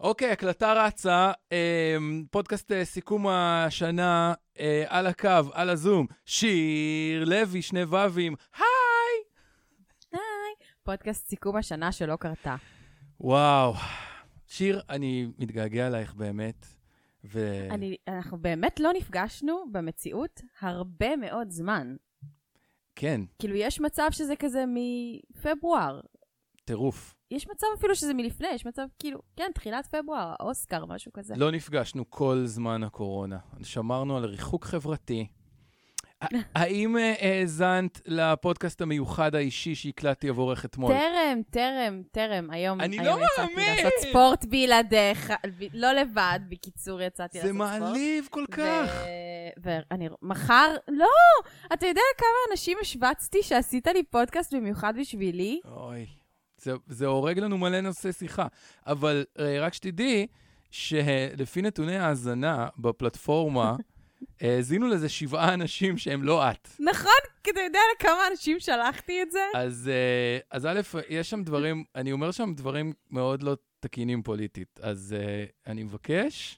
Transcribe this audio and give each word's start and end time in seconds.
אוקיי, 0.00 0.30
הקלטה 0.30 0.72
רצה, 0.72 1.32
אה, 1.52 1.96
פודקאסט 2.30 2.72
אה, 2.72 2.84
סיכום 2.84 3.26
השנה 3.26 4.34
אה, 4.58 4.84
על 4.88 5.06
הקו, 5.06 5.28
על 5.52 5.70
הזום. 5.70 6.06
שיר 6.24 7.24
לוי, 7.24 7.62
שני 7.62 7.84
ו"ים, 7.84 8.34
היי! 8.56 8.64
היי. 10.12 10.68
פודקאסט 10.82 11.28
סיכום 11.28 11.56
השנה 11.56 11.92
שלא 11.92 12.16
קרתה. 12.16 12.56
וואו. 13.20 13.74
שיר, 14.46 14.80
אני 14.88 15.26
מתגעגע 15.38 15.86
אלייך 15.86 16.14
באמת. 16.14 16.66
ו... 17.24 17.66
אני, 17.70 17.96
אנחנו 18.08 18.38
באמת 18.38 18.80
לא 18.80 18.92
נפגשנו 18.96 19.64
במציאות 19.72 20.40
הרבה 20.60 21.16
מאוד 21.16 21.50
זמן. 21.50 21.96
כן, 22.96 23.20
כאילו, 23.38 23.56
יש 23.56 23.80
מצב 23.80 24.08
שזה 24.10 24.36
כזה 24.36 24.64
מפברואר. 24.68 26.00
טירוף. 26.64 27.19
יש 27.30 27.48
מצב 27.48 27.66
אפילו 27.78 27.94
שזה 27.96 28.14
מלפני, 28.14 28.48
יש 28.54 28.66
מצב 28.66 28.86
כאילו, 28.98 29.20
כן, 29.36 29.50
תחילת 29.54 29.86
פברואר, 29.86 30.34
אוסקר, 30.40 30.86
משהו 30.86 31.12
כזה. 31.12 31.34
לא 31.36 31.50
נפגשנו 31.50 32.10
כל 32.10 32.42
זמן 32.44 32.82
הקורונה. 32.82 33.38
שמרנו 33.62 34.16
על 34.16 34.24
ריחוק 34.24 34.64
חברתי. 34.64 35.26
האם 36.54 36.96
אה, 36.98 37.14
האזנת 37.20 38.00
לפודקאסט 38.06 38.80
המיוחד 38.80 39.34
האישי 39.34 39.74
שהקלטתי 39.74 40.28
עבורך 40.28 40.64
אתמול? 40.64 40.92
טרם, 40.92 41.42
טרם, 41.50 42.02
טרם. 42.12 42.50
היום, 42.50 42.80
אני 42.80 42.96
לא 42.96 43.02
יצאתי 43.02 43.54
מאמין! 43.54 43.76
לעשות 43.76 43.92
ספורט 44.08 44.44
בלעדיך, 44.44 45.32
לא 45.74 45.92
לבד, 45.92 46.40
בקיצור, 46.48 47.02
יצאתי 47.02 47.40
זה 47.40 47.52
לעשות 47.52 47.66
ספורט. 47.66 47.80
מעליב 47.80 48.28
כל 48.30 48.44
כך. 48.50 49.02
ואני, 49.62 50.08
מחר, 50.22 50.74
לא! 50.88 51.06
אתה 51.72 51.86
יודע 51.86 52.00
כמה 52.18 52.28
אנשים 52.50 52.78
השווצתי 52.80 53.42
שעשית 53.42 53.86
לי 53.86 54.02
פודקאסט 54.02 54.54
במיוחד 54.54 54.94
בשבילי? 55.00 55.60
אוי, 55.64 56.06
זה, 56.62 56.72
זה 56.86 57.06
הורג 57.06 57.38
לנו 57.38 57.58
מלא 57.58 57.80
נושאי 57.80 58.12
שיחה. 58.12 58.46
אבל 58.86 59.24
אה, 59.38 59.60
רק 59.60 59.74
שתדעי 59.74 60.26
שלפי 60.70 61.62
נתוני 61.62 61.96
ההאזנה 61.96 62.68
בפלטפורמה, 62.78 63.76
האזינו 64.40 64.88
לזה 64.88 65.08
שבעה 65.08 65.54
אנשים 65.54 65.98
שהם 65.98 66.22
לא 66.22 66.50
את. 66.50 66.68
נכון, 66.80 67.10
כי 67.44 67.50
אתה 67.50 67.60
יודע 67.60 67.78
לכמה 67.96 68.20
אנשים 68.30 68.60
שלחתי 68.60 69.22
את 69.22 69.30
זה? 69.30 69.40
אז, 69.54 69.90
אה, 69.92 70.38
אז 70.50 70.66
א', 70.66 70.80
יש 71.08 71.30
שם 71.30 71.42
דברים, 71.44 71.84
אני 71.94 72.12
אומר 72.12 72.30
שם 72.30 72.54
דברים 72.54 72.92
מאוד 73.10 73.42
לא 73.42 73.56
תקינים 73.80 74.22
פוליטית, 74.22 74.80
אז 74.82 75.16
אה, 75.18 75.44
אני 75.66 75.82
מבקש 75.82 76.56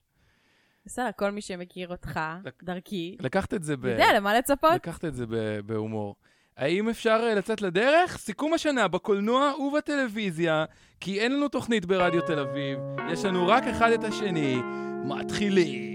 בסדר, 0.87 1.11
כל 1.17 1.31
מי 1.31 1.41
שמכיר 1.41 1.89
אותך, 1.89 2.21
לק- 2.45 2.63
דרכי, 2.65 3.17
לקחת 3.21 3.55
את 3.55 3.63
זה 3.65 3.77
ב... 3.77 3.85
יודע 3.85 4.07
למה 4.17 4.39
לצפות? 4.39 4.73
לקחת 4.75 5.05
את 5.05 5.15
זה 5.15 5.25
בהומור. 5.67 6.17
האם 6.57 6.89
אפשר 6.89 7.21
אה, 7.23 7.35
לצאת 7.35 7.63
לדרך? 7.63 8.17
סיכום 8.17 8.55
השנה 8.55 8.89
בקולנוע 8.89 9.53
ובטלוויזיה, 9.59 10.65
כי 11.01 11.21
אין 11.21 11.37
לנו 11.37 11.49
תוכנית 11.49 11.87
ברדיו 11.87 12.21
תל 12.21 12.39
אביב, 12.39 12.79
יש 13.13 13.25
לנו 13.25 13.49
רק 13.49 13.65
אחד 13.65 13.91
את 13.91 14.05
השני. 14.05 14.59
מתחילים. 15.05 15.93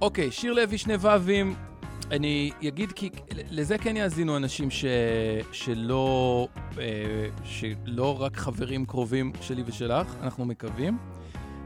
אוקיי, 0.00 0.30
שיר 0.30 0.52
לוי, 0.52 0.78
שני 0.78 0.94
ו"ים. 1.00 1.54
אני 2.10 2.50
אגיד 2.68 2.92
כי 2.92 3.10
לזה 3.50 3.78
כן 3.78 3.96
יאזינו 3.96 4.36
אנשים 4.36 4.70
ש... 4.70 4.84
שלא, 5.52 6.48
אה, 6.78 6.84
שלא 7.44 8.22
רק 8.22 8.36
חברים 8.36 8.86
קרובים 8.86 9.32
שלי 9.40 9.62
ושלך, 9.66 10.14
אנחנו 10.22 10.44
מקווים. 10.44 10.98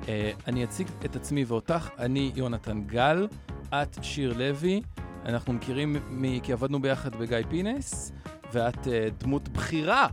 אה, 0.08 0.30
אני 0.46 0.64
אציג 0.64 0.86
את 1.04 1.16
עצמי 1.16 1.44
ואותך, 1.44 1.88
אני 1.98 2.32
יונתן 2.34 2.82
גל, 2.86 3.26
את 3.68 3.98
שיר 4.02 4.34
לוי, 4.38 4.82
אנחנו 5.24 5.52
מכירים 5.52 5.96
מ... 6.10 6.40
כי 6.40 6.52
עבדנו 6.52 6.82
ביחד 6.82 7.16
בגיא 7.16 7.38
פינס, 7.48 8.12
ואת 8.52 8.88
אה, 8.88 9.08
דמות 9.18 9.48
בכירה 9.48 10.06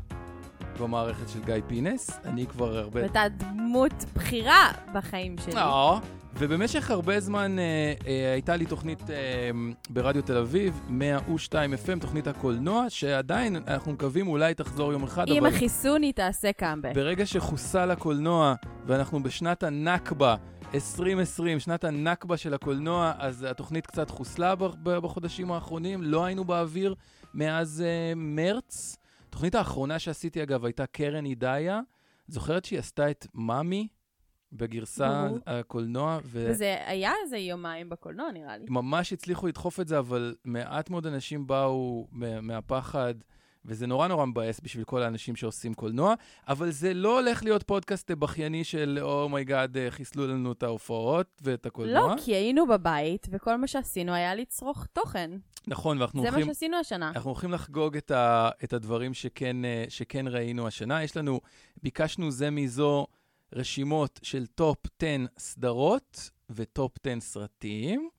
במערכת 0.80 1.30
של 1.30 1.44
גיא 1.45 1.55
פינס, 1.67 2.20
אני 2.25 2.45
כבר 2.45 2.78
הרבה... 2.78 3.02
ואתה 3.03 3.23
דמות 3.38 4.05
בכירה 4.16 4.71
בחיים 4.93 5.36
שלי. 5.37 5.55
אה, 5.58 5.99
ובמשך 6.39 6.92
הרבה 6.92 7.20
זמן 7.20 7.59
אה, 7.59 7.93
אה, 8.08 8.33
הייתה 8.33 8.55
לי 8.55 8.65
תוכנית 8.65 9.09
אה, 9.09 9.49
ברדיו 9.89 10.21
תל 10.21 10.37
אביב, 10.37 10.81
102 10.89 11.73
FM, 11.73 11.99
תוכנית 12.02 12.27
הקולנוע, 12.27 12.86
שעדיין 12.89 13.55
אנחנו 13.55 13.92
מקווים 13.92 14.27
אולי 14.27 14.53
תחזור 14.53 14.92
יום 14.92 15.03
אחד, 15.03 15.25
עם 15.27 15.45
אבל 15.45 15.55
החיסון 15.55 16.02
היא 16.02 16.14
תעשה 16.14 16.52
קאמבק. 16.52 16.92
ברגע 16.95 17.25
שחוסל 17.25 17.92
הקולנוע, 17.92 18.55
ואנחנו 18.86 19.23
בשנת 19.23 19.64
הנכבה, 19.64 20.36
2020, 20.73 21.59
שנת 21.59 21.83
הנכבה 21.83 22.37
של 22.37 22.54
הקולנוע, 22.54 23.14
אז 23.17 23.43
התוכנית 23.43 23.87
קצת 23.87 24.09
חוסלה 24.09 24.55
בחודשים 24.83 25.52
האחרונים, 25.52 26.04
לא 26.04 26.25
היינו 26.25 26.45
באוויר 26.45 26.95
מאז 27.33 27.83
אה, 27.86 28.14
מרץ. 28.15 28.98
התוכנית 29.30 29.55
האחרונה 29.55 29.99
שעשיתי, 29.99 30.43
אגב, 30.43 30.65
הייתה 30.65 30.86
קרן 30.86 31.25
הידאיה. 31.25 31.80
זוכרת 32.27 32.65
שהיא 32.65 32.80
עשתה 32.80 33.11
את 33.11 33.27
מאמי 33.33 33.87
בגרסה 34.53 35.25
ברור. 35.27 35.39
הקולנוע, 35.47 36.19
ו... 36.23 36.45
וזה 36.49 36.75
היה 36.85 37.11
איזה 37.23 37.37
יומיים 37.37 37.89
בקולנוע, 37.89 38.31
נראה 38.31 38.58
לי. 38.58 38.65
ממש 38.69 39.13
הצליחו 39.13 39.47
לדחוף 39.47 39.80
את 39.80 39.87
זה, 39.87 39.99
אבל 39.99 40.35
מעט 40.45 40.89
מאוד 40.89 41.08
אנשים 41.08 41.47
באו 41.47 42.08
מה- 42.11 42.41
מהפחד, 42.41 43.13
וזה 43.65 43.87
נורא 43.87 44.07
נורא 44.07 44.25
מבאס 44.25 44.59
בשביל 44.63 44.83
כל 44.83 45.03
האנשים 45.03 45.36
שעושים 45.36 45.73
קולנוע, 45.73 46.13
אבל 46.47 46.71
זה 46.71 46.93
לא 46.93 47.19
הולך 47.19 47.43
להיות 47.43 47.63
פודקאסט 47.63 48.11
בכייני 48.11 48.63
של 48.63 48.99
oh 49.02 49.20
my 49.20 49.39
god, 49.39 49.77
חיסלו 49.89 50.27
לנו 50.27 50.52
את 50.52 50.63
ההופעות 50.63 51.41
ואת 51.41 51.65
הקולנוע. 51.65 52.15
לא, 52.15 52.21
כי 52.25 52.36
היינו 52.36 52.67
בבית, 52.67 53.27
וכל 53.31 53.57
מה 53.57 53.67
שעשינו 53.67 54.13
היה 54.13 54.36
לצרוך 54.36 54.86
תוכן. 54.93 55.31
נכון, 55.67 55.97
ואנחנו 55.97 56.21
זה 56.21 56.30
מה 56.30 56.36
הולכים... 56.36 56.53
שעשינו 56.53 56.77
השנה. 56.77 57.09
אנחנו 57.15 57.30
הולכים 57.31 57.52
לחגוג 57.52 57.97
את, 57.97 58.11
ה, 58.11 58.49
את 58.63 58.73
הדברים 58.73 59.13
שכן, 59.13 59.65
אה, 59.65 59.86
שכן 59.89 60.25
ראינו 60.27 60.67
השנה. 60.67 61.03
יש 61.03 61.17
לנו, 61.17 61.39
ביקשנו 61.83 62.31
זה 62.31 62.49
מזו 62.49 63.07
רשימות 63.55 64.19
של 64.23 64.45
top 64.45 64.77
10 64.99 65.25
סדרות 65.37 66.30
ו 66.49 66.60
top 66.60 66.92
10 67.08 67.19
סרטים. 67.19 68.09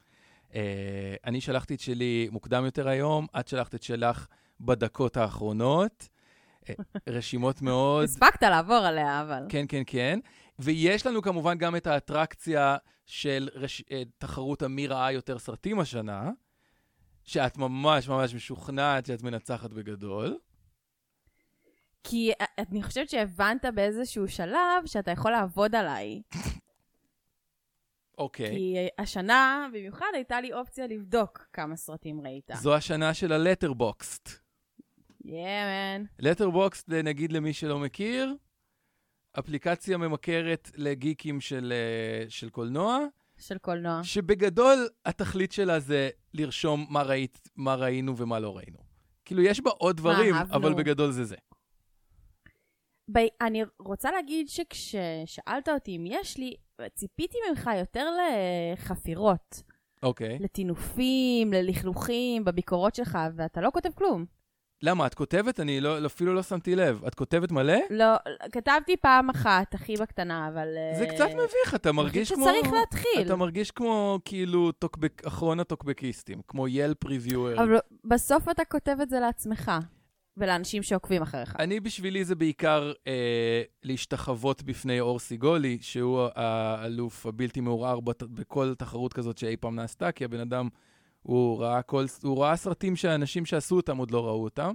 אה, 0.55 1.15
אני 1.25 1.41
שלחתי 1.41 1.75
את 1.75 1.81
שלי 1.81 2.29
מוקדם 2.33 2.65
יותר 2.65 2.89
היום, 2.89 3.27
את 3.41 3.49
שלחת 3.49 3.75
את 3.75 3.83
שלך 3.83 4.27
בדקות 4.61 5.17
האחרונות. 5.17 6.09
אה, 6.69 6.75
רשימות 7.15 7.63
מאוד... 7.63 8.05
הספקת 8.05 8.43
לעבור 8.43 8.77
עליה, 8.77 9.23
אבל... 9.23 9.47
כן, 9.49 9.65
כן, 9.69 9.83
כן. 9.87 10.19
ויש 10.59 11.07
לנו 11.07 11.23
כמובן 11.23 11.59
גם 11.59 11.77
את 11.77 11.87
האטרקציה 11.87 12.77
של 13.07 13.49
רש... 13.55 13.83
אה, 13.91 14.03
תחרות 14.19 14.63
המי 14.63 14.87
ראה 14.87 15.13
יותר 15.13 15.39
סרטים 15.39 15.81
השנה, 15.81 16.31
שאת 17.25 17.57
ממש 17.57 18.09
ממש 18.09 18.35
משוכנעת 18.35 19.07
שאת 19.07 19.23
מנצחת 19.23 19.71
בגדול. 19.71 20.39
כי 22.05 22.33
אה, 22.41 22.47
אני 22.59 22.83
חושבת 22.83 23.09
שהבנת 23.09 23.65
באיזשהו 23.75 24.29
שלב 24.29 24.87
שאתה 24.87 25.11
יכול 25.11 25.31
לעבוד 25.31 25.75
עליי. 25.75 26.23
אוקיי. 28.19 28.51
כי 28.51 28.77
השנה, 28.99 29.69
במיוחד, 29.73 30.07
הייתה 30.15 30.41
לי 30.41 30.53
אופציה 30.53 30.87
לבדוק 30.87 31.47
כמה 31.53 31.77
סרטים 31.77 32.21
ראית. 32.21 32.51
זו 32.55 32.75
השנה 32.75 33.15
של 33.15 33.33
הלטרבוקסט. 33.33 34.29
יאמן. 35.25 36.05
לטרבוקסט, 36.19 36.89
נגיד 36.89 37.33
למי 37.33 37.53
שלא 37.53 37.79
מכיר, 37.79 38.35
אפליקציה 39.39 39.97
ממכרת 39.97 40.71
לגיקים 40.77 41.41
של, 41.41 41.73
אה, 41.73 42.31
של 42.31 42.51
קולנוע, 42.51 42.99
של 43.39 43.59
קולנוע. 43.59 44.05
שבגדול 44.05 44.89
התכלית 45.07 45.53
שלה 45.53 45.81
זה 45.81 46.11
לרשום 46.35 46.87
מה, 46.91 47.03
ראית, 47.03 47.49
מה 47.57 47.75
ראינו 47.75 48.17
ומה 48.17 48.39
לא 48.39 48.57
ראינו. 48.57 48.79
כאילו, 49.25 49.43
יש 49.43 49.61
בה 49.61 49.71
עוד 49.71 49.97
דברים. 49.97 50.35
אבל 50.35 50.75
בגדול 50.75 51.11
זה 51.11 51.25
זה. 51.25 51.37
ב- 53.13 53.27
אני 53.41 53.63
רוצה 53.79 54.11
להגיד 54.13 54.49
שכששאלת 54.49 55.69
אותי 55.69 55.97
אם 55.97 56.05
יש 56.07 56.39
לי, 56.39 56.55
ציפיתי 56.95 57.39
ממך 57.51 57.71
יותר 57.79 58.07
לחפירות, 58.75 59.63
אוקיי. 60.03 60.39
לטינופים, 60.41 61.53
ללכלוכים, 61.53 62.45
בביקורות 62.45 62.95
שלך, 62.95 63.19
ואתה 63.37 63.61
לא 63.61 63.71
כותב 63.73 63.91
כלום. 63.95 64.25
למה? 64.83 65.07
את 65.07 65.15
כותבת? 65.15 65.61
אני 65.61 65.81
לא, 65.81 66.07
אפילו 66.07 66.35
לא 66.35 66.43
שמתי 66.43 66.77
לב. 66.77 67.05
את 67.05 67.15
כותבת 67.15 67.53
מלא? 67.53 67.77
לא, 67.91 68.07
כתבתי 68.53 68.97
פעם 68.97 69.31
אחת, 69.31 69.75
הכי 69.75 69.97
בקטנה, 69.97 70.49
אבל... 70.49 70.67
זה 70.99 71.05
אה, 71.05 71.15
קצת 71.15 71.29
מביך, 71.35 71.75
אתה 71.75 71.93
מרגיש 71.93 72.33
כמו... 72.33 72.45
שצריך 72.45 72.73
להתחיל. 72.73 73.27
אתה 73.27 73.37
מרגיש 73.37 73.71
כמו, 73.71 74.19
כאילו, 74.25 74.73
טוקבק, 74.73 75.27
אחרון 75.27 75.61
הטוקבקיסטים, 75.61 76.41
כמו 76.49 76.69
ילפ 76.69 77.05
ריוויואר. 77.05 77.63
אבל 77.65 77.79
בסוף 78.05 78.49
אתה 78.49 78.65
כותב 78.65 78.97
את 79.03 79.11
זה 79.11 79.21
לעצמך, 79.21 79.73
ולאנשים 80.39 80.83
שעוקבים 80.83 81.23
אחריך. 81.23 81.57
אני 81.59 81.81
בשבילי 81.81 82.25
זה 82.25 82.35
בעיקר 82.35 82.93
אה, 83.07 83.63
להשתחוות 83.83 84.63
בפני 84.63 85.01
אור 85.01 85.19
סיגולי, 85.19 85.79
שהוא 85.81 86.21
האלוף 86.35 87.27
הבלתי 87.27 87.61
מעורער 87.61 88.01
בת, 88.01 88.23
בכל 88.23 88.75
תחרות 88.75 89.13
כזאת 89.13 89.39
שאי 89.39 89.57
פעם 89.57 89.75
נעשתה, 89.77 90.13
כי 90.13 90.25
הבן 90.25 90.41
אדם, 90.41 90.69
הוא 91.23 91.59
ראה, 91.63 91.83
כל, 91.83 92.05
הוא 92.23 92.43
ראה 92.43 92.57
סרטים 92.57 92.97
שאנשים 92.97 93.47
שעשו 93.47 93.77
אותם 93.77 93.97
עוד 93.97 94.11
לא 94.11 94.27
ראו 94.27 94.45
אותם. 94.45 94.75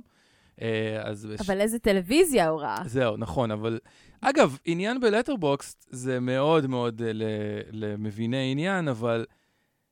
אה, 0.62 1.02
אז... 1.04 1.26
בש- 1.26 1.42
אבל 1.50 1.62
איזה 1.62 1.80
טלוויזיה 1.80 2.48
הוא 2.50 2.62
ראה. 2.62 2.82
זהו, 2.86 3.18
נכון, 3.18 3.52
אבל... 3.52 3.80
אגב, 4.22 4.58
עניין 4.66 5.00
בלטרבוקסט 5.00 5.88
זה 5.90 6.20
מאוד 6.20 6.68
מאוד 6.68 7.02
אה, 7.02 7.14
ל- 7.14 7.24
למביני 7.72 8.52
עניין, 8.52 8.88
אבל 8.88 9.26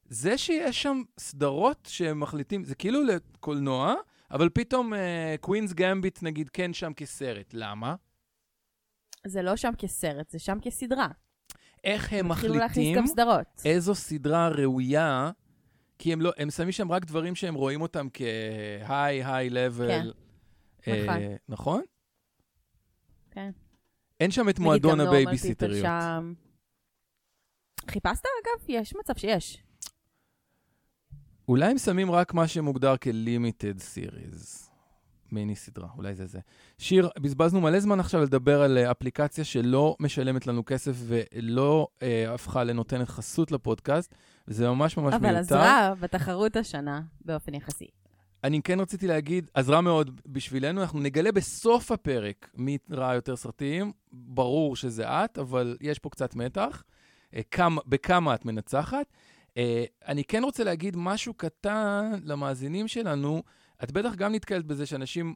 זה 0.09 0.37
שיש 0.37 0.81
שם 0.81 1.01
סדרות 1.19 1.87
שהם 1.91 2.19
מחליטים, 2.19 2.63
זה 2.63 2.75
כאילו 2.75 2.99
לקולנוע, 3.03 3.93
אבל 4.31 4.49
פתאום 4.49 4.93
Queen's 5.41 5.71
uh, 5.71 5.73
Gambit 5.73 6.23
נגיד 6.23 6.49
כן 6.49 6.73
שם 6.73 6.93
כסרט. 6.93 7.53
למה? 7.53 7.95
זה 9.27 9.41
לא 9.41 9.55
שם 9.55 9.71
כסרט, 9.77 10.29
זה 10.29 10.39
שם 10.39 10.57
כסדרה. 10.61 11.07
איך 11.83 12.13
הם 12.13 12.29
מחליטים. 12.29 13.03
איזו 13.65 13.95
סדרה 13.95 14.49
ראויה, 14.49 15.31
כי 15.99 16.13
הם, 16.13 16.21
לא, 16.21 16.31
הם 16.37 16.49
שמים 16.49 16.71
שם 16.71 16.91
רק 16.91 17.05
דברים 17.05 17.35
שהם 17.35 17.53
רואים 17.53 17.81
אותם 17.81 18.07
high 18.87 19.51
level. 19.51 20.13
כן, 20.81 21.01
נכון. 21.03 21.17
נכון? 21.49 21.81
כן. 23.31 23.51
אין 24.19 24.31
שם 24.31 24.49
את 24.49 24.59
מועדון 24.59 24.99
הבייביסיטריות. 24.99 25.85
חיפשת 27.87 28.23
אגב? 28.25 28.65
יש 28.67 28.93
מצב 28.99 29.13
שיש. 29.15 29.63
אולי 31.47 31.71
הם 31.71 31.77
שמים 31.77 32.11
רק 32.11 32.33
מה 32.33 32.47
שמוגדר 32.47 32.95
כ-limited 33.01 33.79
series. 33.95 34.71
מיני 35.31 35.55
סדרה, 35.55 35.87
אולי 35.97 36.15
זה 36.15 36.25
זה. 36.25 36.39
שיר, 36.77 37.09
בזבזנו 37.19 37.61
מלא 37.61 37.79
זמן 37.79 37.99
עכשיו 37.99 38.21
לדבר 38.21 38.61
על 38.61 38.77
אה, 38.77 38.91
אפליקציה 38.91 39.43
שלא 39.43 39.95
משלמת 39.99 40.47
לנו 40.47 40.65
כסף 40.65 40.93
ולא 40.97 41.87
אה, 42.01 42.33
הפכה 42.33 42.63
לנותנת 42.63 43.09
חסות 43.09 43.51
לפודקאסט, 43.51 44.15
וזה 44.47 44.69
ממש 44.69 44.97
ממש 44.97 45.13
אבל 45.13 45.23
מיותר. 45.23 45.39
עזרה 45.39 45.93
בתחרות 45.99 46.55
השנה 46.55 47.01
באופן 47.25 47.53
יחסי. 47.53 47.87
אני 48.43 48.61
כן 48.61 48.79
רציתי 48.79 49.07
להגיד, 49.07 49.49
עזרה 49.53 49.81
מאוד 49.81 50.21
בשבילנו, 50.25 50.81
אנחנו 50.81 50.99
נגלה 50.99 51.31
בסוף 51.31 51.91
הפרק 51.91 52.49
מי 52.55 52.77
ראה 52.91 53.15
יותר 53.15 53.35
סרטים. 53.35 53.91
ברור 54.11 54.75
שזה 54.75 55.07
את, 55.07 55.37
אבל 55.37 55.77
יש 55.81 55.99
פה 55.99 56.09
קצת 56.09 56.35
מתח. 56.35 56.83
אה, 57.35 57.41
כמה, 57.51 57.81
בכמה 57.85 58.35
את 58.35 58.45
מנצחת. 58.45 59.05
אה, 59.57 59.85
אני 60.07 60.23
כן 60.23 60.43
רוצה 60.43 60.63
להגיד 60.63 60.95
משהו 60.97 61.33
קטן 61.33 62.11
למאזינים 62.23 62.87
שלנו. 62.87 63.43
את 63.83 63.91
בטח 63.91 64.15
גם 64.15 64.33
נתקלת 64.33 64.65
בזה 64.65 64.85
שאנשים... 64.85 65.33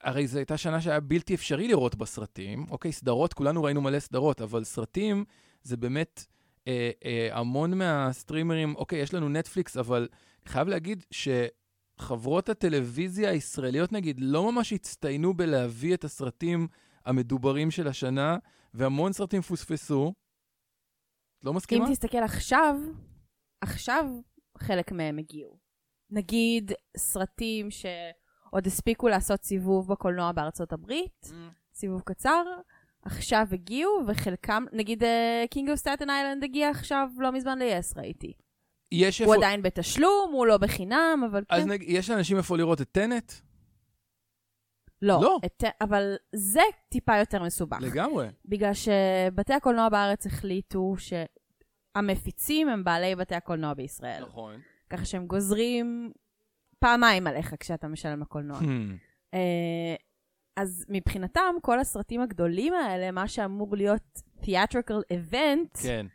הרי 0.00 0.26
זו 0.26 0.38
הייתה 0.38 0.56
שנה 0.56 0.80
שהיה 0.80 1.00
בלתי 1.00 1.34
אפשרי 1.34 1.68
לראות 1.68 1.94
בה 1.94 2.06
סרטים. 2.06 2.66
אוקיי, 2.70 2.92
סדרות, 2.92 3.32
כולנו 3.34 3.62
ראינו 3.62 3.80
מלא 3.80 4.00
סדרות, 4.00 4.40
אבל 4.40 4.64
סרטים 4.64 5.24
זה 5.62 5.76
באמת 5.76 6.24
אה, 6.68 6.90
אה, 7.04 7.28
המון 7.32 7.78
מהסטרימרים, 7.78 8.74
אוקיי, 8.74 8.98
יש 8.98 9.14
לנו 9.14 9.28
נטפליקס, 9.28 9.76
אבל 9.76 10.08
חייב 10.46 10.68
להגיד 10.68 11.04
שחברות 11.10 12.48
הטלוויזיה 12.48 13.30
הישראליות, 13.30 13.92
נגיד, 13.92 14.16
לא 14.20 14.52
ממש 14.52 14.72
הצטיינו 14.72 15.34
בלהביא 15.34 15.94
את 15.94 16.04
הסרטים 16.04 16.68
המדוברים 17.06 17.70
של 17.70 17.88
השנה, 17.88 18.36
והמון 18.74 19.12
סרטים 19.12 19.42
פוספסו. 19.42 20.12
לא 21.42 21.52
מסכימה? 21.54 21.86
אם 21.86 21.92
תסתכל 21.92 22.18
עכשיו, 22.18 22.76
עכשיו 23.60 24.04
חלק 24.58 24.92
מהם 24.92 25.18
הגיעו. 25.18 25.58
נגיד 26.10 26.72
סרטים 26.96 27.68
שעוד 27.70 28.66
הספיקו 28.66 29.08
לעשות 29.08 29.42
סיבוב 29.42 29.88
בקולנוע 29.92 30.32
בארצות 30.32 30.72
הברית, 30.72 31.24
Mm. 31.24 31.34
סיבוב 31.74 32.00
קצר, 32.04 32.44
עכשיו 33.02 33.46
הגיעו, 33.52 34.00
וחלקם, 34.06 34.64
נגיד 34.72 35.02
King 35.50 35.70
of 35.70 35.78
Staten 35.78 36.10
Island 36.10 36.44
הגיע 36.44 36.70
עכשיו 36.70 37.08
לא 37.18 37.32
מזמן 37.32 37.58
ל-yes 37.58 37.98
ראיתי. 37.98 38.32
יש 38.92 39.18
הוא 39.20 39.34
איפה... 39.34 39.44
עדיין 39.44 39.62
בתשלום, 39.62 40.30
הוא 40.32 40.46
לא 40.46 40.56
בחינם, 40.56 41.22
אבל 41.30 41.42
אז 41.50 41.62
כן. 41.62 41.70
נג... 41.70 41.84
יש 41.86 42.10
לאנשים 42.10 42.36
איפה 42.36 42.56
לראות 42.56 42.80
את 42.80 42.88
Tenet? 42.92 43.32
לא. 45.02 45.20
לא. 45.22 45.38
את, 45.46 45.64
אבל 45.80 46.16
זה 46.32 46.60
טיפה 46.88 47.16
יותר 47.16 47.42
מסובך. 47.42 47.78
לגמרי. 47.80 48.28
בגלל 48.44 48.74
שבתי 48.74 49.52
הקולנוע 49.54 49.88
בארץ 49.88 50.26
החליטו 50.26 50.94
שהמפיצים 50.98 52.68
הם 52.68 52.84
בעלי 52.84 53.16
בתי 53.16 53.34
הקולנוע 53.34 53.74
בישראל. 53.74 54.22
נכון. 54.22 54.60
ככה 54.90 55.04
שהם 55.04 55.26
גוזרים 55.26 56.12
פעמיים 56.78 57.26
עליך 57.26 57.54
כשאתה 57.60 57.88
משלם 57.88 58.20
לקולנוע. 58.20 58.58
Hmm. 58.58 58.64
אה, 59.34 59.94
אז 60.56 60.86
מבחינתם, 60.88 61.54
כל 61.62 61.80
הסרטים 61.80 62.20
הגדולים 62.20 62.74
האלה, 62.74 63.10
מה 63.10 63.28
שאמור 63.28 63.76
להיות 63.76 64.22
theatrical 64.42 65.02
event, 65.12 65.82
כן, 65.82 66.06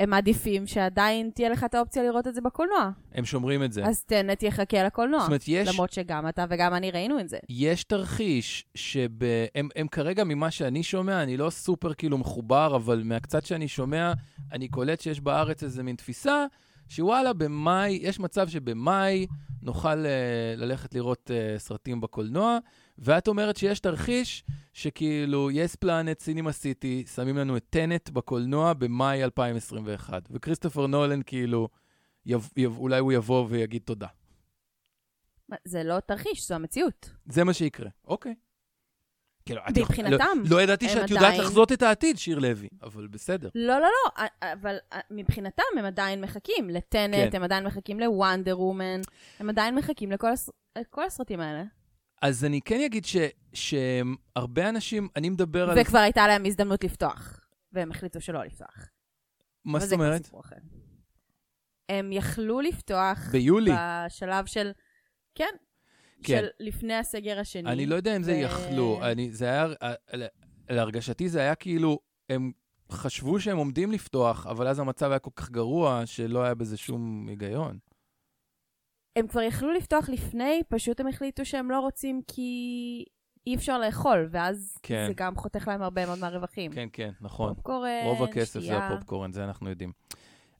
הם 0.00 0.10
מעדיפים 0.10 0.66
שעדיין 0.66 1.30
תהיה 1.34 1.48
לך 1.48 1.64
את 1.64 1.74
האופציה 1.74 2.02
לראות 2.02 2.26
את 2.26 2.34
זה 2.34 2.40
בקולנוע. 2.40 2.90
הם 3.14 3.24
שומרים 3.24 3.62
את 3.62 3.72
זה. 3.72 3.84
אז 3.84 4.04
Tenet 4.04 4.42
יחכה 4.42 4.82
לקולנוע. 4.82 5.20
זאת 5.20 5.26
אומרת, 5.26 5.44
יש... 5.46 5.68
למרות 5.68 5.92
שגם 5.92 6.28
אתה 6.28 6.44
וגם 6.50 6.74
אני 6.74 6.90
ראינו 6.90 7.20
את 7.20 7.28
זה. 7.28 7.38
יש 7.48 7.84
תרחיש 7.84 8.64
שב... 8.74 9.10
הם, 9.54 9.68
הם 9.76 9.88
כרגע, 9.88 10.24
ממה 10.24 10.50
שאני 10.50 10.82
שומע, 10.82 11.22
אני 11.22 11.36
לא 11.36 11.50
סופר 11.50 11.94
כאילו 11.94 12.18
מחובר, 12.18 12.76
אבל 12.76 13.02
מהקצת 13.04 13.46
שאני 13.46 13.68
שומע, 13.68 14.12
אני 14.52 14.68
קולט 14.68 15.00
שיש 15.00 15.20
בארץ 15.20 15.62
איזה 15.62 15.82
מין 15.82 15.96
תפיסה, 15.96 16.46
שוואלה, 16.90 17.32
במאי, 17.32 17.98
יש 18.02 18.20
מצב 18.20 18.48
שבמאי 18.48 19.26
נוכל 19.62 20.04
uh, 20.04 20.60
ללכת 20.60 20.94
לראות 20.94 21.30
uh, 21.30 21.58
סרטים 21.58 22.00
בקולנוע, 22.00 22.58
זאת 22.98 23.28
אומרת 23.28 23.56
שיש 23.56 23.80
תרחיש 23.80 24.44
שכאילו, 24.72 25.50
יס 25.50 25.76
פלנט, 25.76 26.20
סינימה 26.20 26.52
סיטי, 26.52 27.04
שמים 27.14 27.36
לנו 27.36 27.56
את 27.56 27.64
Tenet 27.70 28.10
בקולנוע 28.10 28.72
במאי 28.72 29.24
2021, 29.24 30.22
וכריסטופר 30.30 30.86
נולן 30.86 31.22
כאילו, 31.22 31.68
יב, 32.26 32.48
יב, 32.56 32.78
אולי 32.78 32.98
הוא 32.98 33.12
יבוא 33.12 33.46
ויגיד 33.48 33.82
תודה. 33.84 34.08
זה 35.64 35.82
לא 35.82 36.00
תרחיש, 36.00 36.48
זו 36.48 36.54
המציאות. 36.54 37.10
זה 37.26 37.44
מה 37.44 37.52
שיקרה, 37.52 37.90
אוקיי. 38.04 38.34
כאילו, 39.54 39.62
את 39.68 39.78
מבחינתם, 39.78 40.38
לא, 40.44 40.56
לא 40.56 40.62
ידעתי 40.62 40.88
שאת 40.88 41.10
יודעת 41.10 41.26
עדיין- 41.26 41.40
לחזות 41.40 41.72
את 41.72 41.82
העתיד, 41.82 42.18
שיר 42.18 42.38
לוי, 42.38 42.68
אבל 42.82 43.06
בסדר. 43.06 43.48
לא, 43.54 43.74
לא, 43.80 43.80
לא, 43.80 44.24
אבל 44.42 44.76
מבחינתם 45.10 45.62
הם 45.78 45.84
עדיין 45.84 46.20
מחכים 46.20 46.70
לטנט, 46.70 47.14
כן. 47.14 47.36
הם 47.36 47.42
עדיין 47.42 47.64
מחכים 47.66 48.00
לוונדר 48.00 48.60
וומן, 48.60 49.00
הם 49.40 49.48
עדיין 49.50 49.74
מחכים 49.74 50.12
לכל 50.12 50.32
הס... 50.32 50.50
כל 50.90 51.04
הסרטים 51.04 51.40
האלה. 51.40 51.62
אז 52.22 52.44
אני 52.44 52.60
כן 52.60 52.80
אגיד 52.86 53.04
ש, 53.04 53.16
שהרבה 53.52 54.68
אנשים, 54.68 55.08
אני 55.16 55.28
מדבר 55.28 55.70
על... 55.70 55.78
וכבר 55.80 55.98
הייתה 55.98 56.26
להם 56.26 56.44
הזדמנות 56.44 56.84
לפתוח, 56.84 57.40
והם 57.72 57.90
החליטו 57.90 58.20
שלא 58.20 58.44
לפתוח. 58.44 58.88
מה 59.64 59.78
זאת 59.78 59.92
אומרת? 59.92 60.30
הם 61.88 62.12
יכלו 62.12 62.60
לפתוח 62.60 63.18
ביולי. 63.32 63.70
בשלב 63.74 64.46
של, 64.46 64.70
כן, 65.34 65.54
כן. 66.22 66.40
של 66.40 66.46
לפני 66.60 66.94
הסגר 66.94 67.38
השני. 67.40 67.70
אני 67.72 67.86
לא 67.86 67.94
יודע 67.94 68.16
אם 68.16 68.22
זה 68.22 68.32
ו- 68.32 68.34
יכלו. 68.36 69.00
אני, 69.02 69.30
זה 69.32 69.44
היה, 69.44 69.66
ל- 70.14 70.26
להרגשתי 70.70 71.28
זה 71.28 71.40
היה 71.40 71.54
כאילו, 71.54 71.98
הם 72.28 72.52
חשבו 72.90 73.40
שהם 73.40 73.56
עומדים 73.56 73.92
לפתוח, 73.92 74.46
אבל 74.46 74.68
אז 74.68 74.78
המצב 74.78 75.10
היה 75.10 75.18
כל 75.18 75.30
כך 75.36 75.50
גרוע, 75.50 76.02
שלא 76.06 76.42
היה 76.42 76.54
בזה 76.54 76.76
שום 76.76 77.26
היגיון. 77.28 77.78
הם 79.16 79.26
כבר 79.26 79.42
יכלו 79.42 79.72
לפתוח 79.72 80.08
לפני, 80.08 80.62
פשוט 80.68 81.00
הם 81.00 81.06
החליטו 81.06 81.44
שהם 81.44 81.70
לא 81.70 81.80
רוצים 81.80 82.20
כי 82.26 83.04
אי 83.46 83.54
אפשר 83.54 83.78
לאכול, 83.78 84.28
ואז 84.30 84.76
כן. 84.82 85.04
זה 85.08 85.12
גם 85.16 85.36
חותך 85.36 85.68
להם 85.68 85.82
הרבה 85.82 86.06
מאוד 86.06 86.18
מהרווחים. 86.18 86.72
כן, 86.72 86.88
כן, 86.92 87.10
נכון. 87.20 87.54
פופקורן, 87.54 88.00
רוב 88.04 88.22
הכסף 88.22 88.52
זה 88.60 88.66
שתייה. 88.66 88.88
הפופקורן, 88.88 89.32
זה 89.32 89.44
אנחנו 89.44 89.70
יודעים. 89.70 89.92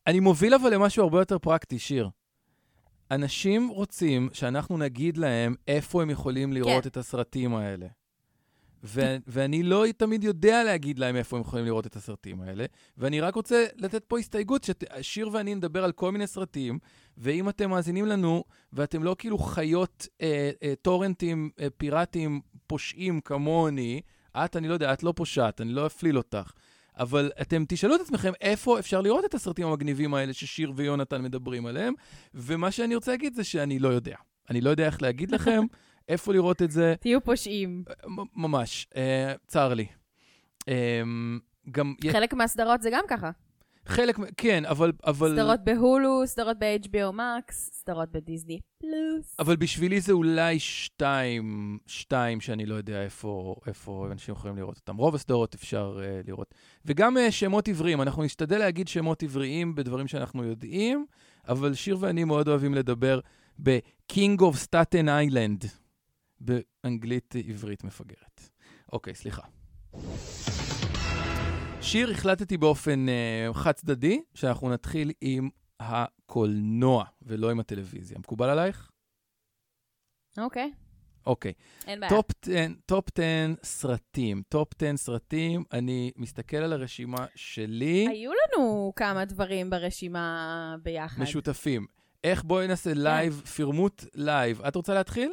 אני 0.07 0.21
מוביל 0.21 0.55
אבל 0.55 0.75
למשהו 0.75 1.03
הרבה 1.05 1.19
יותר 1.19 1.39
פרקטי, 1.39 1.79
שיר. 1.79 2.09
אנשים 3.11 3.69
רוצים 3.69 4.29
שאנחנו 4.33 4.79
נגיד 4.79 5.17
להם 5.17 5.55
איפה 5.69 6.03
הם 6.03 6.11
יכולים 6.11 6.53
לראות 6.53 6.83
כן. 6.83 6.89
את 6.89 6.97
הסרטים 6.97 7.55
האלה. 7.55 7.87
ו- 8.85 9.17
ואני 9.27 9.63
לא 9.63 9.85
תמיד 9.97 10.25
יודע 10.25 10.65
להגיד 10.65 10.99
להם 10.99 11.17
איפה 11.17 11.37
הם 11.37 11.43
יכולים 11.43 11.65
לראות 11.65 11.87
את 11.87 11.97
הסרטים 11.97 12.41
האלה, 12.41 12.65
ואני 12.99 13.21
רק 13.21 13.35
רוצה 13.35 13.67
לתת 13.77 14.05
פה 14.05 14.19
הסתייגות, 14.19 14.65
ששיר 14.65 15.29
ואני 15.33 15.55
נדבר 15.55 15.85
על 15.85 15.93
כל 15.93 16.13
מיני 16.13 16.27
סרטים, 16.27 16.79
ואם 17.19 17.49
אתם 17.49 17.71
מאזינים 17.71 18.07
לנו, 18.07 18.45
ואתם 18.73 19.03
לא 19.03 19.17
כאילו 19.19 19.39
חיות 19.39 20.07
אה, 20.23 20.51
אה, 20.63 20.75
טורנטים 20.83 21.51
אה, 21.61 21.67
פיראטיים 21.77 22.41
פושעים 22.67 23.21
כמוני, 23.21 24.01
את, 24.37 24.57
אני 24.57 24.69
לא 24.69 24.75
יודע, 24.75 24.93
את 24.93 25.03
לא 25.03 25.13
פושעת, 25.17 25.61
אני 25.61 25.73
לא 25.73 25.87
אפליל 25.87 26.17
אותך. 26.17 26.53
אבל 26.99 27.31
אתם 27.41 27.65
תשאלו 27.69 27.97
את 27.97 28.01
עצמכם 28.01 28.33
איפה 28.41 28.79
אפשר 28.79 29.01
לראות 29.01 29.25
את 29.25 29.35
הסרטים 29.35 29.67
המגניבים 29.67 30.15
האלה 30.15 30.33
ששיר 30.33 30.73
ויונתן 30.77 31.23
מדברים 31.23 31.67
עליהם, 31.67 31.95
ומה 32.35 32.71
שאני 32.71 32.95
רוצה 32.95 33.11
להגיד 33.11 33.35
זה 33.35 33.45
שאני 33.45 33.79
לא 33.79 33.89
יודע. 33.89 34.17
אני 34.51 34.61
לא 34.61 34.71
יודע 34.71 34.87
איך 34.87 35.03
להגיד 35.03 35.31
לכם 35.31 35.63
איפה 36.09 36.33
לראות 36.33 36.63
את 36.63 36.71
זה, 36.71 36.95
תהיו 37.01 37.21
פושעים. 37.25 37.85
מ- 38.07 38.43
ממש, 38.43 38.87
אה, 38.97 39.35
צר 39.47 39.75
לי. 39.75 39.87
אה, 40.69 41.03
גם, 41.71 41.95
חלק 42.13 42.35
מהסדרות 42.35 42.83
זה 42.83 42.91
גם 42.93 43.05
ככה. 43.09 43.31
חלק, 43.87 44.17
כן, 44.37 44.65
אבל, 44.65 44.93
אבל, 45.07 45.35
סדרות 45.35 45.61
בהולו, 45.65 46.23
סדרות 46.27 46.57
ב-HBO 46.59 47.15
Max, 47.17 47.53
סדרות 47.53 48.13
בדיסני 48.13 48.61
פלוס. 48.79 49.37
אבל 49.39 49.57
בשבילי 49.57 50.01
זה 50.01 50.13
אולי 50.13 50.59
שתיים, 50.59 51.79
שתיים 51.87 52.41
שאני 52.41 52.67
לא 52.67 52.75
יודע 52.75 53.03
איפה, 53.03 53.57
איפה 53.67 54.09
אנשים 54.13 54.35
יכולים 54.35 54.57
לראות 54.57 54.77
אותם. 54.77 54.97
רוב 54.97 55.15
הסדרות 55.15 55.55
אפשר 55.55 55.99
uh, 55.99 56.29
לראות. 56.29 56.55
וגם 56.85 57.17
uh, 57.17 57.31
שמות 57.31 57.69
עבריים, 57.69 58.03
אנחנו 58.03 58.23
נשתדל 58.23 58.59
להגיד 58.59 58.89
שמות 58.89 59.23
עבריים 59.23 59.75
בדברים 59.75 60.09
שאנחנו 60.09 60.45
יודעים, 60.45 61.07
אבל 61.49 61.75
שיר 61.75 61.97
ואני 62.01 62.25
מאוד 62.25 62.49
אוהבים 62.49 62.75
לדבר 62.75 63.21
ב-King 63.59 64.41
of 64.41 64.55
Staten 64.67 65.07
Island, 65.07 65.67
באנגלית 66.41 67.35
עברית 67.49 67.85
מפגרת. 67.85 68.51
אוקיי, 68.93 69.15
סליחה. 69.15 69.43
שיר, 71.83 72.11
החלטתי 72.11 72.57
באופן 72.57 73.07
uh, 73.09 73.55
חד 73.55 73.73
צדדי 73.73 74.21
שאנחנו 74.35 74.71
נתחיל 74.71 75.13
עם 75.21 75.49
הקולנוע 75.81 77.05
ולא 77.23 77.51
עם 77.51 77.61
הטלוויזיה. 77.61 78.19
מקובל 78.19 78.49
עלייך? 78.49 78.91
אוקיי, 80.39 80.73
אוקיי. 81.27 81.53
אין 81.87 82.01
בעיה. 82.01 82.11
טופ 82.11 82.27
10, 82.43 82.67
טופ 82.87 83.05
10 83.19 83.55
סרטים. 83.63 84.43
טופ 84.49 84.69
10 84.83 84.97
סרטים, 84.97 85.65
אני 85.73 86.13
מסתכל 86.17 86.57
על 86.57 86.73
הרשימה 86.73 87.27
שלי, 87.35 88.07
היו 88.09 88.31
לנו 88.33 88.93
כמה 88.97 89.25
דברים 89.25 89.71
ברשימה 89.71 90.77
ביחד. 90.83 91.23
משותפים. 91.23 91.87
איך 92.25 92.43
בואי 92.45 92.67
נעשה 92.67 92.95
לייב, 92.95 93.43
פירמוט 93.55 94.05
לייב. 94.15 94.63
את 94.63 94.77
רוצה 94.77 94.95
להתחיל? 94.95 95.33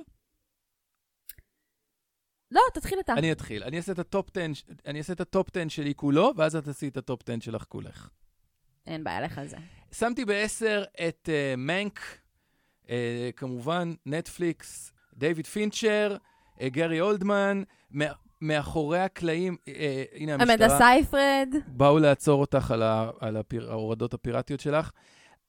לא, 2.51 2.61
תתחיל 2.73 2.99
אתה. 2.99 3.13
אני 3.13 3.31
אתחיל. 3.31 3.63
אני 3.63 3.77
אעשה 3.77 3.91
את 3.91 3.99
הטופ 3.99 4.29
10, 4.37 4.53
ש- 4.53 4.63
אני 4.85 4.99
אעשה 4.99 5.13
את 5.13 5.21
הטופ 5.21 5.47
10 5.57 5.67
שלי 5.67 5.93
כולו, 5.95 6.33
ואז 6.37 6.55
את 6.55 6.63
תעשי 6.63 6.87
את 6.87 6.97
הטופ 6.97 7.29
10 7.29 7.39
שלך 7.39 7.65
כולך. 7.69 8.09
אין 8.87 9.03
בעיה, 9.03 9.21
לך 9.21 9.37
על 9.37 9.47
זה. 9.47 9.57
שמתי 9.91 10.25
בעשר 10.25 10.83
את 11.07 11.29
uh, 11.29 11.57
Mank, 11.57 11.99
uh, 12.85 12.89
כמובן, 13.35 13.93
נטפליקס, 14.05 14.91
דיוויד 15.13 15.47
פינצ'ר, 15.47 16.17
uh, 16.57 16.63
גרי 16.65 17.01
אולדמן, 17.01 17.63
מה, 17.91 18.05
מאחורי 18.41 18.99
הקלעים, 18.99 19.55
uh, 19.65 19.69
הנה 20.15 20.33
באה 20.33 20.53
המשטרה, 20.53 20.77
סייפרד. 20.77 21.49
באו 21.67 21.99
לעצור 21.99 22.41
אותך 22.41 22.71
על, 22.71 22.83
ה, 22.83 23.09
על 23.19 23.37
הפיר, 23.37 23.71
ההורדות 23.71 24.13
הפיראטיות 24.13 24.59
שלך. 24.59 24.91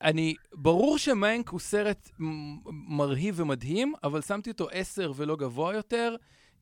אני, 0.02 0.34
ברור 0.52 0.98
ש 0.98 1.15
Mank 1.15 1.48
הוא 1.48 1.60
סרט 1.60 2.10
מרהיב 2.88 3.40
ומדהים, 3.40 3.92
אבל 4.04 4.20
שמתי 4.20 4.50
אותו 4.50 4.68
עשר 4.72 5.12
ולא 5.16 5.36
גבוה 5.36 5.74
יותר, 5.74 6.16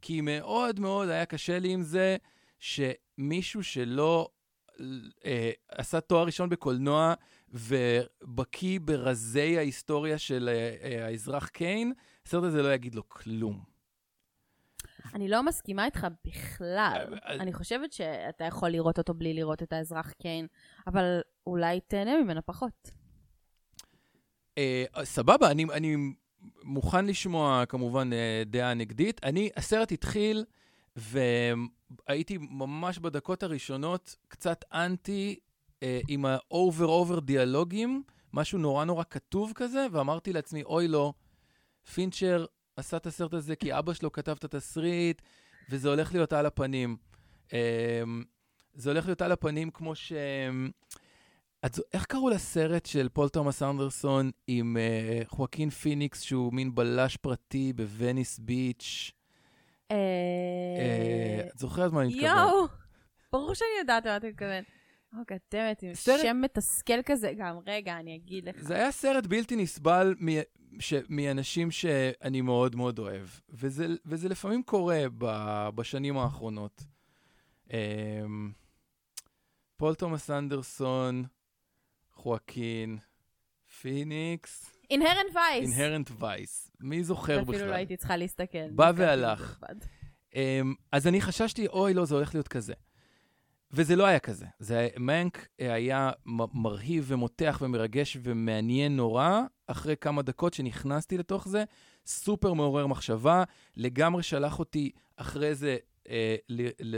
כי 0.07 0.21
מאוד 0.21 0.81
מאוד 0.81 1.09
היה 1.09 1.27
קשה 1.27 1.59
לי 1.59 1.73
עם 1.73 1.83
זה 1.83 2.17
שמישהו 2.59 3.65
שלא 3.65 4.29
אה, 5.25 5.51
עשה 5.69 6.01
תואר 6.01 6.27
ראשון 6.27 6.49
בקולנוע 6.49 7.15
ובקיא 7.49 8.81
ברזי 8.81 9.59
ההיסטוריה 9.59 10.19
של 10.19 10.49
אה, 10.53 10.77
אה, 10.83 11.07
האזרח 11.07 11.49
קיין, 11.49 11.93
הסרט 12.27 12.45
הזה 12.45 12.63
לא 12.63 12.75
יגיד 12.75 12.95
לו 12.95 13.09
כלום. 13.09 13.65
אני 15.15 15.29
לא 15.29 15.43
מסכימה 15.43 15.85
איתך 15.85 16.07
בכלל. 16.25 17.19
אני 17.25 17.53
חושבת 17.53 17.93
שאתה 17.93 18.45
יכול 18.45 18.69
לראות 18.69 18.99
אותו 18.99 19.15
בלי 19.15 19.35
לראות 19.35 19.63
את 19.63 19.73
האזרח 19.73 20.13
קיין, 20.13 20.47
אבל 20.87 21.21
אולי 21.47 21.81
תהנה 21.81 22.23
ממנו 22.23 22.41
פחות. 22.45 22.91
אה, 24.59 24.85
סבבה, 25.05 25.51
אני, 25.51 25.65
אני 25.73 25.97
מוכן 26.67 27.07
לשמוע 27.07 27.65
כמובן 27.69 28.13
אה, 28.13 28.43
דעה 28.47 28.75
נגדית. 28.75 29.21
אני, 29.25 29.51
הסרט 29.57 29.93
התחיל, 29.93 30.45
והייתי 30.97 32.39
ממש 32.41 32.99
בדקות 32.99 33.43
הראשונות 33.43 34.17
קצת 34.29 34.65
אנטי 34.73 35.39
אה, 35.83 36.01
עם 36.09 36.25
ה 36.25 36.37
over 36.37 36.87
over 36.87 37.21
דיאלוגים, 37.21 38.03
משהו 38.33 38.59
נורא 38.59 38.85
נורא 38.85 39.05
כתוב 39.11 39.53
כזה, 39.55 39.87
ואמרתי 39.93 40.33
לעצמי, 40.33 40.63
אוי 40.63 40.89
לא, 40.89 41.13
פינצ'ר 41.95 42.45
עשה 42.77 42.97
את 42.97 43.07
הסרט 43.07 43.35
הזה 43.35 43.57
כי 43.57 43.79
אבא 43.79 43.93
שלו 43.93 44.13
כתב 44.13 44.35
את 44.39 44.45
התסריט, 44.45 45.23
וזה 45.71 45.89
הולך 45.89 46.15
להיות 46.15 46.33
על 46.33 46.47
הפנים. 46.47 46.97
אה, 47.53 48.03
זה 48.75 48.91
הולך 48.91 49.07
להיות 49.07 49.23
על 49.23 49.33
הפנים 49.33 49.71
כמו 49.71 49.95
ש... 49.95 50.13
את, 51.67 51.75
זו- 51.75 51.83
איך 51.93 52.05
קראו 52.07 52.31
לסרט 52.31 52.87
של 52.87 53.09
פול 53.09 53.29
תומאס 53.29 53.63
אנדרסון 53.63 54.31
עם 54.47 54.77
אה, 54.77 55.23
חואקין 55.27 55.71
פיניקס, 55.71 56.21
שהוא 56.21 56.53
מין 56.55 56.75
בלש 56.75 57.17
פרטי 57.17 57.73
בווניס 57.73 58.39
ביץ'? 58.39 59.13
אה, 59.91 59.97
אה... 60.79 61.47
את 61.53 61.59
זוכרת 61.59 61.93
מה 61.93 62.01
אני 62.03 62.09
מתכוון? 62.09 62.37
יואו, 62.37 62.67
ברור 63.33 63.55
שאני 63.55 63.69
יודעת 63.81 64.07
מה 64.07 64.17
אתה 64.17 64.27
מתכוון. 64.27 64.63
או, 65.15 65.19
god 65.31 65.46
damn 65.46 65.67
it, 65.67 65.83
עם 65.83 65.95
סרט- 65.95 66.21
שם 66.23 66.37
מתסכל 66.45 67.03
כזה. 67.07 67.33
גם, 67.39 67.57
רגע, 67.67 67.97
אני 67.99 68.17
אגיד 68.17 68.49
לך. 68.49 68.57
זה 68.59 68.75
היה 68.75 68.93
סרט 68.93 69.27
בלתי 69.27 69.57
נסבל 69.57 70.15
מ- 70.25 70.41
ש- 70.81 70.95
מאנשים 71.09 71.71
שאני 71.71 72.41
מאוד 72.41 72.77
מאוד 72.77 72.99
אוהב, 72.99 73.27
וזה, 73.51 73.87
וזה 74.07 74.29
לפעמים 74.29 74.63
קורה 74.63 75.03
ב- 75.19 75.69
בשנים 75.75 76.17
האחרונות. 76.19 76.83
אמ, 77.73 78.53
פול 79.77 79.95
תומאס 79.95 80.31
אנדרסון, 80.31 81.25
חואקין, 82.17 82.99
פיניקס, 83.81 84.73
Inherent 84.91 85.35
Vice. 85.35 85.71
Inherent 85.79 86.11
Vice. 86.19 86.71
מי 86.81 87.05
זוכר 87.05 87.45
בכלל? 87.45 87.55
אפילו 87.57 87.71
לא 87.71 87.75
הייתי 87.75 87.97
צריכה 87.97 88.17
להסתכל. 88.17 88.71
בא 88.71 88.93
והלך. 88.97 89.59
Um, 90.33 90.37
אז 90.93 91.07
אני 91.07 91.21
חששתי, 91.21 91.67
אוי, 91.67 91.95
לא, 91.95 92.05
זה 92.05 92.15
הולך 92.15 92.35
להיות 92.35 92.49
כזה. 92.49 92.75
וזה 93.71 93.97
לא 93.97 94.07
היה 94.07 94.19
כזה. 94.19 94.47
זה 94.59 94.79
היה- 94.79 94.91
Mank 94.99 95.49
היה 95.59 96.11
מ- 96.27 96.63
מרהיב 96.63 97.05
ומותח 97.09 97.59
ומרגש 97.63 98.17
ומעניין 98.23 98.97
נורא. 98.97 99.41
אחרי 99.67 99.97
כמה 99.97 100.23
דקות 100.23 100.55
שנכנסתי 100.55 101.19
לתוך 101.19 101.49
זה, 101.49 101.65
סופר 102.07 102.53
מעורר 102.53 102.87
מחשבה, 102.87 103.45
לגמרי 103.77 104.23
שלח 104.23 104.59
אותי 104.59 104.91
אחרי 105.17 105.55
זה, 105.55 105.71
אה, 105.71 105.77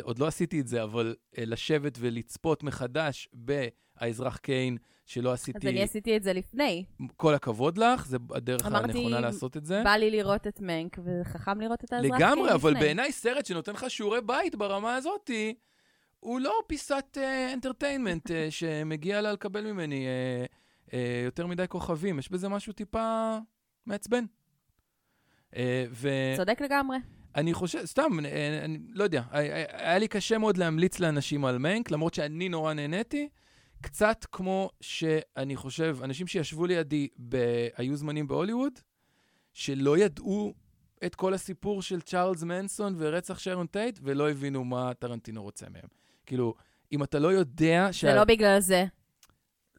עוד 0.03 0.19
לא 0.19 0.27
עשיתי 0.27 0.61
את 0.61 0.69
זה, 0.69 0.83
אבל 0.83 1.15
אה, 1.39 1.45
לשבת 1.47 1.99
ולצפות 2.01 2.63
מחדש 2.63 3.29
באזרח 3.33 4.37
קיין, 4.37 4.77
שלא 5.07 5.33
אז 5.33 5.41
עשיתי, 5.41 5.69
אני 5.69 5.83
עשיתי 5.83 6.17
את 6.17 6.23
זה 6.23 6.33
לפני. 6.33 6.85
כל 7.17 7.35
הכבוד 7.35 7.79
לך, 7.79 8.07
זה 8.07 8.17
הדרך 8.35 8.67
אמרתי, 8.67 8.99
הנכונה 8.99 9.21
לעשות 9.21 9.57
את 9.57 9.65
זה. 9.65 9.83
בא 9.85 9.91
לי 9.91 10.11
לראות 10.11 10.47
את 10.47 10.61
Mank, 10.61 10.99
וחכם 11.05 11.61
לראות 11.61 11.85
את 11.85 11.93
האזרח 11.93 12.17
לגמרי, 12.17 12.43
קיין 12.43 12.55
אבל 12.55 12.71
לפני. 12.71 12.85
בעיניי 12.85 13.13
סרט 13.13 13.47
שנותן 13.47 13.73
לך 13.73 13.91
שיעורי 13.91 14.21
בית 14.21 14.55
ברמה 14.55 14.95
הזאתי, 14.95 15.55
הוא 16.21 16.41
לא 16.41 16.61
פיסת 16.67 17.19
entertainment 17.55 18.31
שמגיע 18.51 19.21
לה 19.21 19.33
לקבל 19.33 19.73
ממני 19.73 20.07
אה, 20.07 20.45
אה, 20.93 21.23
יותר 21.25 21.47
מדי 21.47 21.65
כוכבים. 21.69 22.19
יש 22.19 22.31
בזה 22.31 22.49
משהו 22.49 22.73
טיפה 22.73 23.39
מעצבן. 23.87 24.25
אה, 25.57 25.85
צודק 26.37 26.61
לגמרי. 26.61 26.97
ואני 27.39 27.55
חושב, 27.55 27.85
סתם, 27.85 28.13
אני 28.65 28.79
לא 28.95 29.05
יודע, 29.05 29.23
היה- 29.31 29.99
לי 29.99 30.09
קשה 30.09 30.39
מאוד 30.39 30.57
להמליץ 30.57 31.01
לאנשים 31.01 31.45
על 31.45 31.59
מנק, 31.59 31.91
למרות 31.91 32.15
שאני 32.15 32.49
נורא 32.49 32.73
נהניתי. 32.75 33.29
קצת 33.83 34.25
כמו 34.33 34.71
שאני 34.81 35.57
חושב, 35.57 35.99
אנשים 36.03 36.27
שישבו 36.27 36.67
לידי, 36.67 37.09
ב- 37.29 37.69
היו 37.77 37.97
זמנים 37.97 38.29
בהוליווד, 38.29 38.73
שלא 39.53 39.99
ידעו 39.99 40.55
את 41.05 41.15
כל 41.15 41.35
הסיפור 41.35 41.83
של 41.83 42.01
צ'ארלס 42.01 42.43
מנסון 42.43 42.95
ורצח 42.99 43.39
שרון 43.39 43.67
טייט, 43.67 43.99
ולא 44.03 44.31
הבינו 44.31 44.65
מה 44.65 44.95
טרנטינו 44.95 45.43
רוצה 45.43 45.67
מהם. 45.69 45.89
כאילו, 46.27 46.55
אם 46.93 47.03
אתה 47.03 47.19
לא 47.19 47.29
יודע 47.29 47.89
שה... 47.93 48.07
זה 48.09 48.15
לא 48.15 48.25
בגלל 48.25 48.61
זה. 48.61 48.85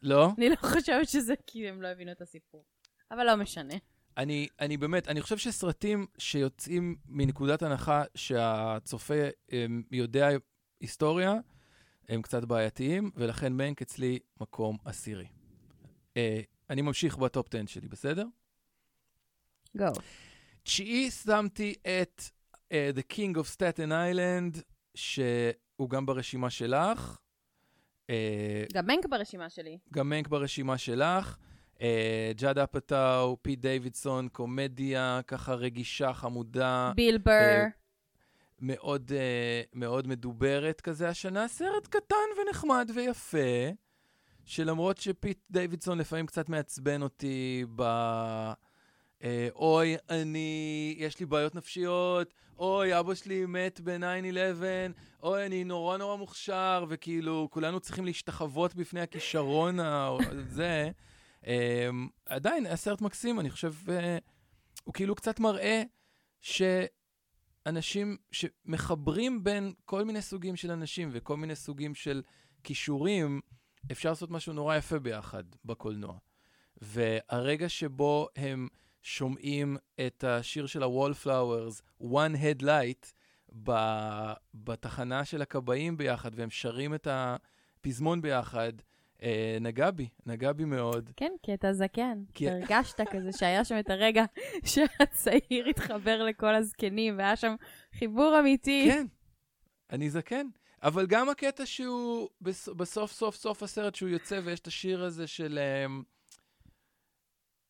לא? 0.02 0.28
אני 0.38 0.48
לא 0.48 0.56
חושבת 0.56 1.08
שזה 1.08 1.34
כי 1.46 1.68
הם 1.68 1.82
לא 1.82 1.88
הבינו 1.88 2.12
את 2.12 2.20
הסיפור. 2.20 2.64
אבל 3.10 3.26
לא 3.26 3.36
משנה. 3.36 3.74
אני, 4.16 4.48
אני 4.60 4.76
באמת, 4.76 5.08
אני 5.08 5.20
חושב 5.20 5.38
שסרטים 5.38 6.06
שיוצאים 6.18 6.96
מנקודת 7.06 7.62
הנחה 7.62 8.02
שהצופה 8.14 9.14
הם, 9.48 9.82
יודע 9.90 10.28
היסטוריה, 10.80 11.34
הם 12.08 12.22
קצת 12.22 12.44
בעייתיים, 12.44 13.10
ולכן 13.16 13.52
מנק 13.52 13.82
אצלי 13.82 14.18
מקום 14.40 14.76
עשירי. 14.84 15.26
אה, 16.16 16.40
אני 16.70 16.82
ממשיך 16.82 17.18
בטופ 17.18 17.54
10 17.54 17.66
שלי, 17.66 17.88
בסדר? 17.88 18.26
גו. 19.76 19.86
תשיעי 20.62 21.10
שמתי 21.10 21.74
את 21.82 22.22
uh, 22.54 22.72
The 22.96 23.14
King 23.14 23.36
of 23.36 23.56
Staten 23.56 23.90
Island, 23.90 24.62
שהוא 24.94 25.90
גם 25.90 26.06
ברשימה 26.06 26.50
שלך. 26.50 27.18
Uh, 28.06 28.12
גם 28.72 28.86
Mank 28.86 29.06
ברשימה 29.06 29.50
שלי. 29.50 29.78
גם 29.92 30.08
Mank 30.08 30.28
ברשימה 30.28 30.78
שלך. 30.78 31.36
אה, 31.80 32.32
ג'אד 32.36 32.58
אפאטאו, 32.58 33.36
פיט 33.42 33.60
דיווידסון, 33.60 34.28
קומדיה, 34.28 35.20
ככה 35.26 35.54
רגישה, 35.54 36.12
חמודה, 36.12 36.92
ביל 36.96 37.18
בר. 37.18 37.30
אה, 37.32 37.66
מאוד, 38.60 39.12
אה, 39.14 39.62
מאוד 39.74 40.06
מדוברת 40.06 40.80
כזה 40.80 41.08
השנה. 41.08 41.48
סרט 41.48 41.86
קטן 41.86 42.16
ונחמד 42.40 42.90
ויפה, 42.94 43.68
שלמרות 44.44 44.98
שפיט 44.98 45.38
דיווידסון 45.50 45.98
לפעמים 45.98 46.26
קצת 46.26 46.48
מעצבן 46.48 47.02
אותי 47.02 47.64
ב... 47.76 47.82
אוי, 49.54 49.96
אני, 50.10 50.94
יש 50.98 51.20
לי 51.20 51.26
בעיות 51.26 51.54
נפשיות, 51.54 52.34
אוי, 52.58 52.98
אבא 52.98 53.14
שלי 53.14 53.46
מת 53.46 53.80
ב-9-11, 53.84 54.62
אוי, 55.22 55.46
אני 55.46 55.64
נורא 55.64 55.96
נורא 55.96 56.16
מוכשר, 56.16 56.84
וכאילו, 56.88 57.48
כולנו 57.50 57.80
צריכים 57.80 58.04
להשתחוות 58.04 58.74
בפני 58.74 59.00
הכישרון 59.00 59.80
הזה. 59.80 60.90
אה, 61.46 61.88
עדיין, 62.26 62.66
היה 62.66 62.76
סרט 62.76 63.00
מקסים, 63.00 63.40
אני 63.40 63.50
חושב, 63.50 63.74
אה, 63.88 64.18
הוא 64.84 64.94
כאילו 64.94 65.14
קצת 65.14 65.40
מראה 65.40 65.82
שאנשים 66.40 68.16
שמחברים 68.32 69.44
בין 69.44 69.72
כל 69.84 70.04
מיני 70.04 70.22
סוגים 70.22 70.56
של 70.56 70.70
אנשים 70.70 71.08
וכל 71.12 71.36
מיני 71.36 71.56
סוגים 71.56 71.94
של 71.94 72.22
כישורים, 72.64 73.40
אפשר 73.92 74.08
לעשות 74.08 74.30
משהו 74.30 74.52
נורא 74.52 74.76
יפה 74.76 74.98
ביחד 74.98 75.44
בקולנוע. 75.64 76.18
והרגע 76.80 77.68
שבו 77.68 78.28
הם 78.36 78.68
שומעים 79.02 79.76
את 80.06 80.24
השיר 80.24 80.66
של 80.66 80.82
ה-Wallflowers, 80.82 82.02
One 82.02 82.36
Headlight, 82.36 83.12
ב- 83.62 84.32
בתחנה 84.54 85.24
של 85.24 85.42
הכבאים 85.42 85.96
ביחד, 85.96 86.30
והם 86.34 86.50
שרים 86.50 86.94
את 86.94 87.08
הפזמון 87.10 88.22
ביחד, 88.22 88.72
נגע 89.60 89.90
בי, 89.90 90.08
נגע 90.26 90.52
בי 90.52 90.64
מאוד. 90.64 91.10
כן, 91.16 91.32
כי 91.42 91.54
אתה 91.54 91.72
זקן. 91.72 92.22
כי- 92.34 92.50
הרגשת 92.50 93.00
כזה 93.10 93.30
שהיה 93.32 93.64
שם 93.64 93.78
את 93.78 93.90
הרגע 93.90 94.24
שהצעיר 94.72 95.68
התחבר 95.68 96.22
לכל 96.22 96.54
הזקנים, 96.54 97.18
והיה 97.18 97.36
שם 97.36 97.54
חיבור 97.98 98.36
אמיתי. 98.40 98.86
כן, 98.90 99.06
אני 99.90 100.10
זקן. 100.10 100.46
אבל 100.82 101.06
גם 101.06 101.28
הקטע 101.28 101.66
שהוא, 101.66 102.28
בס- 102.40 102.68
בסוף 102.68 103.12
סוף 103.12 103.36
סוף 103.36 103.62
הסרט 103.62 103.94
שהוא 103.94 104.08
יוצא 104.08 104.40
ויש 104.44 104.60
את 104.60 104.66
השיר 104.66 105.04
הזה 105.04 105.26
של 105.26 105.58
אמ, 105.86 106.02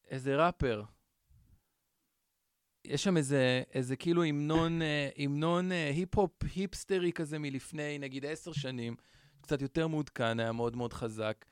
איזה 0.08 0.36
ראפר. 0.46 0.82
יש 2.84 3.04
שם 3.04 3.16
איזה, 3.16 3.62
איזה 3.74 3.96
כאילו 3.96 4.24
המנון, 4.24 4.82
אה, 4.82 5.08
המנון 5.16 5.72
אה, 5.72 5.88
היפ-הופ 5.88 6.32
היפסטרי 6.54 7.12
כזה 7.12 7.38
מלפני 7.38 7.98
נגיד 7.98 8.26
עשר 8.26 8.52
שנים, 8.52 8.96
קצת 9.42 9.62
יותר 9.62 9.86
מעודכן, 9.86 10.40
היה 10.40 10.52
מאוד 10.52 10.76
מאוד 10.76 10.92
חזק. 10.92 11.44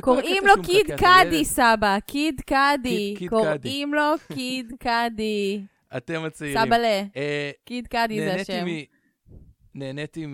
קוראים 0.00 0.42
לו 0.46 0.62
קיד 0.62 0.86
קאדי. 0.98 1.44
סבא, 1.44 1.98
קיד 2.00 2.40
קאדי. 2.40 3.14
קוראים 3.28 3.94
לו 3.94 4.14
קיד 4.34 4.72
קאדי. 4.84 5.62
אתם 5.96 6.24
הצעירים. 6.24 6.66
סבאלה, 6.66 7.02
אה, 7.16 7.50
קיד 7.64 7.86
קאדי 7.86 8.20
זה 8.20 8.34
השם. 8.34 8.66
נהניתי 9.74 10.26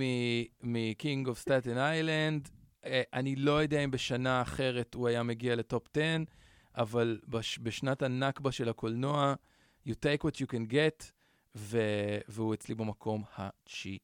מ 0.62 0.76
King 0.76 1.28
of 1.28 1.38
Staten 1.38 1.78
Island. 1.78 2.49
אני 3.12 3.37
לא 3.37 3.62
יודע 3.62 3.85
אם 3.85 3.91
בשנה 3.91 4.43
אחרת 4.43 4.95
הוא 4.95 5.09
היה 5.09 5.23
מגיע 5.23 5.57
לטופ 5.57 5.87
10, 5.97 6.03
אבל 6.77 7.21
בש, 7.29 7.59
בשנת 7.62 8.03
הנכבה 8.03 8.53
של 8.53 8.69
הקולנוע, 8.69 9.35
you 9.88 9.93
take 9.93 10.27
what 10.27 10.35
you 10.35 10.47
can 10.47 10.73
get, 10.73 11.05
ו, 11.55 11.81
והוא 12.29 12.55
אצלי 12.55 12.75
במקום 12.75 13.23
התשיעי. 13.37 13.99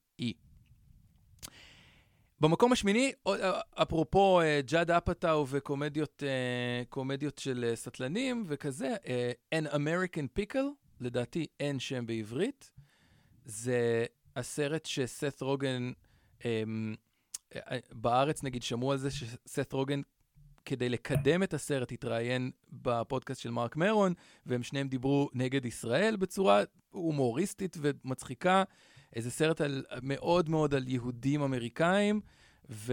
במקום 2.44 2.72
השמיני, 2.72 3.12
עוד- 3.22 3.40
אפרופו 3.74 4.40
אה, 4.40 4.60
ג'אד 4.66 4.90
אפאטאו 4.90 5.46
וקומדיות 5.48 6.22
אה, 6.26 7.30
של 7.38 7.64
אה, 7.68 7.76
סטלנים 7.76 8.44
וכזה, 8.46 8.94
אה, 9.06 9.32
An 9.54 9.66
American 9.72 10.40
Pickle, 10.40 10.66
לדעתי 11.00 11.46
אין 11.60 11.78
שם 11.78 12.06
בעברית. 12.06 12.70
זה 13.44 14.04
הסרט 14.36 14.86
שסת 14.86 15.42
רוגן, 15.42 15.92
אמ, 16.44 16.94
אה, 17.54 17.78
בארץ 17.92 18.42
נגיד 18.42 18.62
שמעו 18.62 18.92
על 18.92 18.98
זה 18.98 19.10
שסת 19.10 19.72
רוגן, 19.72 20.00
כדי 20.64 20.88
לקדם 20.88 21.42
את 21.42 21.54
הסרט, 21.54 21.92
התראיין 21.92 22.50
בפודקאסט 22.72 23.40
של 23.40 23.50
מרק 23.50 23.76
מרון, 23.76 24.14
והם 24.46 24.62
שניהם 24.62 24.88
דיברו 24.88 25.30
נגד 25.32 25.64
ישראל 25.64 26.16
בצורה 26.16 26.62
הומוריסטית 26.90 27.76
ומצחיקה. 27.80 28.62
איזה 29.14 29.30
סרט 29.30 29.60
על, 29.60 29.84
מאוד 30.02 30.48
מאוד 30.48 30.74
על 30.74 30.88
יהודים 30.88 31.42
אמריקאים, 31.42 32.20
וסת 32.70 32.92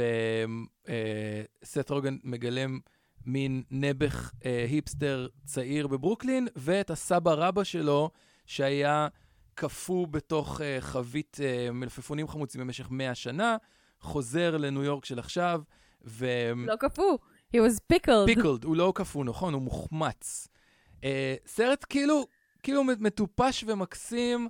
רוגן 1.90 2.18
מגלם 2.24 2.80
מין 3.26 3.64
נעבך 3.72 4.32
אה, 4.46 4.66
היפסטר 4.70 5.28
צעיר 5.46 5.88
בברוקלין, 5.88 6.48
ואת 6.56 6.90
הסבא 6.90 7.32
רבא 7.32 7.64
שלו, 7.64 8.12
שהיה 8.46 9.08
קפוא 9.54 10.08
בתוך 10.08 10.62
uh, 10.62 10.64
חבית 10.82 11.38
uh, 11.40 11.72
מלפפונים 11.72 12.28
חמוצים 12.28 12.62
במשך 12.62 12.88
100 12.92 13.16
שנה, 13.16 13.58
חוזר 14.00 14.58
לניו 14.58 14.84
יורק 14.84 15.06
של 15.06 15.20
עכשיו, 15.20 15.62
ו... 16.06 16.26
לא 16.56 16.76
קפוא, 16.76 17.18
he 17.56 17.60
was 17.60 17.80
pickled. 17.94 18.26
פיקלד, 18.26 18.64
הוא 18.64 18.76
לא 18.76 18.94
קפוא, 18.96 19.26
נכון? 19.26 19.54
הוא 19.54 19.62
מוחמץ. 19.62 20.48
Uh, 20.90 21.04
סרט 21.46 21.86
כאילו, 21.90 22.28
כאילו 22.64 22.84
מטופש 22.84 23.64
ומקסים, 23.68 24.50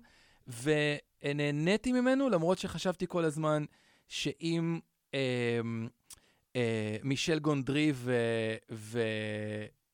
ונהניתי 1.24 1.92
ממנו, 1.92 2.30
למרות 2.30 2.58
שחשבתי 2.58 3.06
כל 3.08 3.26
הזמן 3.26 3.66
שאם 4.08 4.80
uh, 5.12 5.16
uh, 6.54 6.58
מישל 7.04 7.40
גונדרי 7.40 7.92
ו... 7.96 8.16
ו 8.72 9.02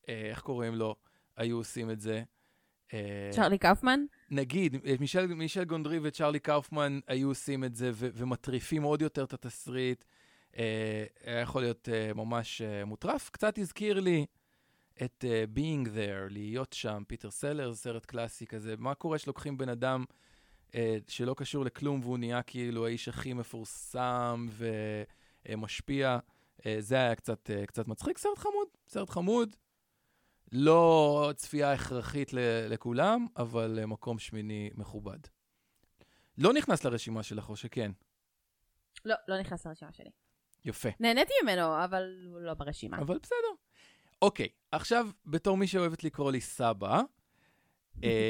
uh, 0.02 0.08
איך 0.08 0.40
קוראים 0.40 0.74
לו? 0.74 0.96
היו 1.36 1.56
עושים 1.56 1.90
את 1.90 2.00
זה. 2.00 2.22
אה, 2.94 3.30
צ'רלי 3.32 3.58
קאופמן? 3.58 4.00
נגיד, 4.30 4.76
אה, 4.86 4.94
מישל, 5.00 5.26
מישל 5.26 5.64
גונדרי 5.64 5.98
וצ'רלי 6.02 6.40
קאופמן 6.40 7.00
היו 7.06 7.28
עושים 7.28 7.64
את 7.64 7.74
זה 7.74 7.90
ו- 7.94 8.08
ומטריפים 8.14 8.82
עוד 8.82 9.02
יותר 9.02 9.24
את 9.24 9.32
התסריט. 9.32 10.04
אה, 10.58 11.04
היה 11.24 11.40
יכול 11.40 11.62
להיות 11.62 11.88
אה, 11.92 12.14
ממש 12.14 12.62
אה, 12.62 12.84
מוטרף. 12.84 13.30
קצת 13.30 13.58
הזכיר 13.58 14.00
לי 14.00 14.26
את 15.04 15.24
אה, 15.28 15.44
Being 15.56 15.86
There, 15.86 16.30
להיות 16.32 16.72
שם, 16.72 17.02
פיטר 17.08 17.30
סלר, 17.30 17.74
סרט 17.74 18.06
קלאסי 18.06 18.46
כזה. 18.46 18.74
מה 18.78 18.94
קורה 18.94 19.18
שלוקחים 19.18 19.58
בן 19.58 19.68
אדם 19.68 20.04
אה, 20.10 20.14
שלא 21.08 21.34
קשור 21.34 21.64
לכלום 21.64 22.00
והוא 22.02 22.18
נהיה 22.18 22.42
כאילו 22.42 22.86
האיש 22.86 23.08
הכי 23.08 23.32
מפורסם 23.32 24.48
ומשפיע? 25.48 26.18
אה, 26.66 26.76
זה 26.78 26.94
היה 26.94 27.14
קצת, 27.14 27.50
אה, 27.50 27.66
קצת 27.66 27.88
מצחיק. 27.88 28.18
סרט 28.18 28.38
חמוד, 28.38 28.68
סרט 28.88 29.10
חמוד. 29.10 29.56
לא 30.52 31.32
צפייה 31.36 31.72
הכרחית 31.72 32.30
לכולם, 32.68 33.26
אבל 33.36 33.78
אה, 33.78 33.86
מקום 33.86 34.18
שמיני 34.18 34.70
מכובד. 34.74 35.18
לא 36.38 36.52
נכנס 36.52 36.84
לרשימה 36.84 37.22
שלך, 37.22 37.48
או 37.48 37.56
שכן? 37.56 37.90
לא, 39.04 39.14
לא 39.28 39.40
נכנס 39.40 39.66
לרשימה 39.66 39.92
שלי. 39.92 40.10
יפה. 40.64 40.88
נהניתי 41.00 41.32
ממנו, 41.42 41.84
אבל 41.84 42.26
הוא 42.26 42.40
לא 42.40 42.54
ברשימה. 42.54 42.98
אבל 42.98 43.18
בסדר. 43.18 43.36
אוקיי, 44.22 44.48
עכשיו, 44.72 45.08
בתור 45.26 45.56
מי 45.56 45.66
שאוהבת 45.66 46.04
לקרוא 46.04 46.32
לי 46.32 46.40
סבא, 46.40 46.88
אה, 46.88 47.02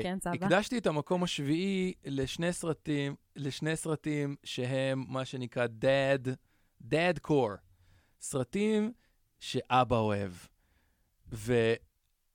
כן, 0.03 0.19
סבא. 0.21 0.33
הקדשתי 0.35 0.79
את 0.79 0.87
המקום 0.87 1.23
השביעי 1.23 1.93
לשני 2.05 2.53
סרטים, 2.53 3.15
לשני 3.37 3.77
סרטים 3.77 4.37
שהם 4.45 5.05
מה 5.09 5.25
שנקרא 5.25 5.67
dad, 5.67 6.29
dad 6.91 7.29
core. 7.29 7.59
סרטים 8.21 8.93
שאבא 9.39 9.97
אוהב. 9.97 10.33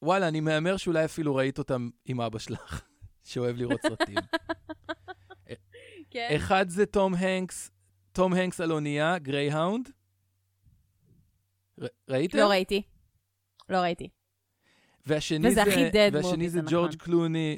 ווואלה, 0.02 0.28
אני 0.28 0.40
מהמר 0.40 0.78
שאולי 0.78 1.06
אפילו 1.06 1.36
ראית 1.36 1.58
אותם 1.58 1.90
עם 2.06 2.22
אבא 2.22 2.40
שלך, 2.40 2.86
שאוהב 3.30 3.58
לראות 3.58 3.82
סרטים. 3.82 4.16
כן. 6.10 6.30
אחד 6.36 6.70
זה 6.70 6.86
תום 6.86 7.14
הנקס, 7.16 7.72
תום 8.12 8.34
הנקס 8.34 8.62
על 8.62 8.72
אונייה, 8.72 9.18
Greyhound. 9.18 9.90
ראיתם? 12.10 12.38
לא 12.38 12.50
ראיתי. 12.50 12.82
לא 13.70 13.78
ראיתי. 13.78 14.10
והשני 15.06 15.48
וזה 15.48 15.56
זה, 15.56 15.62
הכי 15.62 15.90
dad 15.90 16.14
והשני 16.14 16.46
movie, 16.46 16.50
זה 16.50 16.62
זה 16.62 16.62
ג'ורג' 16.70 16.88
נכון. 16.96 17.00
קלוני, 17.00 17.58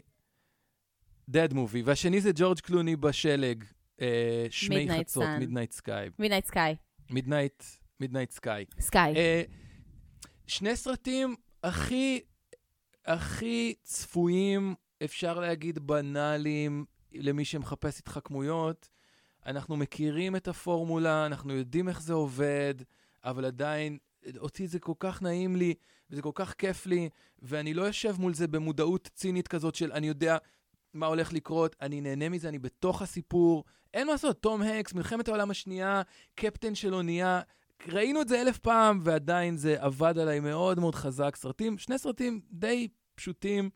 dad 1.32 1.52
movie, 1.54 1.82
והשני 1.86 2.22
זה 2.22 2.32
ג'ורג' 2.36 2.60
קלוני 2.60 2.96
בשלג, 2.96 3.64
אה, 4.02 4.48
שמי 4.50 4.88
Midnight 4.88 5.00
חצות. 5.00 5.24
Midnight 5.40 5.72
Sky. 5.72 6.10
Midnight 6.20 6.46
Sky. 6.46 6.76
Midnight, 7.10 7.64
Midnight 8.00 8.32
Sky. 8.32 8.66
Sky. 8.80 9.16
אה, 9.16 9.44
שני 10.48 10.76
סרטים 10.76 11.36
הכי, 11.64 12.22
הכי 13.06 13.74
צפויים, 13.84 14.76
אפשר 15.04 15.40
להגיד 15.40 15.80
בנאליים, 15.80 16.86
למי 17.14 17.46
שמחפש 17.46 18.00
התחכמויות. 18.00 18.90
אנחנו 19.46 19.78
מכירים 19.78 20.36
את 20.36 20.48
הפורמולה, 20.48 21.26
אנחנו 21.26 21.54
יודעים 21.54 21.90
איך 21.90 22.02
זה 22.02 22.14
עובד, 22.14 22.74
אבל 23.24 23.46
עדיין, 23.46 23.98
אותי 24.38 24.68
זה 24.68 24.80
כל 24.80 24.94
כך 25.00 25.22
נעים 25.22 25.56
לי, 25.56 25.74
וזה 26.10 26.22
כל 26.22 26.32
כך 26.36 26.54
כיף 26.54 26.86
לי, 26.86 27.10
ואני 27.42 27.74
לא 27.74 27.84
יושב 27.84 28.16
מול 28.20 28.34
זה 28.34 28.48
במודעות 28.48 29.10
צינית 29.14 29.48
כזאת 29.48 29.76
של 29.76 29.92
אני 29.92 30.08
יודע 30.08 30.38
מה 30.94 31.06
הולך 31.06 31.34
לקרות, 31.34 31.76
אני 31.82 32.02
נהנה 32.02 32.30
מזה, 32.30 32.50
אני 32.50 32.60
בתוך 32.60 33.02
הסיפור. 33.02 33.64
אין 33.94 34.08
מה 34.08 34.14
לעשות, 34.14 34.42
תום 34.42 34.62
הנקס, 34.62 34.94
מלחמת 34.94 35.28
העולם 35.28 35.52
השנייה, 35.52 36.02
קפטן 36.36 36.76
של 36.76 36.94
אונייה, 36.94 37.42
ראינו 37.88 38.22
את 38.22 38.28
זה 38.28 38.42
אלף 38.42 38.58
פעם, 38.58 39.02
ועדיין 39.04 39.58
זה 39.58 39.76
עבד 39.80 40.18
עליי 40.18 40.40
מאוד 40.40 40.80
מאוד 40.80 40.96
חזק. 40.96 41.36
סרטים, 41.36 41.78
שני 41.78 41.98
סרטים 41.98 42.42
די 42.52 42.88
פשוטים. 43.16 43.70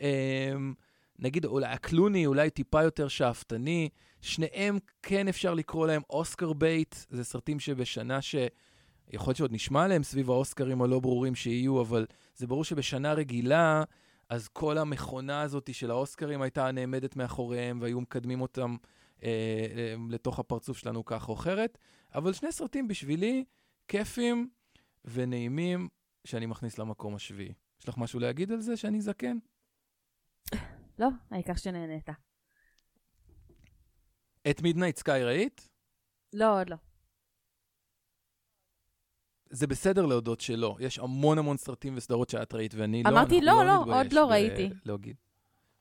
אמ, 0.00 0.74
נגיד, 1.18 1.44
אולי 1.44 1.66
הקלוני, 1.66 2.26
אולי 2.26 2.50
טיפה 2.50 2.82
יותר 2.82 3.08
שאפתני. 3.08 3.88
שניהם 4.20 4.78
כן 5.02 5.28
אפשר 5.28 5.54
לקרוא 5.54 5.86
להם 5.86 6.02
Oscar 6.10 6.52
bait. 6.52 6.94
זה 7.10 7.24
סרטים 7.24 7.60
שבשנה 7.60 8.22
ש... 8.22 8.34
יכול 9.12 9.30
להיות 9.30 9.36
שעוד 9.36 9.52
נשמע 9.52 9.84
עליהם 9.84 10.02
סביב 10.02 10.30
האוסקרים 10.30 10.82
הלא 10.82 11.00
ברורים 11.00 11.34
שיהיו, 11.34 11.80
אבל 11.80 12.06
זה 12.34 12.46
ברור 12.46 12.64
שבשנה 12.64 13.12
רגילה, 13.12 13.84
אז 14.28 14.48
כל 14.48 14.78
המכונה 14.78 15.40
הזאת 15.40 15.74
של 15.74 15.90
האוסקרים 15.90 16.42
הייתה 16.42 16.72
נעמדת 16.72 17.16
מאחוריהם, 17.16 17.78
והיו 17.80 18.00
מקדמים 18.00 18.40
אותם 18.40 18.76
אה, 19.22 19.28
אה, 19.76 19.94
לתוך 20.10 20.38
הפרצוף 20.38 20.78
שלנו 20.78 21.04
כך 21.04 21.28
או 21.28 21.34
אחרת. 21.34 21.78
אבל 22.14 22.32
שני 22.32 22.52
סרטים 22.52 22.88
בשבילי 22.88 23.44
כיפים 23.88 24.48
ונעימים 25.04 25.88
שאני 26.24 26.46
מכניס 26.46 26.78
למקום 26.78 27.14
השביעי. 27.14 27.52
יש 27.80 27.88
לך 27.88 27.98
משהו 27.98 28.20
להגיד 28.20 28.52
על 28.52 28.60
זה 28.60 28.76
שאני 28.76 29.00
זקן? 29.00 29.36
לא, 30.98 31.08
העיקר 31.30 31.54
שנהנית. 31.54 32.08
את 34.50 34.62
מידנייט 34.62 34.96
סקאי 34.96 35.24
ראית? 35.24 35.68
לא, 36.32 36.60
עוד 36.60 36.70
לא. 36.70 36.76
זה 39.52 39.66
בסדר 39.66 40.06
להודות 40.06 40.40
שלא. 40.40 40.76
יש 40.80 40.98
המון 40.98 41.38
המון 41.38 41.56
סרטים 41.56 41.94
וסדרות 41.96 42.30
שאת 42.30 42.54
ראית, 42.54 42.74
ואני 42.74 43.02
לא... 43.02 43.08
אמרתי 43.08 43.38
אנחנו 43.38 43.62
לא, 43.62 43.64
לא, 43.66 43.80
נתבייש 43.80 43.96
עוד 44.04 44.12
לא 44.12 44.30
ראיתי. 44.30 44.70
להגיד. 44.84 45.16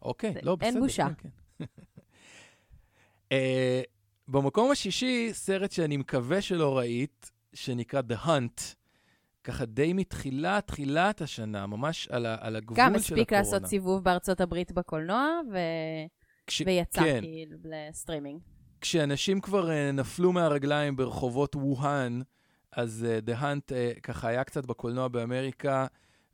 אוקיי, 0.01 0.33
זה- 0.33 0.39
לא, 0.43 0.55
בסדר. 0.55 0.67
אין 0.67 0.79
בושה. 0.79 1.07
כן, 1.17 1.29
כן. 1.59 1.65
אה, 3.31 3.81
במקום 4.27 4.71
השישי, 4.71 5.29
סרט 5.33 5.71
שאני 5.71 5.97
מקווה 5.97 6.41
שלא 6.41 6.77
ראית, 6.77 7.31
שנקרא 7.53 8.01
The 8.09 8.25
Hunt, 8.27 8.61
ככה 9.43 9.65
די 9.65 9.93
מתחילת, 9.93 10.67
תחילת 10.67 11.21
השנה, 11.21 11.67
ממש 11.67 12.07
על, 12.07 12.25
ה, 12.25 12.35
על 12.39 12.55
הגבול 12.55 12.75
של 12.75 12.81
גם 12.81 12.87
הקורונה. 12.87 12.97
הספיק 12.97 13.33
לעשות 13.33 13.65
סיבוב 13.65 14.03
בארצות 14.03 14.41
הברית 14.41 14.71
בקולנוע, 14.71 15.39
ו... 15.51 15.57
כש, 16.47 16.61
ויצא 16.65 17.01
כן, 17.01 17.19
כאילו 17.21 17.57
לסטרימינג. 17.63 18.41
כשאנשים 18.81 19.41
כבר 19.41 19.69
uh, 19.69 19.91
נפלו 19.93 20.31
מהרגליים 20.31 20.95
ברחובות 20.95 21.55
ווהאן, 21.55 22.21
אז 22.71 23.05
uh, 23.07 23.29
The 23.29 23.41
Hunt 23.41 23.69
uh, 23.69 23.99
ככה 24.01 24.27
היה 24.27 24.43
קצת 24.43 24.65
בקולנוע 24.65 25.07
באמריקה, 25.07 25.85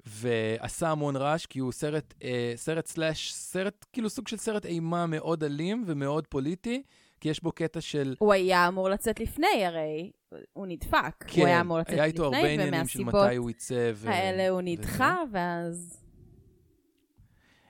ועשה 0.06 0.90
המון 0.90 1.16
רעש, 1.16 1.46
כי 1.46 1.60
הוא 1.60 1.72
סרט, 1.72 2.14
uh, 2.20 2.24
סרט 2.56 2.86
slash, 2.88 3.34
סרט, 3.34 3.86
כאילו 3.94 4.10
סוג 4.10 4.28
של 4.28 4.38
סרט 4.38 4.66
אימה 4.66 5.06
מאוד 5.06 5.44
אלים 5.44 5.84
ומאוד 5.88 6.28
פוליטי, 6.28 6.84
כי 7.20 7.30
יש 7.30 7.44
בו 7.44 7.52
קטע 7.52 7.82
של... 7.82 8.16
הוא 8.20 8.34
היה 8.34 8.68
אמור 8.68 8.90
לצאת 8.90 9.20
לפני, 9.20 9.66
הרי 9.66 10.12
הוא 10.54 10.68
נדפק. 10.68 11.24
כן, 11.28 11.42
הוא 11.42 11.48
היה 11.48 11.62
אמור 11.62 11.80
לצאת 11.80 11.94
היה 11.94 12.06
איתו 12.06 12.24
הרבה 12.24 12.38
לפני, 12.38 12.54
עניינים 12.54 12.88
של 12.88 13.02
ומהסיבות 13.02 13.26
מתי 13.26 13.36
הוא 13.36 13.50
יצא. 13.50 13.92
ו... 13.96 14.10
האלה 14.10 14.50
הוא 14.50 14.60
וזה. 14.60 14.70
נדחה, 14.70 15.16
ואז... 15.32 16.04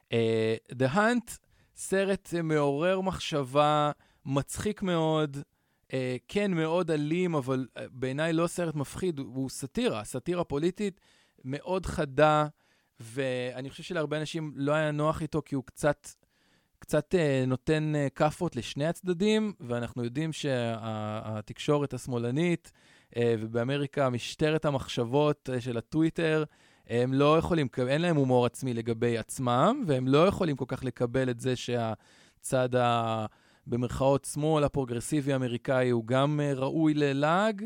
Uh, 0.09 0.73
The 0.73 0.95
Hunt, 0.95 1.37
סרט 1.75 2.29
uh, 2.33 2.41
מעורר 2.41 3.01
מחשבה, 3.01 3.91
מצחיק 4.25 4.81
מאוד, 4.81 5.37
uh, 5.37 5.39
כן, 6.27 6.53
מאוד 6.53 6.91
אלים, 6.91 7.35
אבל 7.35 7.67
uh, 7.77 7.81
בעיניי 7.91 8.33
לא 8.33 8.47
סרט 8.47 8.75
מפחיד, 8.75 9.19
הוא, 9.19 9.49
סאטירה, 9.49 10.03
סאטירה 10.03 10.43
פוליטית 10.43 11.01
מאוד 11.43 11.85
חדה, 11.85 12.47
ואני 12.99 13.69
חושב 13.69 13.83
שלהרבה 13.83 14.17
אנשים 14.17 14.53
לא 14.55 14.71
היה 14.71 14.91
נוח 14.91 15.21
איתו, 15.21 15.41
כי 15.45 15.55
הוא 15.55 15.63
קצת, 15.63 16.07
קצת 16.79 17.15
uh, 17.15 17.47
נותן 17.47 17.93
uh, 17.95 18.09
כאפות 18.09 18.55
לשני 18.55 18.87
הצדדים, 18.87 19.53
ואנחנו 19.59 20.03
יודעים 20.03 20.33
שהתקשורת 20.33 21.93
השמאלנית, 21.93 22.71
uh, 23.11 23.17
ובאמריקה 23.39 24.09
משטרת 24.09 24.65
המחשבות 24.65 25.49
uh, 25.49 25.61
של 25.61 25.77
הטוויטר, 25.77 26.43
הם 26.87 27.13
לא 27.13 27.37
יכולים, 27.37 27.67
אין 27.87 28.01
להם 28.01 28.15
הומור 28.15 28.45
עצמי 28.45 28.73
לגבי 28.73 29.17
עצמם, 29.17 29.83
והם 29.87 30.07
לא 30.07 30.27
יכולים 30.27 30.55
כל 30.55 30.65
כך 30.67 30.83
לקבל 30.83 31.29
את 31.29 31.39
זה 31.39 31.55
שהצד 31.55 32.75
ה... 32.75 33.25
במרכאות 33.67 34.25
שמאל 34.25 34.63
הפרוגרסיבי 34.63 35.33
האמריקאי 35.33 35.89
הוא 35.89 36.05
גם 36.05 36.39
אה, 36.39 36.53
ראוי 36.53 36.93
ללעג, 36.93 37.65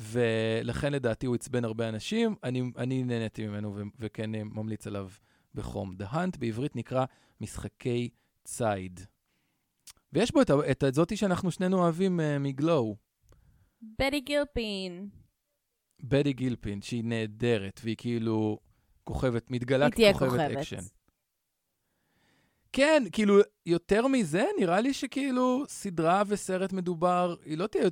ולכן 0.00 0.92
לדעתי 0.92 1.26
הוא 1.26 1.34
עצבן 1.34 1.64
הרבה 1.64 1.88
אנשים. 1.88 2.34
אני, 2.44 2.62
אני 2.76 3.04
נהניתי 3.04 3.46
ממנו 3.46 3.74
ו- 3.76 3.82
וכן 3.98 4.34
אה, 4.34 4.44
ממליץ 4.44 4.86
עליו 4.86 5.08
בחום. 5.54 5.96
The 6.02 6.14
Hunt 6.14 6.38
בעברית 6.38 6.76
נקרא 6.76 7.04
משחקי 7.40 8.08
ציד. 8.44 9.00
ויש 10.12 10.32
בו 10.32 10.42
את, 10.42 10.50
את 10.50 10.94
זאתי 10.94 11.16
שאנחנו 11.16 11.50
שנינו 11.50 11.78
אוהבים 11.78 12.20
uh, 12.20 12.38
מ 12.40 12.49
GLOW, 12.49 12.96
בטי 13.82 14.20
גילפין. 14.20 15.08
בטי 16.02 16.32
גילפין, 16.32 16.82
שהיא 16.82 17.04
נהדרת, 17.04 17.80
והיא 17.84 17.96
כאילו 17.98 18.58
כוכבת, 19.04 19.50
מתגלה 19.50 19.90
ככוכבת 19.90 20.30
כוכבת. 20.30 20.56
אקשן. 20.56 20.82
כן, 22.72 23.02
כאילו, 23.12 23.38
יותר 23.66 24.06
מזה, 24.06 24.46
נראה 24.58 24.80
לי 24.80 24.94
שכאילו 24.94 25.64
סדרה 25.68 26.22
וסרט 26.26 26.72
מדובר, 26.72 27.34
היא 27.44 27.58
לא 27.58 27.66
תהיה 27.66 27.84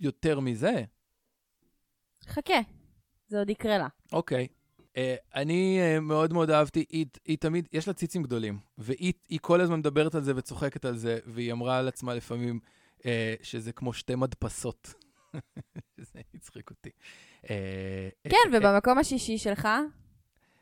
יותר 0.00 0.40
מזה. 0.40 0.84
חכה, 2.26 2.60
זה 3.28 3.38
עוד 3.38 3.50
יקרה 3.50 3.78
לה. 3.78 3.88
אוקיי. 4.12 4.46
Uh, 4.80 4.92
אני 5.34 5.80
uh, 5.80 6.00
מאוד 6.00 6.32
מאוד 6.32 6.50
אהבתי, 6.50 6.84
היא, 6.88 7.06
היא 7.24 7.38
תמיד, 7.38 7.68
יש 7.72 7.88
לה 7.88 7.94
ציצים 7.94 8.22
גדולים, 8.22 8.58
והיא 8.78 9.12
היא 9.28 9.38
כל 9.42 9.60
הזמן 9.60 9.78
מדברת 9.78 10.14
על 10.14 10.22
זה 10.22 10.32
וצוחקת 10.36 10.84
על 10.84 10.96
זה, 10.96 11.18
והיא 11.26 11.52
אמרה 11.52 11.78
על 11.78 11.88
עצמה 11.88 12.14
לפעמים 12.14 12.60
uh, 12.98 13.02
שזה 13.42 13.72
כמו 13.72 13.92
שתי 13.92 14.14
מדפסות. 14.14 14.94
זה 16.12 16.20
הצחיק 16.34 16.70
אותי. 16.70 16.90
Uh, 17.42 17.48
כן, 18.28 18.50
ובמקום 18.52 18.98
השישי 18.98 19.38
שלך? 19.38 19.68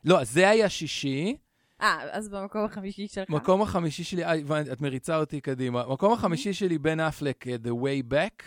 לא, 0.05 0.25
זה 0.25 0.49
היה 0.49 0.69
שישי. 0.69 1.37
אה, 1.81 1.99
אז 2.11 2.29
במקום 2.29 2.65
החמישי 2.65 3.09
שלך? 3.09 3.31
מקום 3.31 3.63
החמישי 3.63 4.05
שלי, 4.05 4.25
אה, 4.25 4.33
את 4.73 4.81
מריצה 4.81 5.17
אותי 5.17 5.41
קדימה. 5.41 5.87
מקום 5.89 6.13
החמישי 6.13 6.53
שלי, 6.53 6.79
בן 6.79 7.01
אפלק, 7.01 7.47
uh, 7.47 7.67
The 7.67 7.71
Way 7.71 8.13
Back, 8.13 8.43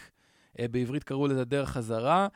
uh, 0.58 0.68
בעברית 0.72 1.04
קראו 1.04 1.28
לזה 1.28 1.46
דרך 1.46 1.70
חזרה. 1.70 2.28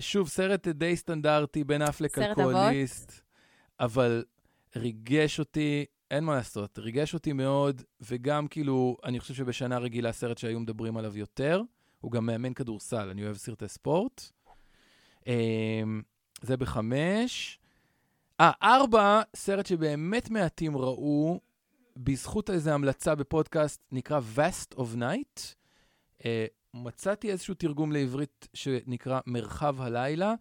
שוב, 0.00 0.28
סרט 0.28 0.68
די 0.68 0.96
סטנדרטי, 0.96 1.64
בן 1.64 1.82
אפלק 1.82 2.18
אלכוהוליסט, 2.18 3.20
אבל 3.80 4.24
ריגש 4.76 5.38
אותי, 5.38 5.84
אין 6.10 6.24
מה 6.24 6.34
לעשות, 6.34 6.78
ריגש 6.78 7.14
אותי 7.14 7.32
מאוד, 7.32 7.82
וגם 8.00 8.48
כאילו, 8.48 8.96
אני 9.04 9.20
חושב 9.20 9.34
שבשנה 9.34 9.78
רגילה 9.78 10.12
סרט 10.12 10.38
שהיו 10.38 10.60
מדברים 10.60 10.96
עליו 10.96 11.18
יותר. 11.18 11.62
הוא 12.00 12.12
גם 12.12 12.26
מאמן 12.26 12.54
כדורסל, 12.54 13.08
אני 13.08 13.24
אוהב 13.24 13.36
סרטי 13.36 13.68
ספורט. 13.68 14.22
זה 16.42 16.56
בחמש. 16.56 17.59
אה, 18.40 18.50
ארבע, 18.62 19.22
סרט 19.36 19.66
שבאמת 19.66 20.30
מעטים 20.30 20.76
ראו, 20.76 21.40
בזכות 21.96 22.50
איזו 22.50 22.70
המלצה 22.70 23.14
בפודקאסט, 23.14 23.82
נקרא 23.92 24.20
Vast 24.36 24.74
of 24.74 24.96
Night. 24.96 25.54
Uh, 26.18 26.22
מצאתי 26.74 27.30
איזשהו 27.30 27.54
תרגום 27.54 27.92
לעברית 27.92 28.48
שנקרא 28.54 29.20
מרחב 29.26 29.80
הלילה, 29.80 30.34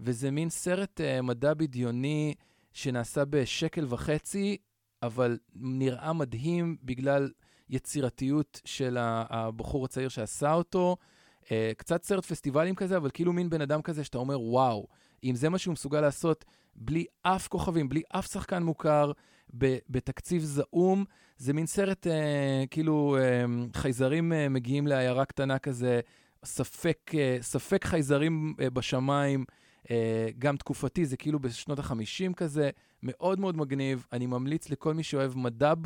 וזה 0.00 0.30
מין 0.30 0.50
סרט 0.50 1.00
uh, 1.00 1.22
מדע 1.22 1.54
בדיוני 1.54 2.34
שנעשה 2.72 3.24
בשקל 3.24 3.86
וחצי, 3.88 4.56
אבל 5.02 5.38
נראה 5.54 6.12
מדהים 6.12 6.76
בגלל 6.82 7.30
יצירתיות 7.68 8.60
של 8.64 8.96
הבחור 9.00 9.84
הצעיר 9.84 10.08
שעשה 10.08 10.52
אותו. 10.52 10.96
Uh, 11.44 11.48
קצת 11.76 12.02
סרט 12.04 12.24
פסטיבלים 12.24 12.74
כזה, 12.74 12.96
אבל 12.96 13.10
כאילו 13.14 13.32
מין 13.32 13.50
בן 13.50 13.60
אדם 13.60 13.82
כזה 13.82 14.04
שאתה 14.04 14.18
אומר, 14.18 14.40
וואו, 14.40 14.86
אם 15.24 15.34
זה 15.34 15.48
מה 15.48 15.58
שהוא 15.58 15.72
מסוגל 15.72 16.00
לעשות 16.00 16.44
בלי 16.76 17.04
אף 17.22 17.48
כוכבים, 17.48 17.88
בלי 17.88 18.02
אף 18.08 18.32
שחקן 18.32 18.62
מוכר, 18.62 19.12
ב- 19.58 19.78
בתקציב 19.90 20.42
זעום, 20.42 21.04
זה 21.38 21.52
מין 21.52 21.66
סרט, 21.66 22.06
אה, 22.06 22.64
כאילו 22.70 23.16
אה, 23.20 23.44
חייזרים 23.76 24.32
אה, 24.32 24.48
מגיעים 24.48 24.86
לעיירה 24.86 25.24
קטנה 25.24 25.58
כזה, 25.58 26.00
ספק, 26.44 27.10
אה, 27.14 27.38
ספק 27.40 27.84
חייזרים 27.84 28.54
אה, 28.60 28.70
בשמיים, 28.70 29.44
אה, 29.90 30.28
גם 30.38 30.56
תקופתי, 30.56 31.06
זה 31.06 31.16
כאילו 31.16 31.38
בשנות 31.38 31.78
ה-50 31.78 32.34
כזה, 32.36 32.70
מאוד 33.02 33.40
מאוד 33.40 33.56
מגניב. 33.56 34.06
אני 34.12 34.26
ממליץ 34.26 34.70
לכל 34.70 34.94
מי 34.94 35.02
שאוהב 35.02 35.38
מדב, 35.38 35.76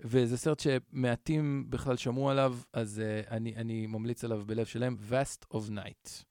וזה 0.00 0.36
סרט 0.36 0.60
שמעטים 0.60 1.66
בכלל 1.68 1.96
שמעו 1.96 2.30
עליו, 2.30 2.56
אז 2.72 3.02
uh, 3.02 3.30
אני, 3.30 3.56
אני 3.56 3.86
ממליץ 3.86 4.24
עליו 4.24 4.42
בלב 4.46 4.66
שלם, 4.66 4.96
Vast 5.10 5.54
of 5.54 5.70
Night. 5.70 6.24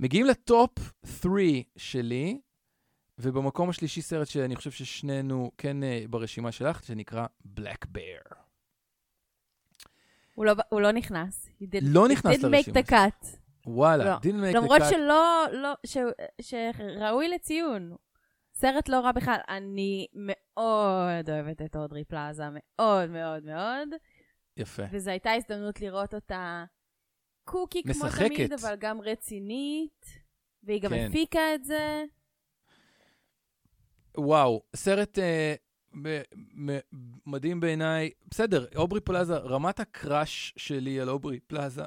מגיעים 0.00 0.26
לטופ 0.26 0.92
3 1.22 1.40
שלי, 1.76 2.40
ובמקום 3.22 3.70
השלישי 3.70 4.02
סרט 4.02 4.28
שאני 4.28 4.56
חושב 4.56 4.70
ששנינו 4.70 5.50
כן 5.58 5.76
uh, 5.82 6.08
ברשימה 6.10 6.52
שלך, 6.52 6.84
שנקרא 6.84 7.26
Black 7.58 7.86
Bear. 7.96 8.34
הוא 10.34 10.46
לא, 10.46 10.52
הוא 10.68 10.80
לא 10.80 10.92
נכנס. 10.92 11.48
Did, 11.62 11.78
לא 11.82 12.08
נכנס 12.08 12.34
he 12.34 12.38
didn't 12.38 12.42
make 12.42 12.48
לרשימה 12.48 12.80
the 12.80 12.90
cut. 12.90 13.26
וואלה, 13.66 14.04
לא. 14.04 14.16
didn't 14.16 14.52
make 14.52 14.56
למרות 14.56 14.80
the 14.80 14.84
cut. 14.84 14.90
שלא, 14.90 15.44
לא, 15.52 15.74
ש, 15.86 15.96
שראוי 16.40 17.28
לציון. 17.28 17.96
סרט 18.54 18.88
לא 18.88 19.00
רע 19.00 19.12
בכלל. 19.12 19.38
אני 19.48 20.06
מאוד 20.14 21.30
אוהבת 21.30 21.62
את 21.62 21.76
אודרי 21.76 22.04
פלאזה, 22.04 22.44
מאוד 22.52 23.10
מאוד 23.10 23.44
מאוד. 23.44 23.88
יפה. 24.56 24.82
וזו 24.92 25.10
הייתה 25.10 25.32
הזדמנות 25.32 25.80
לראות 25.80 26.14
אותה 26.14 26.64
קוקי 27.44 27.82
כמו 27.82 27.90
משחקת. 27.90 28.26
תמיד, 28.26 28.52
אבל 28.52 28.76
גם 28.76 29.00
רצינית. 29.00 30.06
והיא 30.62 30.82
גם 30.82 30.90
כן. 30.90 31.06
הפיקה 31.08 31.54
את 31.54 31.64
זה. 31.64 32.04
וואו, 34.16 34.62
סרט 34.76 35.18
אה, 35.18 35.54
מ- 35.94 36.22
מ- 36.66 36.78
מדהים 37.26 37.60
בעיניי. 37.60 38.10
בסדר, 38.30 38.66
אוברי 38.76 39.00
פלאזה, 39.00 39.36
רמת 39.36 39.80
ה 39.80 39.92
crush 39.92 40.54
שלי 40.56 41.00
על 41.00 41.08
אוברי 41.10 41.40
פלאזה 41.40 41.82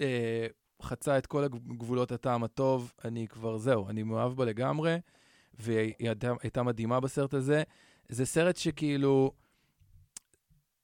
אה, 0.00 0.46
חצה 0.82 1.18
את 1.18 1.26
כל 1.26 1.48
גבולות 1.48 2.12
הטעם 2.12 2.44
הטוב. 2.44 2.92
אני 3.04 3.28
כבר, 3.28 3.58
זהו, 3.58 3.88
אני 3.88 4.02
מאוהב 4.02 4.32
בה 4.32 4.44
לגמרי, 4.44 4.96
והיא 5.58 5.94
הייתה, 5.98 6.32
הייתה 6.42 6.62
מדהימה 6.62 7.00
בסרט 7.00 7.34
הזה. 7.34 7.62
זה 8.08 8.26
סרט 8.26 8.56
שכאילו... 8.56 9.32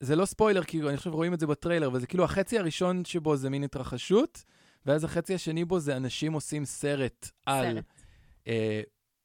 זה 0.01 0.16
לא 0.16 0.24
ספוילר, 0.27 0.64
כי 0.64 0.83
אני 0.83 0.96
חושב 0.96 1.11
רואים 1.14 1.35
את 1.35 1.40
זה 1.40 1.46
בטריילר, 1.46 1.90
וזה 1.92 2.07
כאילו 2.07 2.24
החצי 2.24 2.59
הראשון 2.59 3.05
שבו 3.05 3.37
זה 3.37 3.51
מין 3.51 3.64
התרחשות, 3.64 4.44
ואז 4.87 5.05
החצי 5.05 5.35
השני 5.35 5.64
בו 5.64 5.81
זה 5.81 5.96
אנשים 5.96 6.33
עושים 6.33 6.64
סרט 6.64 7.31
על 7.46 7.74
סרט. 7.74 7.85
אה, 8.46 8.81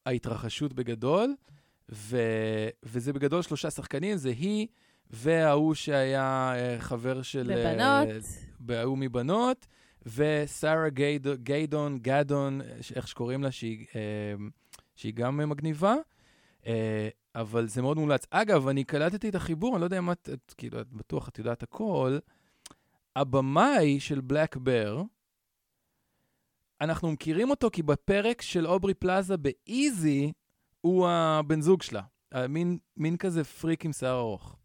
ההתרחשות 0.06 0.72
בגדול, 0.72 1.34
ו, 1.92 2.18
וזה 2.82 3.12
בגדול 3.12 3.42
שלושה 3.42 3.70
שחקנים, 3.70 4.16
זה 4.16 4.28
היא 4.28 4.66
וההוא 5.10 5.74
שהיה 5.74 6.52
אה, 6.56 6.76
חבר 6.80 7.22
של... 7.22 7.50
אה, 7.50 7.74
בבנות. 7.74 8.24
בהוא 8.60 8.98
מבנות, 8.98 9.66
ושרה 10.06 10.88
גייד, 10.88 11.26
גיידון, 11.28 11.98
גדון, 11.98 12.60
איך 12.94 13.08
שקוראים 13.08 13.42
לה, 13.42 13.50
שהיא, 13.50 13.86
אה, 13.94 14.34
שהיא 14.96 15.14
גם 15.14 15.40
אה, 15.40 15.46
מגניבה. 15.46 15.94
אה, 16.66 17.08
אבל 17.34 17.68
זה 17.68 17.82
מאוד 17.82 17.96
מומלץ. 17.96 18.26
אגב, 18.30 18.68
אני 18.68 18.84
קלטתי 18.84 19.28
את 19.28 19.34
החיבור, 19.34 19.74
אני 19.74 19.80
לא 19.80 19.86
יודע 19.86 19.98
אם 19.98 20.10
את, 20.10 20.28
את 20.32 20.54
כאילו, 20.56 20.80
את 20.80 20.92
בטוח, 20.92 21.28
את 21.28 21.38
יודעת 21.38 21.62
הכל. 21.62 22.18
הבמאי 23.16 24.00
של 24.00 24.20
Black 24.20 24.56
Bear, 24.56 25.02
אנחנו 26.80 27.12
מכירים 27.12 27.50
אותו 27.50 27.70
כי 27.72 27.82
בפרק 27.82 28.42
של 28.42 28.66
אוברי 28.66 28.94
פלאזה 28.94 29.36
ב 29.36 29.52
Easy, 29.52 30.32
הוא 30.84 31.08
הבן 31.08 31.60
זוג 31.60 31.82
שלה. 31.82 32.02
מין, 32.48 32.78
מין 32.96 33.16
כזה 33.16 33.44
פריק 33.44 33.84
עם 33.84 33.92
שיער 33.92 34.18
ארוך. 34.18 34.56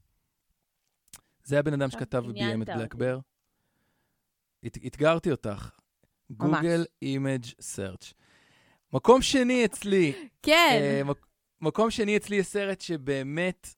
זה 1.43 1.59
הבן 1.59 1.73
אדם 1.73 1.89
שכתב 1.89 2.23
וביים 2.27 2.61
את 2.61 2.69
Black 2.69 2.94
Bear. 2.94 3.19
את, 4.65 4.77
אתגרתי 4.87 5.31
אותך. 5.31 5.69
Google 6.31 6.85
Image 7.01 7.45
Search. 7.61 8.13
מקום 8.93 9.21
שני 9.21 9.65
אצלי. 9.65 10.13
כן. 10.43 11.01
Uh, 11.01 11.03
מק, 11.03 11.25
מקום 11.61 11.91
שני 11.91 12.17
אצלי 12.17 12.35
יש 12.35 12.47
סרט 12.47 12.81
שבאמת 12.81 13.75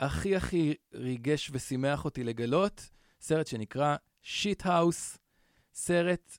הכי 0.00 0.36
הכי 0.36 0.74
ריגש 0.94 1.50
ושימח 1.52 2.04
אותי 2.04 2.24
לגלות, 2.24 2.90
סרט 3.20 3.46
שנקרא 3.46 3.96
Shithouse, 4.22 5.18
סרט 5.74 6.38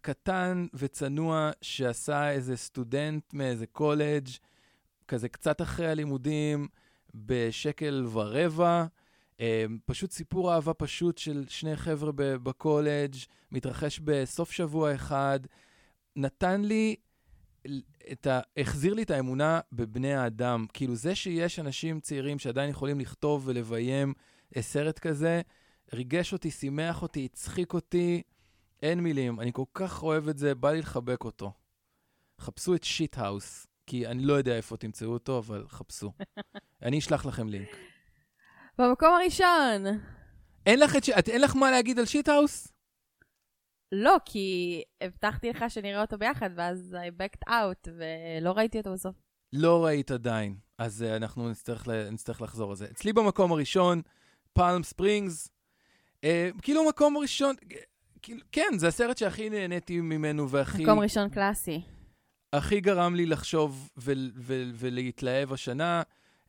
קטן 0.00 0.66
וצנוע 0.74 1.50
שעשה 1.62 2.30
איזה 2.30 2.56
סטודנט 2.56 3.34
מאיזה 3.34 3.66
קולג', 3.66 4.28
כזה 5.08 5.28
קצת 5.28 5.62
אחרי 5.62 5.88
הלימודים, 5.88 6.68
בשקל 7.14 8.06
ורבע. 8.12 8.86
אמ, 9.40 9.78
פשוט 9.84 10.10
סיפור 10.10 10.54
אהבה 10.54 10.74
פשוט 10.74 11.18
של 11.18 11.44
שני 11.48 11.76
חבר'ה 11.76 12.12
בקולג', 12.16 13.14
מתרחש 13.52 14.00
בסוף 14.04 14.52
שבוע 14.52 14.94
אחד, 14.94 15.40
נתן 16.16 16.62
לי 16.62 16.96
את 18.12 18.26
ה... 18.26 18.40
החזיר 18.56 18.94
לי 18.94 19.02
את 19.02 19.10
האמונה 19.10 19.60
בבני 19.72 20.14
האדם. 20.14 20.66
כאילו, 20.72 20.94
זה 20.94 21.14
שיש 21.14 21.58
אנשים 21.58 22.00
צעירים 22.00 22.38
שעדיין 22.38 22.70
יכולים 22.70 23.00
לכתוב 23.00 23.42
ולביים 23.46 24.14
אה, 24.56 24.62
סרט 24.62 24.98
כזה, 24.98 25.40
ריגש 25.92 26.32
אותי, 26.32 26.50
שימח 26.50 27.02
אותי, 27.02 27.24
הצחיק 27.24 27.74
אותי, 27.74 28.22
אין 28.82 29.00
מילים. 29.00 29.40
אני 29.40 29.52
כל 29.52 29.64
כך 29.74 30.02
אוהב 30.02 30.28
את 30.28 30.38
זה, 30.38 30.54
בא 30.54 30.70
לי 30.70 30.78
לחבק 30.78 31.24
אותו. 31.24 31.52
חפשו 32.40 32.74
את 32.74 32.84
Shithouse, 32.84 33.66
כי 33.86 34.06
אני 34.06 34.22
לא 34.22 34.32
יודע 34.32 34.56
איפה 34.56 34.76
תמצאו 34.76 35.12
אותו, 35.12 35.38
אבל 35.38 35.64
חפשו. 35.68 36.12
אני 36.82 36.98
אשלח 36.98 37.26
לכם 37.26 37.48
לינק. 37.48 37.68
במקום 38.78 39.14
הראשון. 39.14 39.84
אין 40.66 40.80
לך, 40.80 40.96
את 40.96 41.04
ש... 41.04 41.08
אין 41.10 41.40
לך 41.40 41.56
מה 41.56 41.70
להגיד 41.70 41.98
על 41.98 42.04
Shithouse? 42.04 42.68
לא, 43.92 44.16
כי 44.24 44.82
הבטחתי 45.00 45.50
לך 45.50 45.64
שנראה 45.68 46.00
אותו 46.00 46.18
ביחד, 46.18 46.50
ואז 46.56 46.96
I 47.08 47.22
backed 47.22 47.48
out, 47.48 47.88
ולא 47.96 48.52
ראיתי 48.52 48.78
אותו 48.78 48.92
בסוף. 48.92 49.16
לא 49.52 49.84
ראית 49.84 50.10
עדיין, 50.10 50.56
אז 50.78 51.04
uh, 51.08 51.16
אנחנו 51.16 51.50
נצטרך, 51.50 51.88
נצטרך 51.88 52.42
לחזור 52.42 52.70
על 52.70 52.76
זה. 52.76 52.86
אצלי 52.90 53.12
במקום 53.12 53.52
הראשון, 53.52 54.02
פלם 54.52 54.82
ספרינגס, 54.82 55.48
uh, 56.20 56.26
כאילו 56.62 56.88
מקום 56.88 57.18
ראשון, 57.18 57.54
כאילו, 58.22 58.40
כן, 58.52 58.70
זה 58.76 58.88
הסרט 58.88 59.18
שהכי 59.18 59.50
נהניתי 59.50 60.00
ממנו 60.00 60.48
והכי... 60.48 60.82
מקום 60.82 60.98
ראשון 60.98 61.28
קלאסי. 61.28 61.82
הכי 62.52 62.80
גרם 62.80 63.14
לי 63.14 63.26
לחשוב 63.26 63.90
ולהתלהב 64.76 65.52
השנה. 65.52 66.02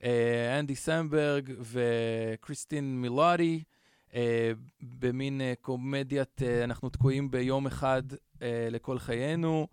אה, 0.03 0.59
אנדי 0.59 0.75
סמברג 0.75 1.53
וקריסטין 1.61 3.01
מילוטי, 3.01 3.63
אה, 4.13 4.51
במין 4.81 5.41
אה, 5.41 5.53
קומדיית 5.61 6.41
אנחנו 6.63 6.89
תקועים 6.89 7.31
ביום 7.31 7.67
אחד 7.67 8.03
לכל 8.71 8.99
חיינו. 8.99 9.67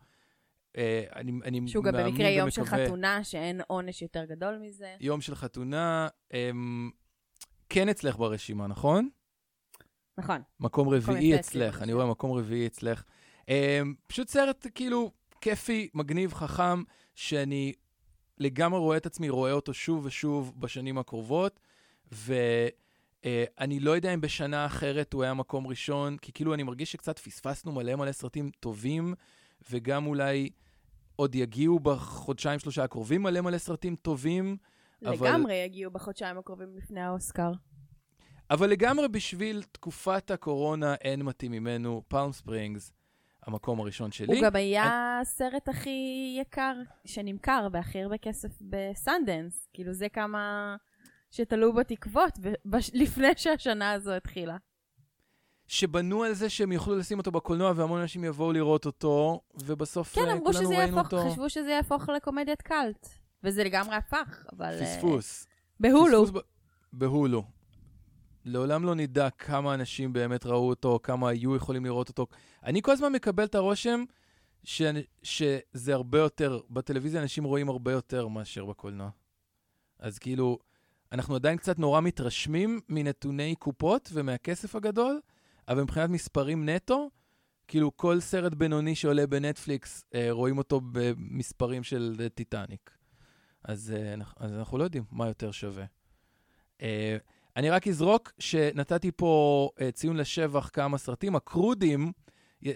אני, 1.17 1.33
אני 1.45 1.61
שהוא 1.69 1.85
גם 1.85 1.93
במקרה 1.93 2.29
יום 2.29 2.49
ומקווה, 2.49 2.79
של 2.79 2.87
חתונה, 2.87 3.25
שאין 3.25 3.61
עונש 3.67 4.03
יותר 4.03 4.25
גדול 4.25 4.59
מזה. 4.61 4.95
יום 5.01 5.21
של 5.21 5.35
חתונה, 5.35 6.09
כן 7.69 7.89
אצלך 7.89 8.17
ברשימה, 8.17 8.67
נכון? 8.67 9.09
נכון. 10.21 10.43
מקום 10.61 10.89
רביעי 10.89 11.37
אצלך, 11.37 11.83
אני 11.83 11.93
רואה 11.93 12.07
מקום 12.07 12.33
רביעי 12.33 12.67
אצלך. 12.67 13.03
פשוט 14.07 14.29
סרט 14.29 14.67
כאילו 14.75 15.11
כיפי, 15.41 15.89
מגניב, 15.95 16.35
חכם, 16.35 16.83
שאני 17.15 17.73
לגמרי 18.39 18.81
רואה 18.81 18.97
את 18.97 19.07
עצמי, 19.07 19.29
רואה 19.29 19.53
אותו 19.53 19.75
שוב 19.75 20.05
ושוב 20.05 20.53
בשנים 20.57 20.99
הקרובות, 20.99 21.61
ואני 22.13 23.79
uh, 23.79 23.81
לא 23.81 23.91
יודע 23.91 24.15
אם 24.15 24.21
בשנה 24.21 24.67
אחרת 24.67 25.13
הוא 25.13 25.23
היה 25.23 25.35
מקום 25.35 25.67
ראשון, 25.67 26.17
כי 26.17 26.33
כאילו 26.33 26.55
אני 26.55 26.63
מרגיש 26.63 26.93
שקצת 26.93 27.19
פספסנו 27.19 27.73
מלא 27.73 27.97
מלא 27.97 28.13
סרטים 28.13 28.51
טובים, 28.61 29.15
וגם 29.71 30.07
אולי 30.07 30.51
עוד 31.17 31.35
יגיעו 31.35 31.81
בחודשיים 31.81 32.59
שלושה 32.59 32.85
הקרובים 32.85 33.23
מלא 33.23 33.41
מלא 33.41 33.59
סרטים 33.59 33.97
טובים. 33.97 34.57
לגמרי 35.03 35.35
אבל... 35.45 35.51
יגיעו 35.51 35.91
בחודשיים 35.91 36.39
הקרובים 36.39 36.77
לפני 36.77 37.01
האוסקר. 37.01 37.53
אבל 38.51 38.71
לגמרי 38.71 39.09
בשביל 39.09 39.63
תקופת 39.73 40.31
הקורונה 40.31 40.95
אין 40.95 41.23
מתאים 41.23 41.53
ממנו, 41.53 42.03
פלם 42.09 42.33
ספרינגס. 42.33 42.93
המקום 43.47 43.81
הראשון 43.81 44.13
שלי. 44.13 44.27
הוא 44.27 44.45
גם 44.47 44.57
היה 44.57 45.19
הסרט 45.21 45.69
הכי 45.69 46.37
יקר 46.41 46.75
שנמכר 47.05 47.69
בהכי 47.69 48.03
הרבה 48.03 48.19
כסף 48.19 48.49
בסנדנס. 48.61 49.69
כאילו 49.73 49.93
זה 49.93 50.09
כמה 50.09 50.77
שתלו 51.31 51.73
בתקוות 51.73 52.39
לפני 52.95 53.29
שהשנה 53.37 53.93
הזו 53.93 54.13
התחילה. 54.13 54.57
שבנו 55.67 56.23
על 56.23 56.33
זה 56.33 56.49
שהם 56.49 56.73
יוכלו 56.73 56.99
לשים 56.99 57.19
אותו 57.19 57.31
בקולנוע 57.31 57.73
והמון 57.77 58.01
אנשים 58.01 58.25
יבואו 58.25 58.53
לראות 58.53 58.87
אותו, 58.87 59.41
ובסוף 59.55 60.15
כן, 60.15 60.21
אה, 60.21 60.41
כולנו 60.41 60.69
ראינו 60.69 60.99
יפוך, 60.99 61.05
אותו. 61.05 61.23
כן, 61.23 61.31
חשבו 61.31 61.51
שזה 61.51 61.71
יהפוך 61.71 62.09
לקומדיית 62.09 62.63
קאלט. 62.63 63.09
וזה 63.45 63.65
לגמרי 63.65 63.97
הפך, 63.97 64.47
אבל... 64.53 64.79
אה, 64.81 64.97
פספוס. 64.97 65.47
בהולו. 65.81 66.25
פספוס 66.25 66.43
ב... 66.43 66.47
בהולו. 66.93 67.45
לעולם 68.45 68.85
לא 68.85 68.95
נדע 68.95 69.31
כמה 69.31 69.75
אנשים 69.75 70.13
באמת 70.13 70.47
ראו 70.47 70.69
אותו, 70.69 71.01
כמה 71.03 71.29
היו 71.29 71.57
יכולים 71.57 71.85
לראות 71.85 72.09
אותו. 72.09 72.27
אני 72.65 72.83
כל 72.83 72.93
הזמן 72.93 73.13
מקבל 73.13 73.45
את 73.45 73.55
הרושם 73.55 74.05
ש... 74.65 74.83
שזה 75.23 75.95
הרבה 75.95 76.19
יותר, 76.19 76.61
בטלוויזיה 76.71 77.23
אנשים 77.23 77.45
רואים 77.45 77.69
הרבה 77.69 77.93
יותר 77.93 78.29
מאשר 78.29 78.65
בקולנוע. 78.65 79.11
אז 79.99 80.19
כאילו, 80.19 80.59
אנחנו 81.13 81.35
עדיין 81.35 81.57
קצת 81.57 81.79
נורא 81.79 82.01
מתרשמים 82.01 82.81
מנתוני 82.89 83.55
קופות 83.55 84.11
ומהכסף 84.13 84.77
הגדול, 84.77 85.21
אבל 85.69 85.83
מבחינת 85.83 86.11
מספרים 86.11 86.69
נטו, 86.69 87.11
כאילו 87.69 87.97
כל 87.97 88.21
סרט 88.21 88.55
בינוני 88.55 88.95
שעולה 88.95 89.27
בנטפליקס, 89.27 90.05
אה, 90.15 90.29
רואים 90.31 90.59
אותו 90.59 90.81
במספרים 90.93 91.83
של 91.83 92.17
אה, 92.21 92.29
טיטניק. 92.29 92.91
אז, 93.65 93.95
אה, 93.97 94.15
אז 94.37 94.53
אנחנו 94.53 94.79
לא 94.79 94.85
יודעים 94.85 95.05
מה 95.11 95.29
יותר 95.29 95.51
שווה. 95.51 95.85
אה, 96.83 97.17
אני 97.61 97.71
רק 97.71 97.89
אזרוק 97.89 98.33
שנתתי 98.39 99.11
פה 99.17 99.71
uh, 99.75 99.93
ציון 99.93 100.17
לשבח 100.17 100.71
כמה 100.73 100.99
סרטים. 100.99 101.37
הקרודים, 101.37 102.13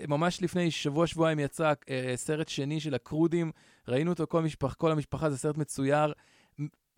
ממש 0.08 0.42
לפני 0.42 0.70
שבוע-שבועיים 0.70 1.38
יצא 1.38 1.72
uh, 1.72 1.86
סרט 2.16 2.48
שני 2.48 2.80
של 2.80 2.94
הקרודים, 2.94 3.52
ראינו 3.88 4.10
אותו 4.10 4.26
כל, 4.28 4.42
משפח, 4.42 4.74
כל 4.74 4.92
המשפחה, 4.92 5.30
זה 5.30 5.38
סרט 5.38 5.56
מצויר, 5.56 6.12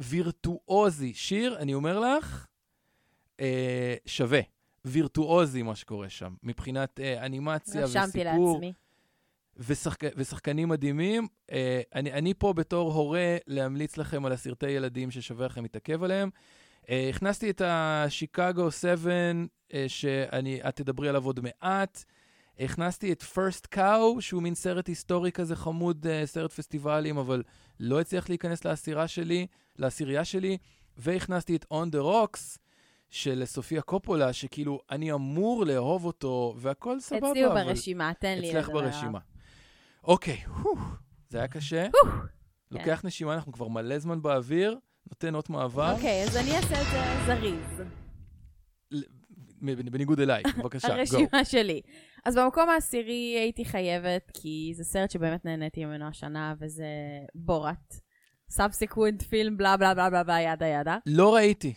וירטואוזי. 0.01 1.15
שיר, 1.15 1.57
אני 1.59 1.75
אומר 1.75 2.01
לך, 2.01 2.47
uh, 3.37 3.43
שווה. 4.07 4.41
וירטואוזי 4.85 5.63
מה 5.63 5.77
שקורה 5.77 6.09
שם, 6.09 6.35
מבחינת 6.43 7.01
uh, 7.01 7.25
אנימציה 7.25 7.85
וסיפור. 7.85 8.03
רשמתי 8.03 8.25
לעצמי. 8.25 8.73
ושחק... 9.57 10.01
ושחקנים 10.17 10.69
מדהימים. 10.69 11.27
Uh, 11.51 11.55
אני, 11.95 12.13
אני 12.13 12.35
פה 12.35 12.53
בתור 12.53 12.93
הורה 12.93 13.37
להמליץ 13.47 13.97
לכם 13.97 14.27
על 14.27 14.33
הסרטי 14.33 14.71
ילדים 14.71 15.11
ששווה 15.11 15.47
לכם 15.47 15.63
להתעכב 15.63 16.03
עליהם. 16.03 16.31
Uh, 16.87 16.89
הכנסתי 17.11 17.51
את 17.51 17.63
השיקגו 17.65 18.71
7, 18.71 19.11
uh, 19.69 19.75
שאת 19.89 20.77
תדברי 20.77 21.09
עליו 21.09 21.27
עוד 21.27 21.41
מעט. 21.41 22.05
הכנסתי 22.59 23.13
את 23.13 23.23
First 23.23 23.77
Cow, 23.77 24.21
שהוא 24.21 24.43
מין 24.43 24.55
סרט 24.55 24.89
היסטורי 24.89 25.33
כזה 25.33 25.57
חמוד, 25.57 26.07
uh, 26.07 26.27
סרט 26.27 26.53
פסטיבלים, 26.53 27.19
אבל 27.19 27.43
לא 27.81 28.01
הצליח 28.01 28.29
להיכנס 28.29 28.65
לעשירה 28.65 29.09
שלי, 29.09 29.47
לעשירייה 29.77 30.25
שלי. 30.25 30.59
והכנסתי 30.97 31.57
את 31.57 31.65
On 31.73 31.95
the 31.95 32.03
Rocks, 32.03 32.59
של 33.11 33.43
סופיה 33.45 33.83
קופולה, 33.83 34.33
שכאילו, 34.33 34.81
אני 34.91 35.13
אמור 35.13 35.65
לאהוב 35.67 36.05
אותו, 36.05 36.55
והכל 36.59 37.01
סבבה, 37.01 37.31
אצלי 37.31 37.45
הוא 37.45 37.55
ברשימה, 37.55 38.13
תן 38.19 38.39
לי. 38.39 38.51
אצלך 38.51 38.69
ברשימה. 38.69 39.19
אוקיי, 40.05 40.45
זה 41.29 41.39
היה 41.39 41.49
קשה. 41.49 41.87
לוקח 42.71 42.99
כן. 43.01 43.07
נשימה, 43.07 43.35
אנחנו 43.35 43.53
כבר 43.53 43.69
מלא 43.69 43.99
זמן 43.99 44.23
באוויר. 44.23 44.79
נותן 45.11 45.35
אות 45.35 45.51
מעבר. 45.51 45.93
אוקיי, 45.95 46.23
אז 46.25 46.37
אני 46.37 46.57
אעשה 46.57 46.81
את 46.81 46.87
זה 46.87 47.27
זריז. 47.27 47.87
בניגוד 49.63 50.21
אליי, 50.21 50.43
בבקשה, 50.59 50.89
go. 50.89 50.95
הרשימה 50.95 51.45
שלי. 51.45 51.81
אז 52.25 52.37
במקום 52.39 52.69
העשירי 52.71 53.37
הייתי 53.39 53.65
חייבת, 53.65 54.31
כי 54.35 54.73
זה 54.75 54.85
סרט 54.85 55.11
שבאמת 55.11 55.45
נהניתי 55.45 55.85
ממנו 55.85 56.09
השנה, 56.09 56.55
וזה 56.61 56.87
בורת. 57.35 57.95
Subsequent 58.51 59.23
Film, 59.23 59.57
בלה 59.57 59.77
בלה 59.77 59.95
בלה 59.95 60.11
בלה 60.11 60.23
בלה, 60.23 60.41
yada 60.41 60.67
yada. 60.67 60.97
לא 61.07 61.35
ראיתי. 61.35 61.75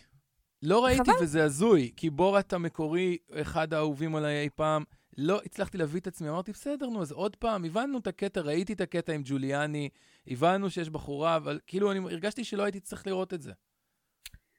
לא 0.62 0.84
ראיתי, 0.84 1.10
וזה 1.22 1.44
הזוי, 1.44 1.90
כי 1.96 2.10
בורת 2.10 2.52
המקורי, 2.52 3.16
אחד 3.32 3.74
האהובים 3.74 4.16
עליי 4.16 4.42
אי 4.42 4.48
פעם, 4.56 4.84
לא 5.18 5.40
הצלחתי 5.44 5.78
להביא 5.78 6.00
את 6.00 6.06
עצמי, 6.06 6.28
אמרתי, 6.28 6.52
בסדר, 6.52 6.86
נו, 6.86 7.02
אז 7.02 7.12
עוד 7.12 7.36
פעם, 7.36 7.64
הבנו 7.64 7.98
את 7.98 8.06
הקטע, 8.06 8.40
ראיתי 8.40 8.72
את 8.72 8.80
הקטע 8.80 9.12
עם 9.12 9.22
ג'וליאני, 9.24 9.88
הבנו 10.26 10.70
שיש 10.70 10.90
בחורה, 10.90 11.36
אבל 11.36 11.60
כאילו, 11.66 11.92
אני 11.92 11.98
הרגשתי 11.98 12.44
שלא 12.44 12.62
הייתי 12.62 12.80
צריך 12.80 13.06
לראות 13.06 13.34
את 13.34 13.42
זה. 13.42 13.52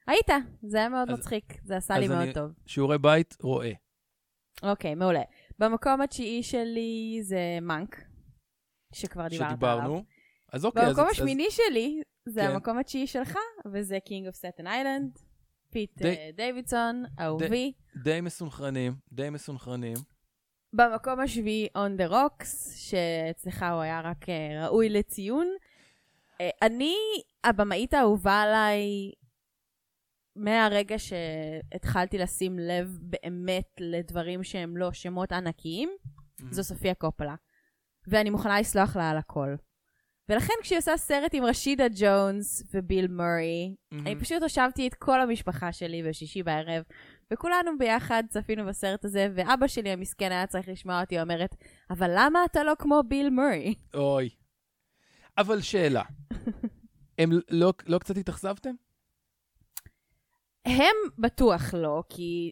היית, 0.06 0.28
זה 0.62 0.78
היה 0.78 0.88
מאוד 0.88 1.10
אז, 1.10 1.18
מצחיק, 1.18 1.44
זה 1.64 1.76
עשה 1.76 1.98
לי 1.98 2.08
מאוד 2.08 2.28
טוב. 2.34 2.50
שיעורי 2.66 2.98
בית, 2.98 3.36
רואה. 3.42 3.72
אוקיי, 4.62 4.94
מעולה. 4.94 5.22
במקום 5.58 6.00
התשיעי 6.00 6.42
שלי 6.42 7.18
זה 7.22 7.58
מאנק, 7.62 8.04
שכבר 8.94 9.28
דיברת 9.28 9.40
עליו. 9.46 9.56
שדיברנו. 9.56 10.04
אז 10.52 10.64
אוקיי, 10.64 10.82
אז... 10.82 10.88
במקום 10.88 11.04
אז- 11.04 11.12
השמיני 11.12 11.46
שלי, 11.50 12.02
זה 12.28 12.40
כן. 12.40 12.46
המקום 12.50 12.78
התשיעי 12.78 13.06
שלך, 13.06 13.36
וזה 13.72 13.98
King 14.08 14.32
of 14.32 14.36
Staten 14.36 14.64
Island, 14.66 15.20
פיט 15.70 15.98
די- 15.98 16.08
אה, 16.08 16.30
דיווידסון, 16.36 17.04
אהובי. 17.20 17.72
די 18.02 18.20
מסונכרנים, 18.20 18.94
די 19.12 19.30
מסונכרנים. 19.30 19.96
במקום 20.72 21.20
השביעי 21.20 21.68
On 21.76 22.00
the 22.00 22.12
Rocks, 22.12 22.76
שאצלך 22.76 23.66
הוא 23.72 23.80
היה 23.80 24.00
רק 24.00 24.28
אה, 24.28 24.66
ראוי 24.66 24.88
לציון. 24.88 25.48
אה, 26.40 26.50
אני, 26.62 26.96
הבמאית 27.44 27.94
האהובה 27.94 28.40
עליי, 28.42 29.12
מהרגע 30.36 30.96
שהתחלתי 30.98 32.18
לשים 32.18 32.58
לב 32.58 32.98
באמת 33.00 33.68
לדברים 33.80 34.44
שהם 34.44 34.76
לא 34.76 34.92
שמות 34.92 35.32
ענקיים, 35.32 35.90
זו 36.50 36.64
סופיה 36.64 36.94
קופלה. 36.94 37.34
ואני 38.06 38.30
מוכנה 38.30 38.60
לסלוח 38.60 38.96
לה 38.96 39.10
על 39.10 39.16
הכל. 39.16 39.54
ולכן 40.28 40.54
כשהיא 40.62 40.78
עושה 40.78 40.96
סרט 40.96 41.34
עם 41.34 41.44
רשידה 41.44 41.84
ג'ונס 41.94 42.62
וביל 42.74 43.06
מורי, 43.08 43.74
מהמם. 43.90 44.06
אני 44.06 44.16
פשוט 44.16 44.42
הושבתי 44.42 44.88
את 44.88 44.94
כל 44.94 45.20
המשפחה 45.20 45.72
שלי 45.72 46.02
בשישי 46.02 46.42
בערב, 46.42 46.82
וכולנו 47.32 47.78
ביחד 47.78 48.22
צפינו 48.28 48.66
בסרט 48.66 49.04
הזה, 49.04 49.28
ואבא 49.34 49.66
שלי 49.66 49.90
המסכן 49.90 50.32
היה 50.32 50.46
צריך 50.46 50.68
לשמוע 50.68 51.00
אותי 51.00 51.20
אומרת, 51.20 51.54
אבל 51.90 52.10
למה 52.16 52.44
אתה 52.44 52.62
לא 52.64 52.72
כמו 52.78 53.02
ביל 53.08 53.30
מורי? 53.30 53.74
אוי. 53.94 54.28
אבל 55.38 55.60
שאלה, 55.60 56.02
הם 57.18 57.30
לא, 57.50 57.72
לא 57.86 57.98
קצת 57.98 58.16
התאכזבתם? 58.16 58.74
הם 60.66 60.94
בטוח 61.18 61.74
לא, 61.74 62.02
כי 62.08 62.50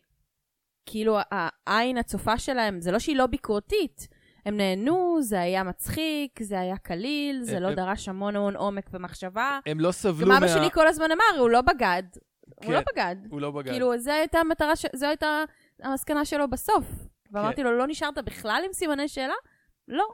כאילו 0.87 1.19
העין 1.33 1.99
הצופה 1.99 2.39
שלהם, 2.39 2.81
זה 2.81 2.91
לא 2.93 2.99
שהיא 2.99 3.17
לא 3.17 3.27
ביקורתית. 3.27 4.09
הם 4.47 4.57
נהנו, 4.57 5.19
זה 5.23 5.41
היה 5.41 5.63
מצחיק, 5.63 6.43
זה 6.43 6.61
היה 6.61 6.77
קליל, 6.77 7.43
זה 7.43 7.57
הם- 7.57 7.63
לא 7.63 7.69
הם- 7.69 7.75
דרש 7.75 8.09
המון 8.09 8.37
המון 8.37 8.57
עומק 8.57 8.91
ומחשבה. 8.93 9.59
הם 9.67 9.81
לא 9.81 9.93
סבלו 9.93 10.21
גם 10.27 10.29
מה... 10.29 10.39
אבא 10.39 10.49
שלי 10.49 10.71
כל 10.71 10.87
הזמן 10.89 11.07
אמר, 11.13 11.41
הוא 11.41 11.51
לא 11.51 11.61
בגד. 11.61 12.03
כן. 12.61 12.67
הוא 12.67 12.73
לא 12.75 12.81
בגד. 12.93 13.17
הוא 13.31 13.41
לא 13.41 13.51
בגד. 13.51 13.71
כאילו, 13.71 13.99
זו 13.99 14.11
הייתה 14.11 14.39
המטרה, 14.39 14.77
ש... 14.77 14.87
זו 14.95 15.07
הייתה 15.07 15.45
המסקנה 15.83 16.25
שלו 16.25 16.51
בסוף. 16.51 16.85
כן. 17.25 17.37
ואמרתי 17.37 17.63
לו, 17.63 17.79
לא 17.79 17.87
נשארת 17.87 18.19
בכלל 18.19 18.63
עם 18.67 18.73
סימני 18.73 19.09
שאלה? 19.09 19.35
לא. 19.89 20.05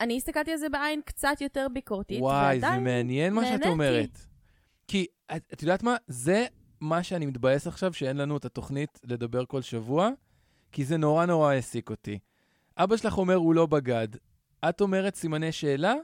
אני 0.00 0.16
הסתכלתי 0.16 0.52
על 0.52 0.56
זה 0.56 0.68
בעין 0.68 1.00
קצת 1.04 1.40
יותר 1.40 1.66
ביקורתית, 1.72 2.20
וואי, 2.20 2.60
זה 2.60 2.78
מעניין 2.78 3.32
מה 3.34 3.46
שאת. 3.46 3.66
אומרת. 3.66 4.18
כי, 4.88 5.06
את, 5.36 5.42
את 5.52 5.62
יודעת 5.62 5.82
מה? 5.82 5.96
זה 6.06 6.46
מה 6.80 7.02
שאני 7.02 7.26
מתבאס 7.26 7.66
עכשיו, 7.66 7.92
שאין 7.92 8.16
לנו 8.16 8.36
את 8.36 8.44
התוכנית 8.44 9.00
לדבר 9.04 9.44
כל 9.44 9.62
שבוע, 9.62 10.10
כי 10.72 10.84
זה 10.84 10.96
נורא 10.96 11.26
נורא 11.26 11.52
העסיק 11.52 11.90
אותי. 11.90 12.18
אבא 12.76 12.96
שלך 12.96 13.18
אומר, 13.18 13.34
הוא 13.34 13.54
לא 13.54 13.66
בגד. 13.66 14.08
את 14.68 14.80
אומרת 14.80 15.14
סימני 15.14 15.52
שאלה? 15.52 15.94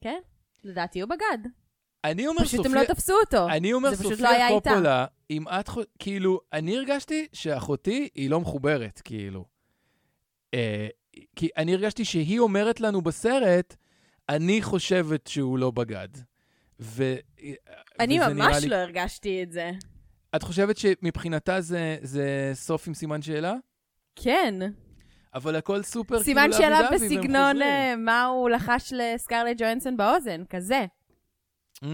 כן, 0.00 0.18
לדעתי 0.64 1.00
הוא 1.00 1.10
בגד. 1.10 1.50
אני 2.04 2.26
אומר 2.26 2.42
פשוט 2.44 2.56
סופיה... 2.56 2.70
הם 2.80 2.86
לא 2.88 2.94
תפסו 2.94 3.12
אותו. 3.20 3.48
אני 3.48 3.72
אומר, 3.72 3.94
פשוט 3.94 4.12
סופיה 4.12 4.50
לא. 4.50 4.60
קופולה, 4.60 5.06
אם 5.30 5.44
את... 5.48 5.68
חו- 5.68 5.80
כאילו, 5.98 6.40
אני 6.52 6.76
הרגשתי 6.76 7.26
שאחותי 7.32 8.08
היא 8.14 8.30
לא 8.30 8.40
מחוברת, 8.40 9.00
כאילו. 9.04 9.44
אה, 10.54 10.88
כי 11.36 11.48
אני 11.56 11.74
הרגשתי 11.74 12.04
שהיא 12.04 12.38
אומרת 12.38 12.80
לנו 12.80 13.00
בסרט, 13.02 13.76
אני 14.28 14.62
חושבת 14.62 15.26
שהוא 15.26 15.58
לא 15.58 15.70
בגד. 15.70 16.08
ו... 16.80 17.14
אני 18.00 18.20
וזה 18.20 18.32
נראה 18.34 18.48
ממש 18.48 18.62
לי- 18.62 18.68
לא 18.68 18.76
הרגשתי 18.76 19.42
את 19.42 19.52
זה. 19.52 19.70
את 20.36 20.42
חושבת 20.42 20.76
שמבחינתה 20.76 21.60
זה, 21.60 21.96
זה 22.02 22.50
סוף 22.54 22.88
עם 22.88 22.94
סימן 22.94 23.22
שאלה? 23.22 23.54
כן. 24.16 24.54
אבל 25.34 25.56
הכל 25.56 25.82
סופר 25.82 26.22
סימן 26.22 26.40
כאילו 26.42 26.56
שאלה 26.62 26.82
לאבי 26.82 26.96
דבי, 26.96 27.06
והם 27.08 27.18
בסגנון 27.18 27.52
חוזרים. 27.52 27.62
אה, 27.62 27.96
מה 27.96 28.24
הוא 28.24 28.50
לחש 28.50 28.92
לסקרלט 28.96 29.56
ג'ואנסון 29.60 29.96
באוזן, 29.96 30.42
כזה. 30.50 30.86
Mm, 31.84 31.88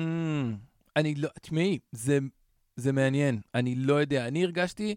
אני 0.97 1.15
לא, 1.15 1.29
תשמעי, 1.41 1.79
זה, 1.93 2.19
זה 2.77 2.93
מעניין, 2.93 3.41
אני 3.55 3.75
לא 3.75 3.95
יודע. 3.95 4.29
אני 4.29 4.45
הרגשתי 4.45 4.95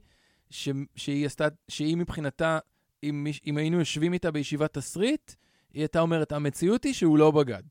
ש, 0.50 0.70
שהיא 0.96 1.26
עשתה, 1.26 1.48
שהיא 1.68 1.98
מבחינתה, 1.98 2.60
אם, 3.04 3.28
אם 3.48 3.58
היינו 3.58 3.80
יושבים 3.80 4.14
איתה 4.14 4.32
בישיבת 4.32 4.74
תסריט, 4.74 5.32
היא 5.74 5.82
הייתה 5.82 6.00
אומרת, 6.00 6.32
המציאות 6.32 6.84
היא 6.84 6.94
שהוא 6.94 7.18
לא 7.18 7.32
בגד. 7.32 7.64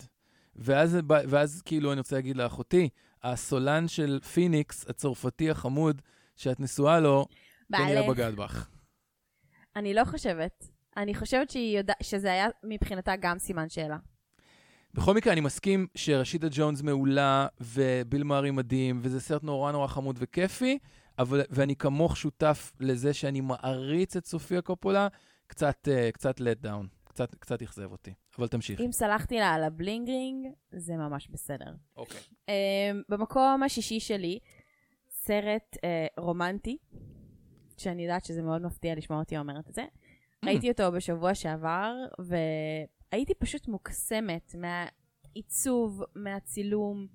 ואז, 0.56 0.98
ואז 1.08 1.62
כאילו, 1.62 1.92
אני 1.92 1.98
רוצה 1.98 2.16
להגיד 2.16 2.36
לאחותי, 2.36 2.88
הסולן 3.22 3.88
של 3.88 4.20
פיניקס, 4.32 4.86
הצרפתי 4.88 5.50
החמוד, 5.50 6.02
שאת 6.36 6.60
נשואה 6.60 7.00
לו, 7.00 7.26
כנראה. 7.72 8.08
בגד 8.10 8.34
בך. 8.36 8.68
אני 9.76 9.94
לא 9.94 10.04
חושבת. 10.04 10.68
אני 10.96 11.14
חושבת 11.14 11.54
יודע, 11.54 11.94
שזה 12.02 12.32
היה 12.32 12.46
מבחינתה 12.64 13.16
גם 13.16 13.38
סימן 13.38 13.68
שאלה. 13.68 13.96
בכל 14.94 15.14
מקרה, 15.14 15.32
אני 15.32 15.40
מסכים 15.40 15.86
שרשידה 15.94 16.48
ג'ונס 16.50 16.82
מעולה, 16.82 17.46
וביל 17.60 18.22
מארי 18.22 18.50
מדהים, 18.50 18.98
וזה 19.02 19.20
סרט 19.20 19.42
נורא 19.44 19.72
נורא 19.72 19.86
חמוד 19.86 20.16
וכיפי, 20.18 20.78
אבל, 21.18 21.42
ואני 21.50 21.76
כמוך 21.76 22.16
שותף 22.16 22.72
לזה 22.80 23.14
שאני 23.14 23.40
מעריץ 23.40 24.16
את 24.16 24.26
סופיה 24.26 24.62
קופולה, 24.62 25.08
קצת, 25.46 25.88
uh, 25.88 26.12
קצת 26.12 26.40
let 26.40 26.64
down, 26.64 26.86
קצת, 27.04 27.34
קצת 27.34 27.62
אכזב 27.62 27.92
אותי. 27.92 28.12
אבל 28.38 28.48
תמשיך. 28.48 28.80
אם 28.80 28.92
סלחתי 28.92 29.38
לה 29.38 29.54
על 29.54 29.64
הבלינגרינג, 29.64 30.46
זה 30.72 30.96
ממש 30.96 31.28
בסדר. 31.28 31.74
אוקיי. 31.96 32.20
Um, 32.20 32.50
במקום 33.08 33.62
השישי 33.62 34.00
שלי, 34.00 34.38
סרט 35.10 35.76
uh, 35.76 36.20
רומנטי, 36.20 36.76
שאני 37.76 38.02
יודעת 38.02 38.24
שזה 38.24 38.42
מאוד 38.42 38.62
מפתיע 38.62 38.94
לשמוע 38.94 39.18
אותי 39.18 39.38
אומרת 39.38 39.68
את 39.68 39.74
זה. 39.74 39.84
ראיתי 40.44 40.70
אותו 40.70 40.92
בשבוע 40.92 41.34
שעבר, 41.34 41.94
והייתי 43.12 43.34
פשוט 43.34 43.68
מוקסמת 43.68 44.54
מהעיצוב, 44.54 46.02
מהצילום, 46.14 47.06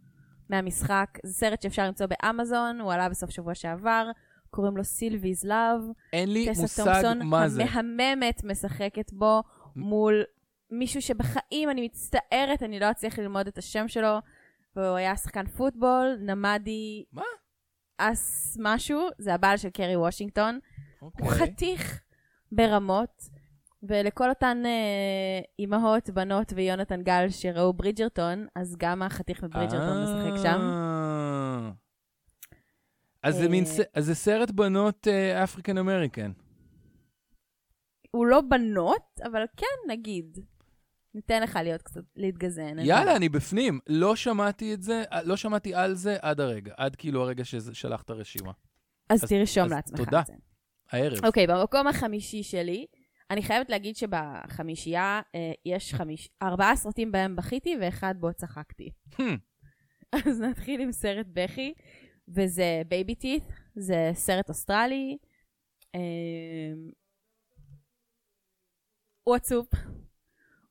מהמשחק. 0.49 1.17
זה 1.23 1.33
סרט 1.33 1.61
שאפשר 1.61 1.87
למצוא 1.87 2.05
באמזון, 2.05 2.79
הוא 2.79 2.93
עלה 2.93 3.09
בסוף 3.09 3.29
שבוע 3.29 3.55
שעבר, 3.55 4.11
קוראים 4.49 4.77
לו 4.77 4.83
סילביז 4.83 5.43
לאב. 5.43 5.81
אין 6.13 6.33
לי 6.33 6.49
טסה 6.49 6.61
מושג 6.61 6.83
תומפסון 6.83 7.25
מה 7.25 7.49
זה. 7.49 7.63
המהממת 7.63 8.43
משחקת 8.43 9.13
בו 9.13 9.43
מול 9.75 10.23
מישהו 10.71 11.01
שבחיים 11.01 11.69
אני 11.69 11.85
מצטערת, 11.85 12.63
אני 12.63 12.79
לא 12.79 12.91
אצליח 12.91 13.19
ללמוד 13.19 13.47
את 13.47 13.57
השם 13.57 13.87
שלו, 13.87 14.17
והוא 14.75 14.95
היה 14.95 15.15
שחקן 15.15 15.47
פוטבול, 15.47 16.17
נמדי... 16.19 17.03
מה? 17.11 17.23
אס 17.97 18.57
משהו, 18.59 19.07
זה 19.17 19.33
הבעל 19.33 19.57
של 19.57 19.69
קרי 19.69 19.95
וושינגטון. 19.95 20.59
אוקיי. 21.01 21.27
הוא 21.27 21.33
חתיך 21.33 22.01
ברמות, 22.51 23.29
ולכל 23.83 24.29
אותן 24.29 24.61
אה, 24.65 25.39
אימהות, 25.59 26.09
בנות 26.09 26.53
ויונתן 26.55 27.01
גל 27.03 27.29
שראו 27.29 27.73
ברידג'רטון, 27.73 28.47
אז 28.55 28.75
גם 28.79 29.01
החתיך 29.01 29.43
מברידג'רטון 29.43 30.03
משחק 30.03 30.43
שם. 30.43 30.59
אה. 30.61 31.71
אז 33.23 33.35
זה 33.35 33.49
מין, 33.49 33.63
אה, 33.63 33.83
אז 33.93 34.05
זה 34.05 34.15
סרט 34.15 34.51
בנות 34.51 35.07
אפריקן 35.43 35.77
אמריקן. 35.77 36.31
הוא 38.11 38.25
לא 38.25 38.41
בנות, 38.41 39.19
אבל 39.23 39.43
כן, 39.57 39.91
נגיד. 39.91 40.37
ניתן 41.15 41.43
לך 41.43 41.59
להיות 41.63 41.81
קצת, 41.81 42.01
להתגזען. 42.15 42.79
אין 42.79 42.87
יאללה. 42.87 43.15
אני 43.15 43.29
בפנים. 43.29 43.79
לא 43.87 44.15
שמעתי 44.15 44.73
את 44.73 44.81
זה, 44.81 45.03
לא 45.23 45.37
שמעתי 45.37 45.75
על 45.75 45.93
זה 45.93 46.17
עד 46.21 46.39
הרגע, 46.39 46.73
עד 46.77 46.95
כאילו 46.95 47.21
הרגע 47.21 47.45
ששלחת 47.45 48.11
רשימה. 48.11 48.51
אז 49.09 49.23
אז- 49.23 49.29
תרשום 49.29 49.69
לעצמך 49.69 49.97
תודה. 49.97 50.19
את 50.21 50.25
זה. 50.25 50.33
הערב. 50.91 51.25
אוקיי, 51.25 51.47
במקום 51.47 51.87
החמישי 51.87 52.43
שלי, 52.43 52.85
אני 53.31 53.43
חייבת 53.43 53.69
להגיד 53.69 53.95
שבחמישייה 53.95 55.21
אה, 55.35 55.51
יש 55.65 55.93
חמיש... 55.93 56.29
ארבעה 56.41 56.75
סרטים 56.75 57.11
בהם 57.11 57.35
בכיתי 57.35 57.75
ואחד 57.81 58.15
בו 58.19 58.33
צחקתי. 58.33 58.89
Hmm. 59.13 59.21
אז 60.27 60.41
נתחיל 60.41 60.81
עם 60.81 60.91
סרט 60.91 61.25
בכי, 61.33 61.73
וזה 62.27 62.81
Babyteeth, 62.87 63.43
זה 63.75 64.11
סרט 64.13 64.49
אוסטרלי. 64.49 65.17
אה, 65.95 65.99
הוא 69.23 69.35
עצוב. 69.35 69.67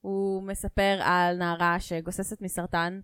הוא 0.00 0.42
מספר 0.42 0.98
על 1.02 1.36
נערה 1.36 1.80
שגוססת 1.80 2.42
מסרטן, 2.42 3.00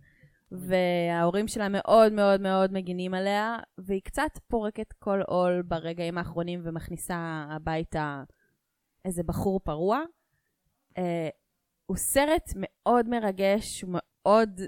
וההורים 0.52 1.48
שלה 1.48 1.68
מאוד 1.68 2.12
מאוד 2.12 2.40
מאוד 2.40 2.72
מגינים 2.72 3.14
עליה, 3.14 3.58
והיא 3.78 4.00
קצת 4.04 4.38
פורקת 4.48 4.92
כל 4.92 5.20
עול 5.26 5.62
ברגעים 5.62 6.18
האחרונים 6.18 6.60
ומכניסה 6.64 7.46
הביתה 7.50 8.22
איזה 9.04 9.22
בחור 9.22 9.60
פרוע. 9.60 10.00
אה, 10.98 11.28
הוא 11.86 11.96
סרט 11.96 12.52
מאוד 12.56 13.08
מרגש, 13.08 13.82
הוא 13.82 13.90
מאוד 13.92 14.60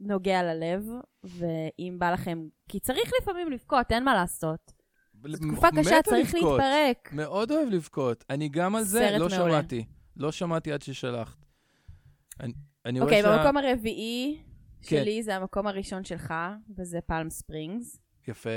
נוגע 0.00 0.42
ללב, 0.42 0.86
ואם 1.24 1.96
בא 1.98 2.12
לכם, 2.12 2.48
כי 2.68 2.80
צריך 2.80 3.10
לפעמים 3.22 3.50
לבכות, 3.50 3.92
אין 3.92 4.04
מה 4.04 4.14
לעשות. 4.14 4.72
זו 5.26 5.48
תקופה 5.48 5.68
קשה, 5.76 6.02
צריך 6.02 6.34
לבכות. 6.34 6.60
להתפרק. 6.60 7.12
מאוד 7.12 7.50
אוהב 7.50 7.68
לבכות. 7.68 8.24
אני 8.30 8.48
גם 8.48 8.76
על 8.76 8.82
זה, 8.82 9.10
לא 9.18 9.28
מעולה. 9.28 9.36
שמעתי. 9.36 9.84
לא 10.16 10.32
שמעתי 10.32 10.72
עד 10.72 10.82
ששלחת. 10.82 11.46
אני, 12.40 12.52
אני 12.84 13.00
אוקיי, 13.00 13.22
שה... 13.22 13.38
במקום 13.38 13.56
הרביעי 13.56 14.42
כן. 14.82 14.96
שלי 14.96 15.22
זה 15.22 15.36
המקום 15.36 15.66
הראשון 15.66 16.04
שלך, 16.04 16.34
וזה 16.76 17.00
פלם 17.06 17.30
ספרינגס. 17.30 18.00
יפה. 18.28 18.50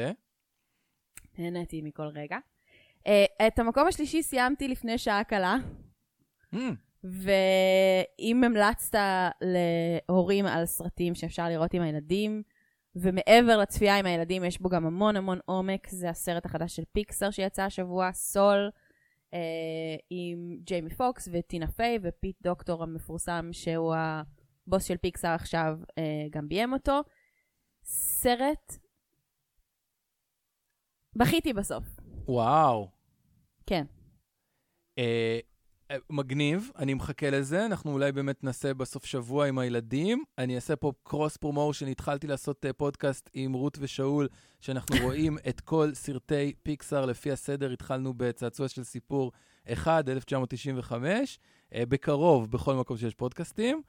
נהניתי 1.37 1.81
מכל 1.81 2.07
רגע. 2.07 2.37
Uh, 3.09 3.47
את 3.47 3.59
המקום 3.59 3.87
השלישי 3.87 4.23
סיימתי 4.23 4.67
לפני 4.67 4.97
שעה 4.97 5.23
קלה, 5.23 5.57
Mm, 6.55 6.57
ואם 7.03 8.43
המלצת 8.43 8.99
להורים 9.41 10.45
על 10.45 10.65
סרטים 10.65 11.15
שאפשר 11.15 11.49
לראות 11.49 11.73
עם 11.73 11.81
הילדים, 11.81 12.43
ומעבר 12.95 13.57
לצפייה 13.57 13.99
עם 13.99 14.05
הילדים, 14.05 14.43
יש 14.43 14.61
בו 14.61 14.69
גם 14.69 14.85
המון 14.85 15.15
המון 15.15 15.39
עומק, 15.45 15.89
זה 15.89 16.09
הסרט 16.09 16.45
החדש 16.45 16.75
של 16.75 16.83
פיקסר 16.91 17.31
שיצא 17.31 17.63
השבוע, 17.63 18.09
Soul, 18.13 18.69
אה, 19.33 19.39
עם 20.09 20.57
ג'יימי 20.63 20.89
פוקס 20.89 21.29
וטינה 21.31 21.67
פיי 21.67 21.99
ופיט 22.01 22.35
דוקטור 22.41 22.83
המפורסם, 22.83 23.49
שהוא 23.51 23.95
הבוס 23.95 24.83
של 24.83 24.97
פיקסר 24.97 25.29
עכשיו, 25.29 25.77
אה, 25.97 26.27
גם 26.29 26.49
ביים 26.49 26.73
אותו. 26.73 27.01
סרט... 27.83 28.77
בכיתי 31.15 31.53
בסוף, 31.53 31.85
וואו. 32.27 32.98
כן. 33.69 33.85
אה, 34.97 35.39
אה, 35.91 35.97
מגניב, 36.09 36.71
אני 36.77 36.93
מחכה 36.93 37.29
לזה, 37.29 37.65
אנחנו 37.65 37.93
אולי 37.93 38.11
באמת 38.11 38.43
נעשה 38.43 38.73
בסוף 38.73 39.05
שבוע 39.05 39.47
עם 39.47 39.59
הילדים. 39.59 40.23
אני 40.37 40.55
אעשה 40.55 40.75
פה 40.75 40.91
cross 41.03 41.37
promotion, 41.37 41.87
התחלתי 41.87 42.27
לעשות 42.27 42.65
אה, 42.65 42.73
פודקאסט 42.73 43.29
עם 43.33 43.53
רות 43.53 43.77
ושאול, 43.81 44.27
שאנחנו 44.61 44.95
רואים 45.05 45.37
את 45.49 45.61
כל 45.61 45.93
סרטי 45.93 46.53
פיקסאר 46.63 47.05
לפי 47.05 47.31
הסדר, 47.31 47.71
התחלנו 47.71 48.13
בצעצוע 48.17 48.67
של 48.67 48.83
סיפור 48.83 49.31
1, 49.73 50.09
1995, 50.09 51.39
אה, 51.73 51.85
בקרוב, 51.85 52.51
בכל 52.51 52.75
מקום 52.75 52.97
שיש 52.97 53.15
פודקאסטים. 53.15 53.81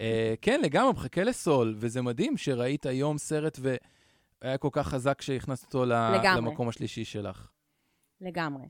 אה, 0.00 0.34
כן, 0.42 0.60
לגמרי, 0.60 0.92
מחכה 0.92 1.24
ל 1.24 1.32
Soul, 1.32 1.74
וזה 1.76 2.02
מדהים 2.02 2.36
שראית 2.36 2.86
היום 2.86 3.18
סרט 3.18 3.58
והיה 3.62 4.58
כל 4.58 4.68
כך 4.72 4.88
חזק 4.88 5.22
שהכנסת 5.22 5.64
אותו 5.64 5.84
לגמרי. 5.84 6.36
למקום 6.36 6.68
השלישי 6.68 7.04
שלך. 7.04 7.48
לגמרי. 8.20 8.64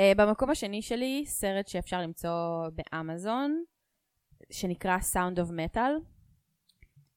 Uh, 0.00 0.14
במקום 0.16 0.50
השני 0.50 0.82
שלי, 0.82 1.24
סרט 1.26 1.68
שאפשר 1.68 2.00
למצוא 2.00 2.68
באמזון, 2.74 3.64
שנקרא 4.50 4.98
Sound 4.98 5.38
of 5.38 5.50
Metal. 5.50 5.90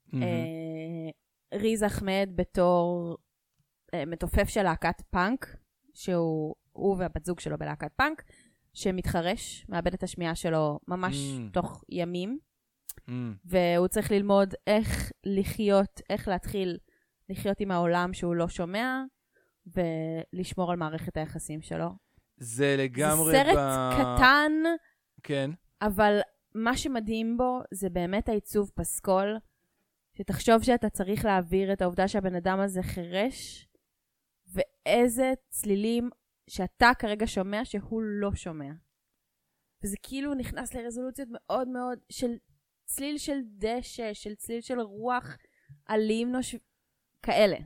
מהמם. 0.07 0.23
אה, 0.23 1.59
ריז 1.59 1.83
אחמד 1.83 2.29
בתור 2.35 3.17
אה, 3.93 4.05
מתופף 4.05 4.49
של 4.49 4.63
להקת 4.63 5.01
פאנק, 5.01 5.55
שהוא, 5.93 6.55
הוא 6.71 6.97
והבת 6.99 7.25
זוג 7.25 7.39
שלו 7.39 7.57
בלהקת 7.57 7.91
פאנק, 7.95 8.23
שמתחרש, 8.73 9.65
מאבד 9.69 9.93
את 9.93 10.03
השמיעה 10.03 10.35
שלו 10.35 10.79
ממש 10.87 11.15
Mm. 11.15 11.53
תוך 11.53 11.83
ימים, 11.89 12.39
מהמם. 13.07 13.35
והוא 13.45 13.87
צריך 13.87 14.11
ללמוד 14.11 14.53
איך 14.67 15.11
לחיות, 15.23 16.01
איך 16.09 16.27
להתחיל 16.27 16.77
לחיות 17.29 17.59
עם 17.59 17.71
העולם 17.71 18.13
שהוא 18.13 18.35
לא 18.35 18.47
שומע, 18.47 19.03
ולשמור 19.65 20.71
על 20.71 20.77
מערכת 20.77 21.17
היחסים 21.17 21.61
שלו. 21.61 22.02
זה 22.43 22.75
לגמרי... 22.77 23.31
זה 23.31 23.43
סרט 23.45 23.57
ב... 23.57 23.93
קטן, 23.93 24.51
כן. 25.23 25.51
אבל 25.81 26.19
מה 26.55 26.77
שמדהים 26.77 27.37
בו 27.37 27.59
זה 27.71 27.89
באמת 27.89 28.29
העיצוב 28.29 28.71
פסקול, 28.75 29.37
שתחשוב 30.13 30.63
שאתה 30.63 30.89
צריך 30.89 31.25
להעביר 31.25 31.73
את 31.73 31.81
העובדה 31.81 32.07
שהבן 32.07 32.35
אדם 32.35 32.59
הזה 32.59 32.83
חירש, 32.83 33.67
ואיזה 34.47 35.33
צלילים 35.49 36.09
שאתה 36.49 36.91
כרגע 36.99 37.27
שומע 37.27 37.65
שהוא 37.65 38.01
לא 38.01 38.35
שומע. 38.35 38.71
וזה 39.83 39.97
כאילו 40.03 40.33
נכנס 40.33 40.73
לרזולוציות 40.73 41.27
מאוד 41.31 41.67
מאוד 41.67 41.99
של 42.09 42.31
צליל 42.85 43.17
של 43.17 43.37
דשא, 43.57 44.13
של 44.13 44.35
צליל 44.35 44.61
של 44.61 44.79
רוח 44.79 45.37
אלים 45.89 46.31
נוש... 46.31 46.55
כאלה. 47.23 47.57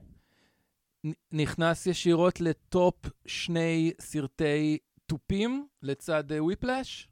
נכנס 1.32 1.88
ישירות 1.88 2.42
לטופ 2.42 2.96
שני 3.26 3.92
סרטי 4.02 4.78
תופים 5.06 5.68
לצד 5.82 6.32
אה, 6.32 6.44
וויפלאש? 6.44 7.10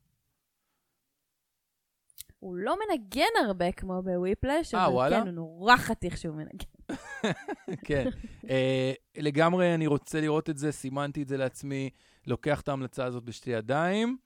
הוא 2.39 2.55
לא 2.55 2.75
מנגן 2.75 3.45
הרבה 3.45 3.71
כמו 3.71 4.01
בוויפלש, 4.01 4.75
אה, 4.75 4.85
אבל 4.85 4.93
וואלה? 4.93 5.21
כן, 5.21 5.27
הוא 5.27 5.31
נורא 5.31 5.77
חתיך 5.77 6.17
שהוא 6.17 6.35
מנגן. 6.35 6.95
כן. 7.87 8.05
אה, 8.49 8.93
לגמרי 9.17 9.75
אני 9.75 9.87
רוצה 9.87 10.21
לראות 10.21 10.49
את 10.49 10.57
זה, 10.57 10.71
סימנתי 10.71 11.21
את 11.21 11.27
זה 11.27 11.37
לעצמי, 11.37 11.89
לוקח 12.27 12.61
את 12.61 12.67
ההמלצה 12.67 13.05
הזאת 13.05 13.23
בשתי 13.23 13.51
ידיים. 13.51 14.17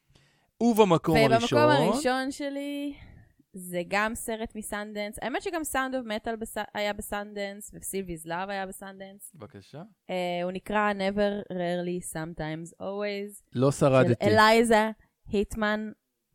ובמקום 0.62 1.18
הראשון... 1.18 1.60
ובמקום 1.60 1.94
הראשון 1.94 2.32
שלי, 2.32 2.94
זה 3.54 3.82
גם 3.88 4.16
סרט 4.16 4.56
מסנדנס. 4.56 5.20
האמת 5.22 5.42
שגם 5.42 5.64
Sound 5.64 5.96
of 5.96 6.06
Metal 6.06 6.36
היה 6.74 6.94
בסנדנס, 6.94 7.72
ו 7.74 7.80
Sylvie's 7.80 8.26
Love 8.26 8.50
היה 8.50 8.66
בסנדנס. 8.66 9.32
בבקשה. 9.36 9.82
Uh, 9.82 10.14
הוא 10.44 10.52
נקרא 10.52 10.92
Never, 10.94 11.54
Rarely, 11.54 12.14
Sometimes, 12.14 12.82
Always, 12.82 13.44
לא 13.56 13.72
של 13.72 13.78
שרדתי. 13.80 14.26
אלייזה 14.26 14.92
היטמן. 15.28 15.92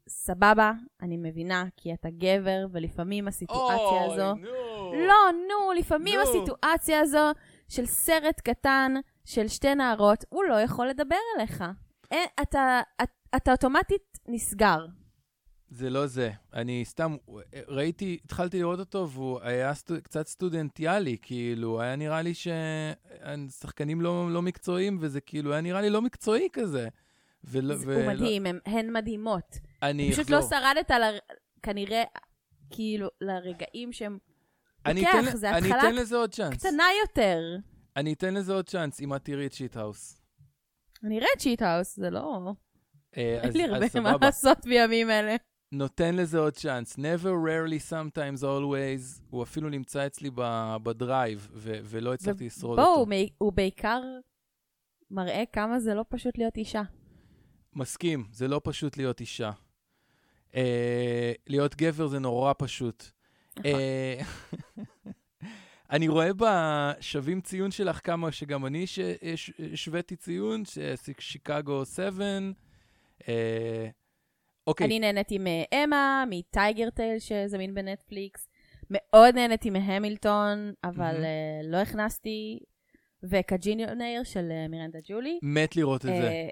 סבבה, 0.09 0.73
אני 1.03 1.17
מבינה, 1.17 1.65
כי 1.77 1.95
אתה 1.95 2.09
גבר, 2.11 2.67
ולפעמים 2.73 3.29
הסיטואציה 3.29 3.77
אוי, 3.77 4.13
הזו... 4.15 4.35
נו. 4.35 4.93
לא, 4.95 5.33
נו, 5.49 5.73
לפעמים 5.79 6.21
נו. 6.21 6.23
הסיטואציה 6.23 7.01
הזו 7.01 7.33
של 7.69 7.87
סרט 7.87 8.41
קטן 8.41 8.95
של 9.25 9.49
שתי 9.49 9.75
נערות, 9.75 10.25
הוא 10.29 10.45
לא 10.45 10.55
יכול 10.61 10.89
לדבר 10.89 11.17
אליך. 11.37 11.65
אה, 12.13 12.25
אתה, 12.43 12.81
אתה, 13.03 13.13
אתה 13.37 13.53
אוטומטית 13.53 14.19
נסגר. 14.29 14.87
זה 15.75 15.91
לא 15.91 16.07
זה. 16.07 16.31
אני 16.53 16.85
סתם, 16.85 17.17
ראיתי, 17.69 18.19
התחלתי 18.25 18.59
לראות 18.59 18.79
אותו, 18.81 19.09
והוא 19.11 19.41
היה 19.43 19.75
סטו, 19.75 19.95
קצת 20.03 20.27
סטודנטיאלי, 20.27 21.17
כאילו, 21.23 21.81
היה 21.81 21.97
נראה 21.97 22.23
לי 22.23 22.33
ששחקנים 22.35 24.01
לא, 24.01 24.33
לא 24.33 24.43
מקצועיים, 24.43 24.99
וזה 25.01 25.21
כאילו, 25.21 25.53
היה 25.53 25.61
נראה 25.61 25.81
לי 25.81 25.91
לא 25.91 26.03
מקצועי 26.03 26.49
כזה. 26.53 26.89
ולא, 27.45 27.75
זה- 27.77 27.95
הוא 27.95 28.13
מדהים, 28.13 28.47
הם, 28.47 28.59
הן 28.67 28.93
מדהימות. 28.93 29.59
אני 29.83 30.13
פשוט 30.13 30.25
אחזור. 30.25 30.39
לא 30.39 30.47
שרדת 30.49 30.91
ל... 30.91 31.03
כנראה, 31.63 32.03
כאילו, 32.71 33.09
לרגעים 33.21 33.93
שהם... 33.93 34.19
אני 34.87 35.11
אתן, 35.11 35.37
זה 35.37 35.51
אני 35.51 35.69
אתן 35.71 35.95
לזה 35.95 36.17
עוד 36.17 36.35
צ'אנס. 36.35 36.55
קטנה 36.67 36.85
יותר. 37.03 37.57
אני 37.97 38.13
אתן 38.13 38.35
לזה 38.35 38.53
עוד 38.53 38.69
צ'אנס, 38.69 39.01
אם 39.01 39.15
את 39.15 39.25
תראי 39.25 39.47
את 39.47 39.53
Shithouse. 39.53 40.21
אני 41.05 41.19
אראה 41.19 41.29
את 41.37 41.41
Shithouse, 41.41 41.97
זה 41.97 42.11
לא... 42.11 42.53
אה, 43.17 43.41
אין 43.43 43.53
לי 43.53 43.65
הרבה 43.65 44.01
מה. 44.01 44.17
לעשות 44.21 44.59
בימים 44.67 45.11
אלה. 45.11 45.37
נותן 45.75 46.15
לזה 46.17 46.39
עוד 46.39 46.53
צ'אנס. 46.53 46.97
Never, 46.97 47.25
rarely, 47.47 47.91
sometimes, 47.93 48.43
always. 48.43 49.23
הוא 49.31 49.43
אפילו 49.43 49.69
נמצא 49.69 50.07
אצלי 50.07 50.31
ב 50.83 50.92
drive, 50.92 51.49
ו- 51.53 51.79
ולא 51.85 52.15
הצלחתי 52.15 52.47
לשרוד 52.47 52.79
בואו, 52.81 52.91
אותו. 52.95 53.07
מי- 53.07 53.29
הוא 53.39 53.53
בעיקר 53.53 54.01
מראה 55.11 55.43
כמה 55.53 55.81
זה 55.81 55.95
לא 55.95 56.05
פשוט 56.09 56.39
להיות 56.39 56.57
אישה. 56.57 56.83
מסכים, 57.77 58.27
זה 58.33 58.49
לא 58.49 58.61
פשוט 58.65 58.97
להיות 58.97 59.21
אישה. 59.21 59.51
אה, 60.55 61.33
להיות 61.47 61.75
גבר 61.75 62.07
זה 62.07 62.19
נורא 62.19 62.53
פשוט. 62.59 63.05
נכון. 63.59 63.71
אה, 63.81 64.21
אני 65.91 66.09
רואה 66.09 66.31
בשווים 66.37 67.41
ציון 67.41 67.71
שלך 67.71 68.01
כמה 68.05 68.33
שגם 68.33 68.67
אני 68.67 68.87
ש- 68.87 68.99
ש- 69.37 69.51
השוויתי 69.73 70.17
ציון, 70.17 70.63
ששיקגו 70.65 71.85
7. 71.85 72.25
אה, 73.29 73.89
אוקיי, 74.67 74.87
אני 74.87 75.01
נהניתי 75.01 75.39
מאמה, 75.39 76.25
מטייגר 76.31 76.91
טייל 76.91 77.19
שזמין 77.19 77.75
בנטפליקס, 77.75 78.49
מאוד 78.91 79.35
נהניתי 79.35 79.71
מהמילטון, 79.71 80.73
אבל. 80.85 81.25
אה, 81.25 81.61
לא 81.65 81.77
הכנסתי, 81.77 82.59
וקג'יניונר 83.23 84.21
של 84.25 84.49
אה, 84.51 84.69
מירנדה 84.69 84.99
ג'ולי. 85.09 85.39
מת 85.43 85.77
לראות 85.77 86.05
את 86.05 86.11
זה. 86.11 86.29
אה, 86.29 86.49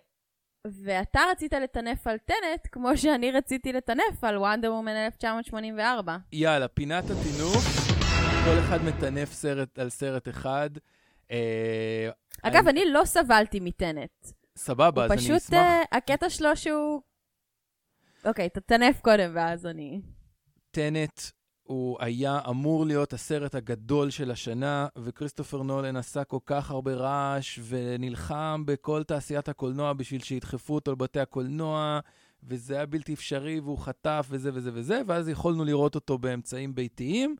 ואתה 0.85 1.21
רצית 1.31 1.53
לטנף 1.53 2.07
על 2.07 2.19
טנט, 2.19 2.69
כמו 2.73 2.97
שאני 2.97 3.31
רציתי 3.31 3.73
לטנף 3.73 4.25
על 4.25 4.39
וונדר 4.39 4.73
וומן 4.73 4.97
1984. 4.97 6.17
יאללה, 6.33 6.69
פינת 6.69 7.05
הטינוף, 7.05 7.65
כל 8.45 8.59
אחד 8.59 8.85
מטנף 8.85 9.33
סרט 9.33 9.79
על 9.79 9.91
סרט 9.91 10.29
אחד. 10.29 10.71
אגב, 12.43 12.69
אני 12.69 12.85
לא 12.93 13.05
סבלתי 13.05 13.61
מטנט. 13.61 14.27
סבבה, 14.57 15.03
הוא 15.03 15.05
אז 15.05 15.11
אני 15.11 15.21
פשוט, 15.21 15.37
אשמח. 15.37 15.59
אה, 15.59 15.83
הקטע 15.93 16.31
שלו 16.31 16.57
שהוא... 16.57 17.01
אוקיי, 18.25 18.49
תטנף 18.49 19.01
קודם, 19.01 19.31
ואז 19.35 19.67
אני... 19.67 20.01
טנט 20.71 21.21
הוא 21.63 21.97
היה 22.01 22.41
אמור 22.49 22.87
להיות 22.87 23.13
הסרט 23.13 23.55
הגדול 23.55 24.11
של 24.11 24.31
השנה, 24.31 24.87
וכריסטופר 24.99 25.63
נולן 25.63 25.97
עשה 25.97 26.25
כל 26.25 26.39
כך 26.47 26.71
הרבה 26.71 26.95
רעש, 26.95 27.59
ונלחם 27.69 28.63
בכל 28.67 29.03
תעשיית 29.03 29.49
הקולנוע 29.49 29.93
בשביל 29.93 30.23
שידחפו 30.23 30.75
אותו 30.75 30.93
לבתי 30.93 31.21
הקולנוע, 31.21 32.01
וזה 32.43 32.75
היה 32.75 32.87
בלתי 32.87 33.15
אפשרי, 33.15 33.61
והוא 33.61 33.79
חטף, 33.79 34.27
וזה 34.31 34.51
וזה 34.55 34.71
וזה, 34.75 35.03
ואז 35.07 35.29
יכולנו 35.29 35.65
לראות 35.65 35.95
אותו 35.95 36.19
באמצעים 36.19 36.75
ביתיים, 36.75 37.37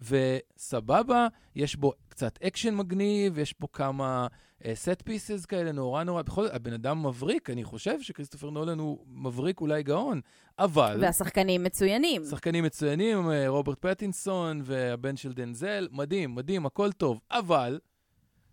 וסבבה, 0.00 1.26
יש 1.54 1.76
בו 1.76 1.92
קצת 2.08 2.38
אקשן 2.42 2.74
מגניב, 2.74 3.38
יש 3.38 3.54
בו 3.60 3.72
כמה 3.72 4.26
set 4.74 5.00
אה, 5.00 5.04
pieces 5.04 5.46
כאלה 5.46 5.72
נורא 5.72 6.04
נורא, 6.04 6.22
בכל 6.22 6.42
זאת, 6.42 6.54
הבן 6.54 6.72
אדם 6.72 7.06
מבריק, 7.06 7.50
אני 7.50 7.64
חושב 7.64 8.02
שכריסטופר 8.02 8.50
נולן 8.50 8.78
הוא 8.78 9.04
מבריק 9.06 9.60
אולי 9.60 9.82
גאון, 9.82 10.20
אבל... 10.58 10.98
והשחקנים 11.00 11.64
מצוינים. 11.64 12.24
שחקנים 12.24 12.64
מצוינים, 12.64 13.30
אה, 13.30 13.48
רוברט 13.48 13.78
פטינסון 13.80 14.60
והבן 14.64 15.16
של 15.16 15.32
דנזל, 15.32 15.88
מדהים, 15.92 16.34
מדהים, 16.34 16.66
הכל 16.66 16.92
טוב. 16.92 17.20
אבל 17.30 17.80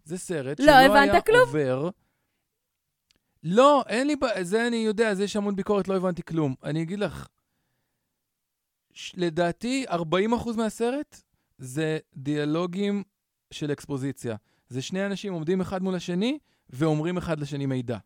זה 0.03 0.17
סרט 0.17 0.59
לא 0.59 0.65
שלא 0.65 0.95
היה 0.95 1.21
כלום. 1.21 1.39
עובר... 1.39 1.89
לא, 3.43 3.83
אין 3.87 4.07
לי, 4.07 4.15
ב- 4.15 4.41
זה 4.41 4.67
אני 4.67 4.75
יודע, 4.75 5.13
זה 5.13 5.23
יש 5.23 5.35
המון 5.35 5.55
ביקורת, 5.55 5.87
לא 5.87 5.97
הבנתי 5.97 6.23
כלום. 6.23 6.55
אני 6.63 6.81
אגיד 6.81 6.99
לך, 6.99 7.27
ש- 8.93 9.13
לדעתי, 9.17 9.85
40% 9.89 9.93
מהסרט 10.57 11.21
זה 11.57 11.99
דיאלוגים 12.17 13.03
של 13.51 13.71
אקספוזיציה. 13.71 14.35
זה 14.71 14.81
שני 14.81 15.05
אנשים 15.05 15.33
עומדים 15.33 15.61
אחד 15.61 15.83
מול 15.83 15.95
השני 15.95 16.39
ואומרים 16.69 17.17
אחד 17.17 17.39
לשני 17.39 17.65
מידע. 17.65 17.97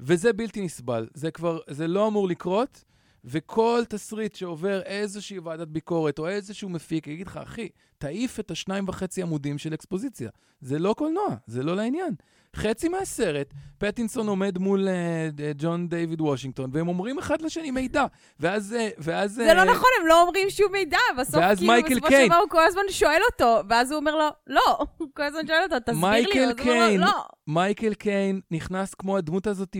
וזה 0.00 0.32
בלתי 0.32 0.64
נסבל. 0.64 1.08
זה 1.14 1.30
כבר, 1.30 1.58
זה 1.70 1.88
לא 1.88 2.06
אמור 2.06 2.28
לקרות, 2.28 2.84
וכל 3.24 3.82
תסריט 3.88 4.34
שעובר 4.34 4.82
איזושהי 4.82 5.38
ועדת 5.38 5.68
ביקורת 5.68 6.18
או 6.18 6.28
איזשהו 6.28 6.68
מפיק, 6.68 7.06
יגיד 7.06 7.26
לך, 7.26 7.36
אחי, 7.36 7.68
תעיף 7.98 8.40
את 8.40 8.50
השניים 8.50 8.88
וחצי 8.88 9.22
עמודים 9.22 9.58
של 9.58 9.74
אקספוזיציה. 9.74 10.30
זה 10.60 10.78
לא 10.78 10.94
קולנוע, 10.98 11.36
זה 11.46 11.62
לא 11.62 11.76
לעניין. 11.76 12.14
חצי 12.56 12.88
מהסרט, 12.88 13.54
פטינסון 13.78 14.28
עומד 14.28 14.58
מול 14.58 14.88
אה, 14.88 15.40
ג'ון 15.58 15.88
דיוויד 15.88 16.20
וושינגטון, 16.20 16.70
והם 16.72 16.88
אומרים 16.88 17.18
אחד 17.18 17.42
לשני 17.42 17.70
מידע. 17.70 18.04
ואז... 18.40 18.76
אה, 18.78 18.94
ואז 18.98 19.32
זה 19.32 19.52
אה, 19.52 19.54
לא 19.54 19.64
נכון, 19.64 19.88
הם 20.00 20.06
לא 20.06 20.22
אומרים 20.22 20.50
שום 20.50 20.72
מידע. 20.72 20.98
בסוף, 21.18 21.44
כאילו, 21.58 22.00
בסופו. 22.00 22.10
של 22.10 22.26
דבר 22.26 22.36
הוא 22.36 22.50
כל 22.50 22.64
הזמן 22.64 22.82
שואל 22.90 23.20
אותו, 23.32 23.60
ואז 23.68 23.92
הוא 23.92 23.98
אומר 24.00 24.16
לו, 24.16 24.28
לא. 24.46 24.78
הוא 24.98 25.08
כל 25.14 25.22
הזמן 25.22 25.46
שואל 25.46 25.62
אותו, 25.62 25.76
תסביר 25.80 26.10
לי, 26.10 26.46
ואז 26.46 26.58
הוא 26.58 26.72
אומר. 26.72 26.90
לו, 26.92 26.98
לא. 26.98 27.24
מייקל 27.46 27.94
קיין 27.94 28.40
נכנס 28.50 28.94
כמו 28.94 29.16
הדמות 29.16 29.46
הזאת 29.46 29.76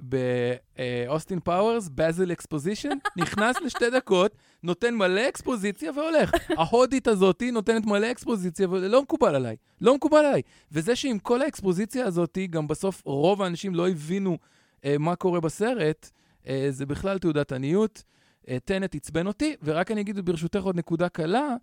באוסטין 0.00 1.40
פאוורס, 1.40 1.88
Basil 1.88 2.32
Exposition, 2.32 2.98
נכנס 3.16 3.56
לשתי 3.60 3.90
דקות, 3.90 4.36
נותן 4.62 4.94
מלא 4.94 5.28
אקספוזיציה 5.28 5.92
והולך. 5.92 6.32
ההודית 6.58 7.08
הזאתי 7.08 7.50
נותנת 7.50 7.86
מלא 7.86 8.10
אקספוזיציה, 8.10 8.68
ולא 8.70 9.02
מקובל 9.02 9.34
עליי. 9.34 9.56
לא 9.80 9.94
מקובל 9.94 10.24
עליי. 10.24 10.42
וזה 10.72 10.96
שעם 10.96 11.18
כל 11.18 11.42
האקספוזיציה 11.42 12.06
הזאתי, 12.06 12.46
גם 12.46 12.68
בסוף 12.68 13.02
רוב 13.04 13.42
האנשים 13.42 13.74
לא 13.74 13.88
הבינו 13.88 14.38
אה, 14.84 14.98
מה 14.98 15.16
קורה 15.16 15.40
בסרט, 15.40 16.10
אה, 16.48 16.66
זה 16.70 16.86
בכלל 16.86 17.18
תעודת 17.18 17.52
עניות. 17.52 18.02
אה, 18.48 18.58
טנט 18.64 18.94
עצבן 18.94 19.26
אותי, 19.26 19.56
ורק 19.62 19.90
אני 19.90 20.00
אגיד 20.00 20.20
ברשותך 20.20 20.62
עוד 20.62 20.76
נקודה 20.76 21.08
קלה, 21.08 21.56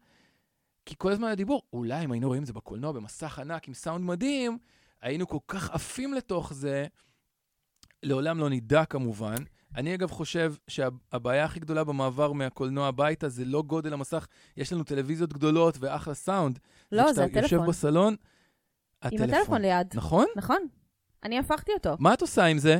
כי 0.86 0.96
כל 0.98 1.12
הזמן 1.12 1.28
הדיבור, 1.28 1.62
אולי 1.74 2.06
אם 2.06 2.12
היינו 2.12 2.28
רואים 2.28 2.42
את 2.42 2.48
זה 2.48 2.54
בקולנוע 2.54 2.92
במסך 2.92 3.40
ענק 3.40 3.68
עם 3.68 3.74
סאונד 3.74 4.06
מדהים, 4.06 4.58
היינו 5.02 5.28
כל 5.28 5.38
כך 5.48 5.70
עפים 5.70 6.14
לתוך 6.14 6.54
זה, 6.54 6.86
לעולם 8.04 8.40
לא 8.40 8.50
נדע 8.50 8.86
כמובן. 8.86 9.36
אני 9.76 9.96
אגב 9.96 10.12
חושב 10.12 10.54
שהבעיה 10.68 11.46
הכי 11.46 11.60
גדולה 11.60 11.84
במעבר 11.84 12.32
מהקולנוע 12.32 12.88
הביתה 12.88 13.30
זה 13.30 13.46
לא 13.46 13.62
גודל 13.62 13.94
המסך, 13.94 14.28
יש 14.58 14.74
לנו 14.74 14.84
טלוויזיות 14.84 15.34
גדולות 15.34 15.78
ואחלה 15.80 16.14
סאונד. 16.14 16.60
לא, 16.92 17.14
זה 17.14 17.26
כשאתה 17.26 17.40
יושב 17.40 17.56
הטלפון. 17.56 17.70
בסלון, 17.70 18.14
עם 18.14 18.18
הטלפון. 19.02 19.30
הטלפון 19.30 19.62
ליד. 19.62 19.88
נכון? 19.96 20.26
נכון. 20.36 20.68
אני 21.24 21.40
הפכתי 21.40 21.72
אותו. 21.74 21.96
מה 22.00 22.14
את 22.14 22.22
עושה 22.22 22.46
עם 22.46 22.58
זה? 22.58 22.80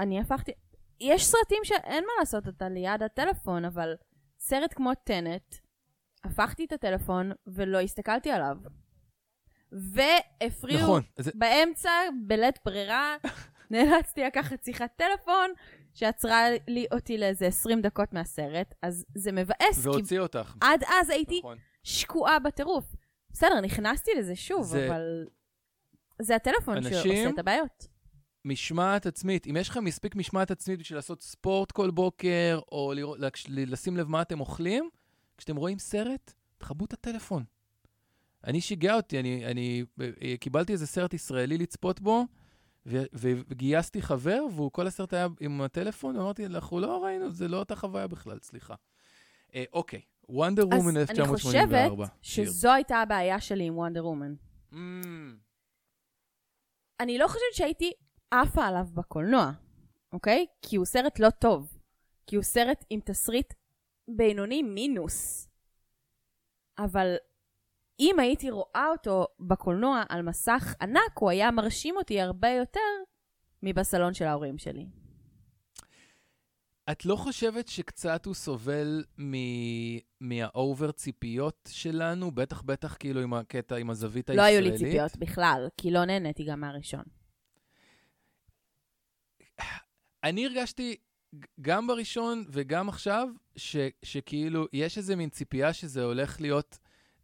אני 0.00 0.20
הפכתי... 0.20 0.52
יש 1.00 1.26
סרטים 1.26 1.58
שאין 1.64 2.04
מה 2.04 2.12
לעשות 2.18 2.46
אותה 2.46 2.68
ליד 2.68 3.02
הטלפון, 3.02 3.64
אבל 3.64 3.94
סרט 4.38 4.74
כמו 4.74 4.94
טנט, 5.04 5.54
הפכתי 6.24 6.64
את 6.64 6.72
הטלפון 6.72 7.32
ולא 7.46 7.80
הסתכלתי 7.80 8.30
עליו. 8.30 8.56
והפריעו 9.72 10.82
נכון. 10.82 11.02
זה, 11.18 11.30
באמצע, 11.34 11.90
בלית 12.26 12.58
ברירה, 12.64 13.16
נאלצתי 13.70 14.24
לקחת 14.24 14.64
שיחת 14.64 14.90
טלפון 14.96 15.50
שעצרה 15.98 16.44
לי 16.68 16.86
אותי 16.92 17.18
לאיזה 17.18 17.46
20 17.46 17.80
דקות 17.80 18.12
מהסרט, 18.12 18.74
אז 18.82 19.04
זה 19.14 19.32
מבאס, 19.32 19.78
והוציא 19.86 20.20
אותך. 20.20 20.54
עד 20.60 20.84
אז 21.00 21.10
הייתי 21.10 21.38
נכון. 21.38 21.58
שקועה 21.82 22.38
בטירוף. 22.38 22.94
בסדר, 23.32 23.60
נכנסתי 23.60 24.10
לזה 24.18 24.36
שוב, 24.36 24.62
זה- 24.66 24.86
אבל 24.88 25.26
זה 26.22 26.36
הטלפון 26.36 26.76
אנשים- 26.76 26.92
שעושה 26.92 27.28
את 27.30 27.38
הבעיות. 27.38 27.88
משמעת 28.44 29.06
עצמית, 29.06 29.46
אם 29.46 29.56
יש 29.56 29.68
לכם 29.68 29.84
מספיק 29.84 30.14
משמעת 30.16 30.50
עצמית 30.50 30.78
בשביל 30.80 30.98
לעשות 30.98 31.22
ספורט 31.22 31.72
כל 31.72 31.90
בוקר, 31.90 32.60
או 32.72 32.92
לראות, 32.94 33.18
להקש- 33.18 33.46
לשים 33.48 33.96
לב 33.96 34.08
מה 34.08 34.22
אתם 34.22 34.40
אוכלים, 34.40 34.88
כשאתם 35.38 35.56
רואים 35.56 35.78
סרט, 35.78 36.32
תכבו 36.58 36.84
את 36.84 36.92
הטלפון. 36.92 37.44
אני 38.44 38.60
שיגע 38.60 38.94
אותי, 38.94 39.20
אני, 39.20 39.46
אני 39.46 39.84
אה, 40.00 40.36
קיבלתי 40.40 40.72
איזה 40.72 40.86
סרט 40.86 41.14
ישראלי 41.14 41.58
לצפות 41.58 42.00
בו, 42.00 42.24
וגייסתי 43.12 44.02
חבר, 44.02 44.42
והוא 44.54 44.72
כל 44.72 44.86
הסרט 44.86 45.12
היה 45.12 45.26
עם 45.40 45.60
הטלפון, 45.60 46.16
ואמרתי, 46.16 46.46
אנחנו 46.46 46.80
לא 46.80 47.04
ראינו, 47.04 47.30
זה 47.30 47.48
לא 47.48 47.56
אותה 47.56 47.76
חוויה 47.76 48.06
בכלל, 48.06 48.38
סליחה. 48.42 48.74
אה, 49.54 49.64
אוקיי, 49.72 50.00
וונדר 50.28 50.62
אז 50.62 50.78
וומן 50.78 50.96
אני 50.96 51.00
1984. 51.00 52.06
חושבת 52.06 52.18
שיר. 52.22 52.44
שזו 52.44 52.72
הייתה 52.72 52.96
הבעיה 52.96 53.40
שלי 53.40 53.64
עם 53.64 53.76
וונדר 53.78 54.06
וומן. 54.06 54.34
Mm, 54.72 54.76
אני 57.00 57.18
לא 57.18 57.26
חושבת 57.28 57.54
שהייתי 57.54 57.92
עפה 58.30 58.64
עליו 58.64 58.86
בקולנוע, 58.94 59.50
אוקיי? 60.12 60.46
כי 60.62 60.76
הוא 60.76 60.86
סרט 60.86 61.18
לא 61.18 61.30
טוב. 61.30 61.78
כי 62.26 62.36
הוא 62.36 62.42
סרט 62.42 62.84
עם 62.90 63.00
תסריט 63.04 63.54
בינוני 64.08 64.62
מינוס. 64.62 65.48
אבל 66.78 67.16
אם 68.00 68.18
הייתי 68.18 68.50
רואה 68.50 68.86
אותו 68.92 69.26
בקולנוע 69.40 70.02
על 70.08 70.22
מסך 70.22 70.74
ענק, 70.80 71.18
הוא 71.18 71.30
היה 71.30 71.50
מרשים 71.50 71.96
אותי 71.96 72.20
הרבה 72.20 72.48
יותר 72.48 72.80
מבסלון 73.62 74.14
של 74.14 74.24
ההורים 74.24 74.58
שלי. 74.58 74.86
את 76.90 77.06
לא 77.06 77.16
חושבת 77.16 77.68
שקצת 77.68 78.26
הוא 78.26 78.34
סובל 78.34 79.04
מ- 79.20 79.98
מהאובר 80.20 80.92
ציפיות 80.92 81.68
שלנו? 81.72 82.30
בטח, 82.30 82.62
בטח 82.62 82.96
כאילו 82.98 83.20
עם 83.20 83.34
הקטע, 83.34 83.76
עם 83.76 83.90
הזווית 83.90 84.30
לא 84.30 84.42
הישראלית. 84.42 84.72
היו 84.72 84.84
לי 84.84 84.90
ציפיות 84.90 85.16
בכלל, 85.16 85.68
כי 85.76 85.90
לא 85.90 86.04
נהניתי 86.04 86.44
גם 86.44 86.60
מהראשון. 86.60 87.04
אני 90.24 90.46
הרגשתי, 90.46 90.96
גם 91.60 91.86
בראשון 91.86 92.44
וגם 92.48 92.88
עכשיו, 92.88 93.28
ש, 93.56 93.76
שכאילו, 94.02 94.66
יש 94.72 94.98
איזה 94.98 95.16
מין 95.16 95.28
ציפייה 95.28 95.72
שזה 95.72 96.04
הולך 96.04 96.40
להיות... 96.40 96.78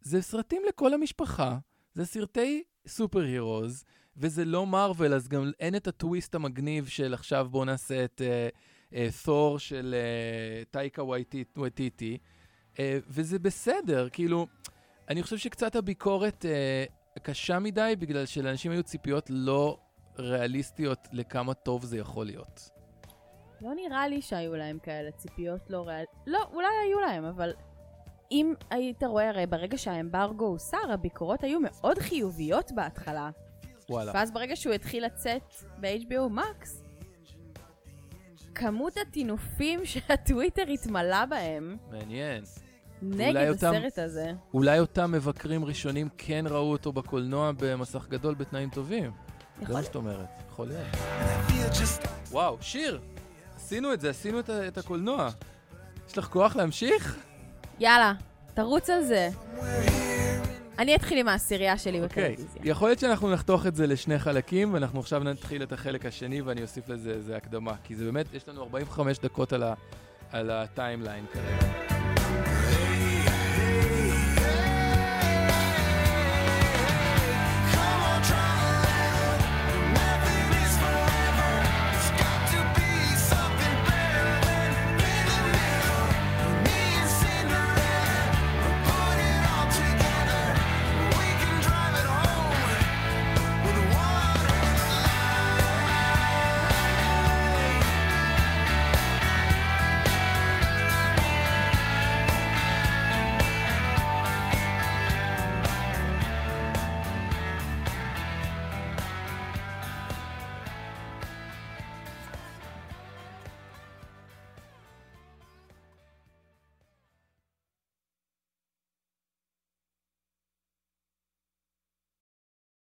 זה 0.05 0.21
סרטים 0.21 0.61
לכל 0.69 0.93
המשפחה, 0.93 1.57
זה 1.93 2.05
סרטי 2.05 2.63
סופר 2.87 3.19
הירוז, 3.19 3.83
וזה 4.17 4.45
לא 4.45 4.67
מארוול, 4.67 5.13
אז 5.13 5.27
גם 5.27 5.51
אין 5.59 5.75
את 5.75 5.87
הטוויסט 5.87 6.35
המגניב 6.35 6.87
של 6.87 7.13
עכשיו 7.13 7.47
בואו 7.51 7.65
נעשה 7.65 8.05
את 8.05 8.21
תור 9.25 9.59
של 9.59 9.95
uh, 9.95 10.71
טייקה 10.71 11.03
וייטי- 11.03 11.43
וייטיטי, 11.57 12.17
uh, 12.73 12.77
וזה 13.07 13.39
בסדר, 13.39 14.09
כאילו, 14.09 14.47
אני 15.09 15.23
חושב 15.23 15.37
שקצת 15.37 15.75
הביקורת 15.75 16.45
uh, 17.15 17.19
קשה 17.19 17.59
מדי, 17.59 17.93
בגלל 17.99 18.25
שלאנשים 18.25 18.71
היו 18.71 18.83
ציפיות 18.83 19.25
לא 19.29 19.79
ריאליסטיות 20.19 21.07
לכמה 21.11 21.53
טוב 21.53 21.85
זה 21.85 21.97
יכול 21.97 22.25
להיות. 22.25 22.69
לא 23.61 23.73
נראה 23.75 24.07
לי 24.07 24.21
שהיו 24.21 24.55
להם 24.55 24.79
כאלה 24.79 25.11
ציפיות 25.11 25.69
לא 25.69 25.87
ריאל... 25.87 26.05
לא, 26.27 26.43
אולי 26.53 26.67
היו 26.87 26.99
להם, 26.99 27.25
אבל 27.25 27.53
אם 28.31 28.53
היית 28.69 29.03
רואה, 29.03 29.29
הרי 29.29 29.45
ברגע 29.45 29.77
שהאמברגו 29.77 30.45
הוסר, 30.45 30.91
הביקורות 30.93 31.43
היו 31.43 31.59
מאוד 31.59 31.99
חיוביות 31.99 32.71
בהתחלה. 32.75 33.29
וואלה. 33.89 34.11
ואז 34.15 34.31
ברגע 34.31 34.55
שהוא 34.55 34.73
התחיל 34.73 35.05
לצאת 35.05 35.41
ב-HBO 35.79 36.37
Max, 36.39 36.67
כמות 38.55 38.93
הטינופים 38.97 39.85
שהטוויטר 39.85 40.63
התמלא 40.73 41.25
בהם 41.25 41.77
מעניין. 41.91 42.43
נגד 43.01 43.49
אותם- 43.49 43.73
הסרט 43.75 43.99
הזה. 43.99 44.31
אולי 44.53 44.79
אותם 44.79 45.11
מבקרים 45.11 45.65
ראשונים 45.65 46.09
כן 46.17 46.45
ראו 46.49 46.71
אותו 46.71 46.91
בקולנוע 46.93 47.51
במסך 47.59 48.07
גדול 48.09 48.35
בתנאים 48.35 48.69
טובים. 48.69 49.11
זה 49.57 49.63
יכול 49.63 49.75
מה 49.75 49.83
שאת 49.83 49.95
אומרת, 49.95 50.27
יכול 50.49 50.67
להיות. 50.67 50.87
וואו, 52.31 52.57
שיר, 52.61 53.01
עשינו 53.55 53.93
את 53.93 54.01
זה, 54.01 54.09
עשינו 54.09 54.39
את, 54.39 54.49
את 54.49 54.77
הקולנוע. 54.77 55.29
יש 56.09 56.17
לך 56.17 56.25
כוח 56.25 56.55
להמשיך? 56.55 57.19
יאללה, 57.79 58.13
תרוץ 58.53 58.89
על 58.89 59.03
זה. 59.03 59.29
אני 60.79 60.95
אתחיל 60.95 61.17
עם 61.17 61.27
העשירייה 61.27 61.77
שלי 61.77 62.01
אוקיי. 62.03 62.23
בטלוויזיה. 62.33 62.61
יכול 62.65 62.89
להיות 62.89 62.99
שאנחנו 62.99 63.31
נחתוך 63.31 63.65
את 63.65 63.75
זה 63.75 63.87
לשני 63.87 64.19
חלקים, 64.19 64.73
ואנחנו 64.73 64.99
עכשיו 64.99 65.23
נתחיל 65.23 65.63
את 65.63 65.71
החלק 65.71 66.05
השני, 66.05 66.41
ואני 66.41 66.61
אוסיף 66.61 66.89
לזה 66.89 67.11
איזה 67.11 67.37
הקדמה. 67.37 67.73
כי 67.83 67.95
זה 67.95 68.05
באמת, 68.05 68.25
יש 68.33 68.49
לנו 68.49 68.63
45 68.63 69.19
דקות 69.19 69.53
על 70.31 70.49
הטיימליין 70.49 71.25
כרגע. 71.33 72.64